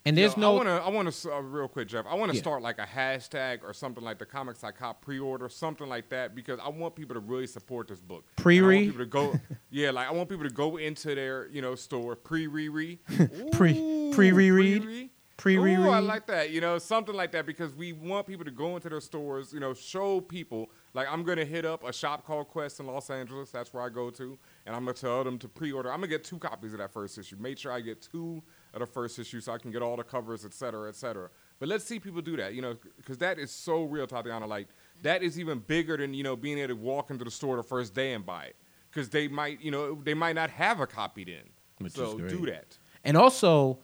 And 0.07 0.15
there's 0.15 0.35
Yo, 0.37 0.41
no. 0.41 0.51
I 0.51 0.55
want 0.55 0.67
to. 0.67 0.71
I 0.73 0.89
want 0.89 1.11
to 1.13 1.33
uh, 1.33 1.39
real 1.39 1.67
quick, 1.67 1.87
Jeff. 1.87 2.05
I 2.07 2.13
want 2.13 2.29
to 2.29 2.35
Yeah. 2.37 2.41
start 2.43 2.61
like 2.61 2.77
a 2.77 2.85
hashtag 2.85 3.63
or 3.63 3.73
something 3.73 4.03
like 4.03 4.19
the 4.19 4.25
comics 4.27 4.63
I 4.63 4.69
cop 4.69 5.01
pre-order, 5.01 5.49
something 5.49 5.87
like 5.89 6.09
that, 6.09 6.35
because 6.35 6.59
I 6.63 6.69
want 6.69 6.95
people 6.95 7.15
to 7.15 7.19
really 7.21 7.47
support 7.47 7.87
this 7.87 8.01
book. 8.01 8.23
And 8.37 8.39
I 8.39 8.43
Pre-re? 8.43 8.75
want 8.75 8.85
people 8.85 8.99
to 8.99 9.05
go. 9.09 9.39
yeah, 9.71 9.89
like 9.89 10.07
I 10.07 10.11
want 10.11 10.29
people 10.29 10.47
to 10.47 10.53
go 10.53 10.77
into 10.77 11.15
their 11.15 11.47
you 11.47 11.63
know 11.63 11.73
store 11.73 12.15
pre-re-re, 12.15 12.99
Pre- 13.53 13.79
Ooh, 13.79 14.11
pre-reread? 14.13 14.83
pre-re. 14.83 15.09
Pre-reread? 15.37 15.79
Ooh, 15.79 15.89
I 15.89 15.99
like 15.99 16.27
that. 16.27 16.51
You 16.51 16.61
know, 16.61 16.77
something 16.77 17.13
like 17.15 17.31
that 17.33 17.45
because 17.47 17.73
we 17.75 17.91
want 17.91 18.25
people 18.27 18.45
to 18.45 18.51
go 18.51 18.75
into 18.75 18.89
their 18.89 19.01
stores. 19.01 19.51
You 19.53 19.59
know, 19.59 19.73
show 19.73 20.21
people. 20.21 20.69
Like 20.95 21.07
I'm 21.11 21.23
gonna 21.23 21.43
hit 21.45 21.65
up 21.65 21.83
a 21.83 21.91
shop 21.91 22.25
called 22.25 22.47
Quest 22.47 22.79
in 22.79 22.87
Los 22.87 23.09
Angeles. 23.09 23.51
That's 23.51 23.73
where 23.73 23.83
I 23.83 23.89
go 23.89 24.09
to, 24.11 24.37
and 24.65 24.73
I'm 24.75 24.85
gonna 24.85 24.93
tell 24.93 25.23
them 25.25 25.37
to 25.39 25.47
pre-order. 25.49 25.91
I'm 25.91 25.97
gonna 25.99 26.07
get 26.07 26.23
two 26.23 26.39
copies 26.39 26.71
of 26.71 26.79
that 26.79 26.91
first 26.91 27.17
issue. 27.17 27.35
Make 27.37 27.57
sure 27.57 27.71
I 27.71 27.81
get 27.81 28.01
two 28.01 28.41
of 28.73 28.79
the 28.79 28.85
first 28.85 29.19
issue 29.19 29.41
so 29.41 29.51
I 29.51 29.57
can 29.57 29.71
get 29.71 29.81
all 29.81 29.97
the 29.97 30.03
covers, 30.05 30.45
et 30.45 30.53
cetera, 30.53 30.87
et 30.87 30.95
cetera. 30.95 31.29
But 31.59 31.67
let's 31.69 31.83
see 31.83 31.99
people 31.99 32.21
do 32.21 32.37
that. 32.37 32.53
You 32.53 32.61
know, 32.61 32.75
because 32.97 33.17
that 33.17 33.37
is 33.37 33.51
so 33.51 33.83
real, 33.83 34.07
Tatiana. 34.07 34.47
Like 34.47 34.69
that 35.01 35.21
is 35.21 35.37
even 35.37 35.59
bigger 35.59 35.97
than 35.97 36.13
you 36.13 36.23
know 36.23 36.37
being 36.37 36.57
able 36.59 36.69
to 36.69 36.75
walk 36.81 37.11
into 37.11 37.25
the 37.25 37.31
store 37.31 37.57
the 37.57 37.63
first 37.63 37.93
day 37.93 38.13
and 38.13 38.25
buy 38.25 38.45
it. 38.45 38.55
Because 38.89 39.09
they 39.09 39.27
might, 39.27 39.59
you 39.61 39.71
know, 39.71 39.99
they 40.01 40.13
might 40.13 40.35
not 40.35 40.49
have 40.49 40.79
a 40.79 40.87
copy 40.87 41.25
then. 41.25 41.43
Which 41.79 41.91
so 41.91 42.05
is 42.11 42.13
great. 42.13 42.29
do 42.29 42.45
that. 42.45 42.77
And 43.03 43.17
also, 43.17 43.79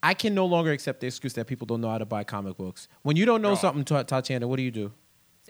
I 0.00 0.14
can 0.14 0.32
no 0.32 0.46
longer 0.46 0.70
accept 0.70 1.00
the 1.00 1.08
excuse 1.08 1.32
that 1.34 1.48
people 1.48 1.66
don't 1.66 1.80
know 1.80 1.90
how 1.90 1.98
to 1.98 2.06
buy 2.06 2.22
comic 2.22 2.56
books. 2.56 2.86
When 3.02 3.16
you 3.16 3.24
don't 3.26 3.42
know 3.42 3.50
No. 3.50 3.54
something, 3.56 3.84
Ta- 3.84 4.04
Tatiana, 4.04 4.46
what 4.46 4.56
do 4.58 4.62
you 4.62 4.70
do? 4.70 4.92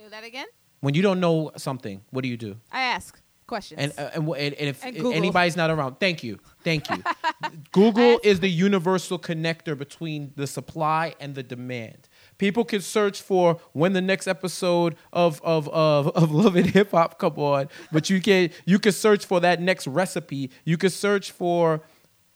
Say 0.09 0.12
that 0.12 0.24
again. 0.24 0.46
When 0.80 0.94
you 0.94 1.02
don't 1.02 1.20
know 1.20 1.50
something, 1.59 2.00
what 2.09 2.22
do 2.22 2.28
you 2.30 2.38
do? 2.38 2.56
I 2.72 2.80
ask 2.80 3.20
questions. 3.46 3.78
And 3.78 3.92
uh, 3.98 4.11
and, 4.14 4.26
and, 4.26 4.54
and 4.54 4.68
if 4.70 4.82
And 4.82 4.96
anybody's 4.96 5.54
not 5.54 5.68
around, 5.68 6.00
thank 6.00 6.24
you, 6.24 6.38
thank 6.64 6.88
you. 6.88 7.02
Google 7.72 8.18
is 8.24 8.40
the 8.40 8.48
universal 8.48 9.18
connector 9.18 9.76
between 9.76 10.32
the 10.34 10.46
supply 10.46 11.14
and 11.20 11.34
the 11.34 11.42
demand. 11.42 12.09
People 12.38 12.64
can 12.64 12.80
search 12.80 13.20
for 13.20 13.61
when 13.72 13.92
the 13.92 14.00
next 14.00 14.26
episode 14.26 14.96
of 15.12 15.42
of 15.42 15.68
of, 15.68 16.09
of 16.16 16.30
Love 16.30 16.56
and 16.56 16.70
Hip 16.70 16.92
Hop 16.92 17.18
come 17.18 17.34
on, 17.36 17.68
but 17.92 18.09
you 18.09 18.22
can 18.22 18.48
you 18.64 18.78
can 18.78 18.92
search 18.92 19.26
for 19.26 19.40
that 19.40 19.61
next 19.61 19.86
recipe. 19.86 20.50
You 20.64 20.78
can 20.78 20.88
search 20.88 21.32
for 21.32 21.82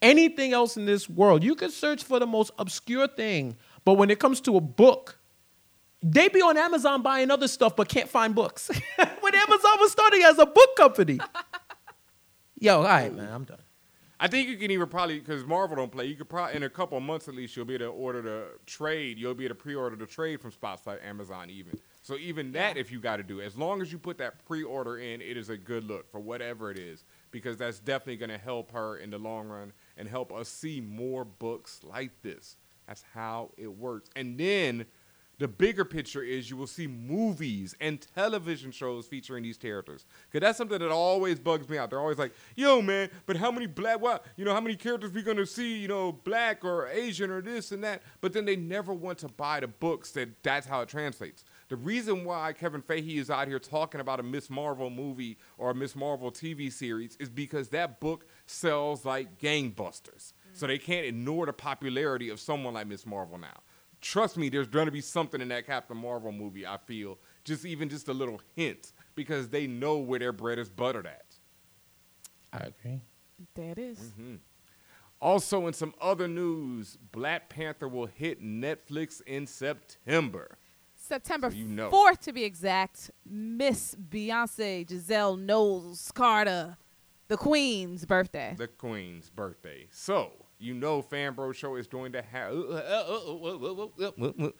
anything 0.02 0.52
else 0.52 0.76
in 0.76 0.84
this 0.84 1.08
world. 1.08 1.42
You 1.42 1.54
can 1.54 1.70
search 1.70 2.04
for 2.04 2.18
the 2.18 2.26
most 2.26 2.50
obscure 2.58 3.08
thing, 3.08 3.56
but 3.86 3.94
when 3.94 4.10
it 4.10 4.18
comes 4.18 4.42
to 4.42 4.58
a 4.58 4.60
book, 4.60 5.20
they 6.02 6.28
be 6.28 6.40
on 6.40 6.56
Amazon 6.56 7.02
buying 7.02 7.30
other 7.30 7.48
stuff 7.48 7.76
but 7.76 7.88
can't 7.88 8.08
find 8.08 8.34
books. 8.34 8.70
when 9.20 9.34
Amazon 9.34 9.78
was 9.80 9.92
starting 9.92 10.22
as 10.22 10.38
a 10.38 10.46
book 10.46 10.76
company. 10.76 11.18
Yo, 12.58 12.78
all 12.78 12.84
right, 12.84 13.14
man, 13.14 13.32
I'm 13.32 13.44
done. 13.44 13.58
I 14.22 14.28
think 14.28 14.48
you 14.48 14.56
can 14.56 14.70
even 14.70 14.88
probably 14.88 15.18
because 15.18 15.44
Marvel 15.44 15.74
don't 15.74 15.90
play. 15.90 16.06
You 16.06 16.14
could 16.14 16.28
probably 16.28 16.54
in 16.54 16.62
a 16.62 16.70
couple 16.70 16.96
of 16.96 17.02
months 17.02 17.26
at 17.26 17.34
least 17.34 17.56
you'll 17.56 17.64
be 17.64 17.74
able 17.74 17.86
to 17.86 17.90
order 17.90 18.22
the 18.22 18.46
trade. 18.66 19.18
You'll 19.18 19.34
be 19.34 19.46
able 19.46 19.56
to 19.56 19.60
pre-order 19.60 19.96
the 19.96 20.06
trade 20.06 20.40
from 20.40 20.52
spots 20.52 20.86
like 20.86 21.00
Amazon 21.04 21.50
even. 21.50 21.76
So 22.02 22.16
even 22.16 22.52
that, 22.52 22.76
if 22.76 22.92
you 22.92 23.00
got 23.00 23.16
to 23.16 23.24
do, 23.24 23.40
as 23.40 23.56
long 23.56 23.82
as 23.82 23.90
you 23.90 23.98
put 23.98 24.18
that 24.18 24.44
pre-order 24.46 24.98
in, 24.98 25.20
it 25.20 25.36
is 25.36 25.50
a 25.50 25.56
good 25.56 25.82
look 25.82 26.08
for 26.08 26.20
whatever 26.20 26.70
it 26.70 26.78
is 26.78 27.02
because 27.32 27.56
that's 27.56 27.80
definitely 27.80 28.16
going 28.16 28.30
to 28.30 28.38
help 28.38 28.70
her 28.70 28.96
in 28.98 29.10
the 29.10 29.18
long 29.18 29.48
run 29.48 29.72
and 29.96 30.08
help 30.08 30.32
us 30.32 30.48
see 30.48 30.80
more 30.80 31.24
books 31.24 31.80
like 31.82 32.12
this. 32.22 32.58
That's 32.86 33.02
how 33.14 33.50
it 33.56 33.76
works. 33.76 34.08
And 34.14 34.38
then 34.38 34.86
the 35.42 35.48
bigger 35.48 35.84
picture 35.84 36.22
is 36.22 36.48
you 36.48 36.56
will 36.56 36.68
see 36.68 36.86
movies 36.86 37.74
and 37.80 38.06
television 38.14 38.70
shows 38.70 39.08
featuring 39.08 39.42
these 39.42 39.58
characters. 39.58 40.04
Cause 40.32 40.40
that's 40.40 40.56
something 40.56 40.78
that 40.78 40.92
always 40.92 41.40
bugs 41.40 41.68
me 41.68 41.78
out. 41.78 41.90
They're 41.90 41.98
always 41.98 42.18
like, 42.18 42.32
"Yo, 42.54 42.80
man, 42.80 43.10
but 43.26 43.36
how 43.36 43.50
many 43.50 43.66
black? 43.66 44.00
What? 44.00 44.24
You 44.36 44.44
know, 44.44 44.54
how 44.54 44.60
many 44.60 44.76
characters 44.76 45.10
we 45.10 45.20
gonna 45.20 45.44
see? 45.44 45.78
You 45.78 45.88
know, 45.88 46.12
black 46.12 46.64
or 46.64 46.86
Asian 46.86 47.28
or 47.28 47.40
this 47.40 47.72
and 47.72 47.82
that." 47.82 48.02
But 48.20 48.32
then 48.32 48.44
they 48.44 48.54
never 48.54 48.92
want 48.92 49.18
to 49.18 49.28
buy 49.28 49.58
the 49.58 49.66
books 49.66 50.12
that 50.12 50.44
that's 50.44 50.64
how 50.64 50.82
it 50.82 50.88
translates. 50.88 51.44
The 51.68 51.76
reason 51.76 52.24
why 52.24 52.52
Kevin 52.52 52.80
Feige 52.80 53.16
is 53.16 53.28
out 53.28 53.48
here 53.48 53.58
talking 53.58 54.00
about 54.00 54.20
a 54.20 54.22
Miss 54.22 54.48
Marvel 54.48 54.90
movie 54.90 55.38
or 55.58 55.70
a 55.70 55.74
Miss 55.74 55.96
Marvel 55.96 56.30
TV 56.30 56.70
series 56.70 57.16
is 57.18 57.28
because 57.28 57.70
that 57.70 57.98
book 57.98 58.26
sells 58.46 59.04
like 59.04 59.38
gangbusters. 59.38 60.34
So 60.52 60.68
they 60.68 60.78
can't 60.78 61.06
ignore 61.06 61.46
the 61.46 61.52
popularity 61.52 62.28
of 62.28 62.38
someone 62.38 62.74
like 62.74 62.86
Miss 62.86 63.06
Marvel 63.06 63.38
now 63.38 63.58
trust 64.02 64.36
me, 64.36 64.50
there's 64.50 64.66
going 64.66 64.86
to 64.86 64.92
be 64.92 65.00
something 65.00 65.40
in 65.40 65.48
that 65.48 65.64
Captain 65.64 65.96
Marvel 65.96 66.32
movie. 66.32 66.66
I 66.66 66.76
feel 66.76 67.18
just 67.44 67.64
even 67.64 67.88
just 67.88 68.08
a 68.08 68.12
little 68.12 68.40
hint 68.54 68.92
because 69.14 69.48
they 69.48 69.66
know 69.66 69.98
where 69.98 70.18
their 70.18 70.32
bread 70.32 70.58
is 70.58 70.68
buttered 70.68 71.06
at. 71.06 71.24
I 72.52 72.58
agree. 72.58 73.00
there 73.54 73.70
it 73.70 73.78
is. 73.78 73.98
Mm-hmm. 73.98 74.34
Also, 75.20 75.68
in 75.68 75.72
some 75.72 75.94
other 76.00 76.26
news, 76.26 76.98
Black 77.12 77.48
Panther 77.48 77.88
will 77.88 78.06
hit 78.06 78.42
Netflix 78.42 79.22
in 79.22 79.46
September. 79.46 80.58
September 80.96 81.50
So 81.50 81.56
you 81.56 81.68
know. 81.68 81.90
4th 81.90 82.20
to 82.22 82.32
be 82.32 82.44
exact, 82.44 83.10
Miss 83.24 83.94
Beyonce 83.94 84.88
Giselle 84.88 85.36
Knowles 85.36 86.10
Carter, 86.12 86.76
the 87.28 87.36
Queen's 87.36 88.04
birthday. 88.04 88.54
The 88.58 88.66
Queen's 88.66 89.30
birthday. 89.30 89.86
So 89.90 90.32
you 90.62 90.74
know, 90.74 91.02
Fanbro 91.02 91.52
Show 91.54 91.74
is 91.74 91.86
going 91.88 92.12
to 92.12 92.22
have. 92.22 92.52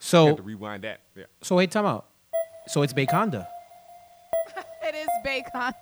So- 0.00 0.26
have 0.26 0.36
to 0.36 0.42
rewind 0.42 0.84
that. 0.84 1.00
Yeah. 1.14 1.24
So 1.42 1.56
wait, 1.56 1.70
time 1.70 1.86
out. 1.86 2.06
So 2.66 2.82
it's 2.82 2.92
Beykanda. 2.92 3.46
it 4.82 4.94
is 4.94 5.08
Bacon. 5.24 5.72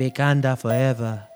Beykanda 0.00 0.58
forever. 0.58 1.26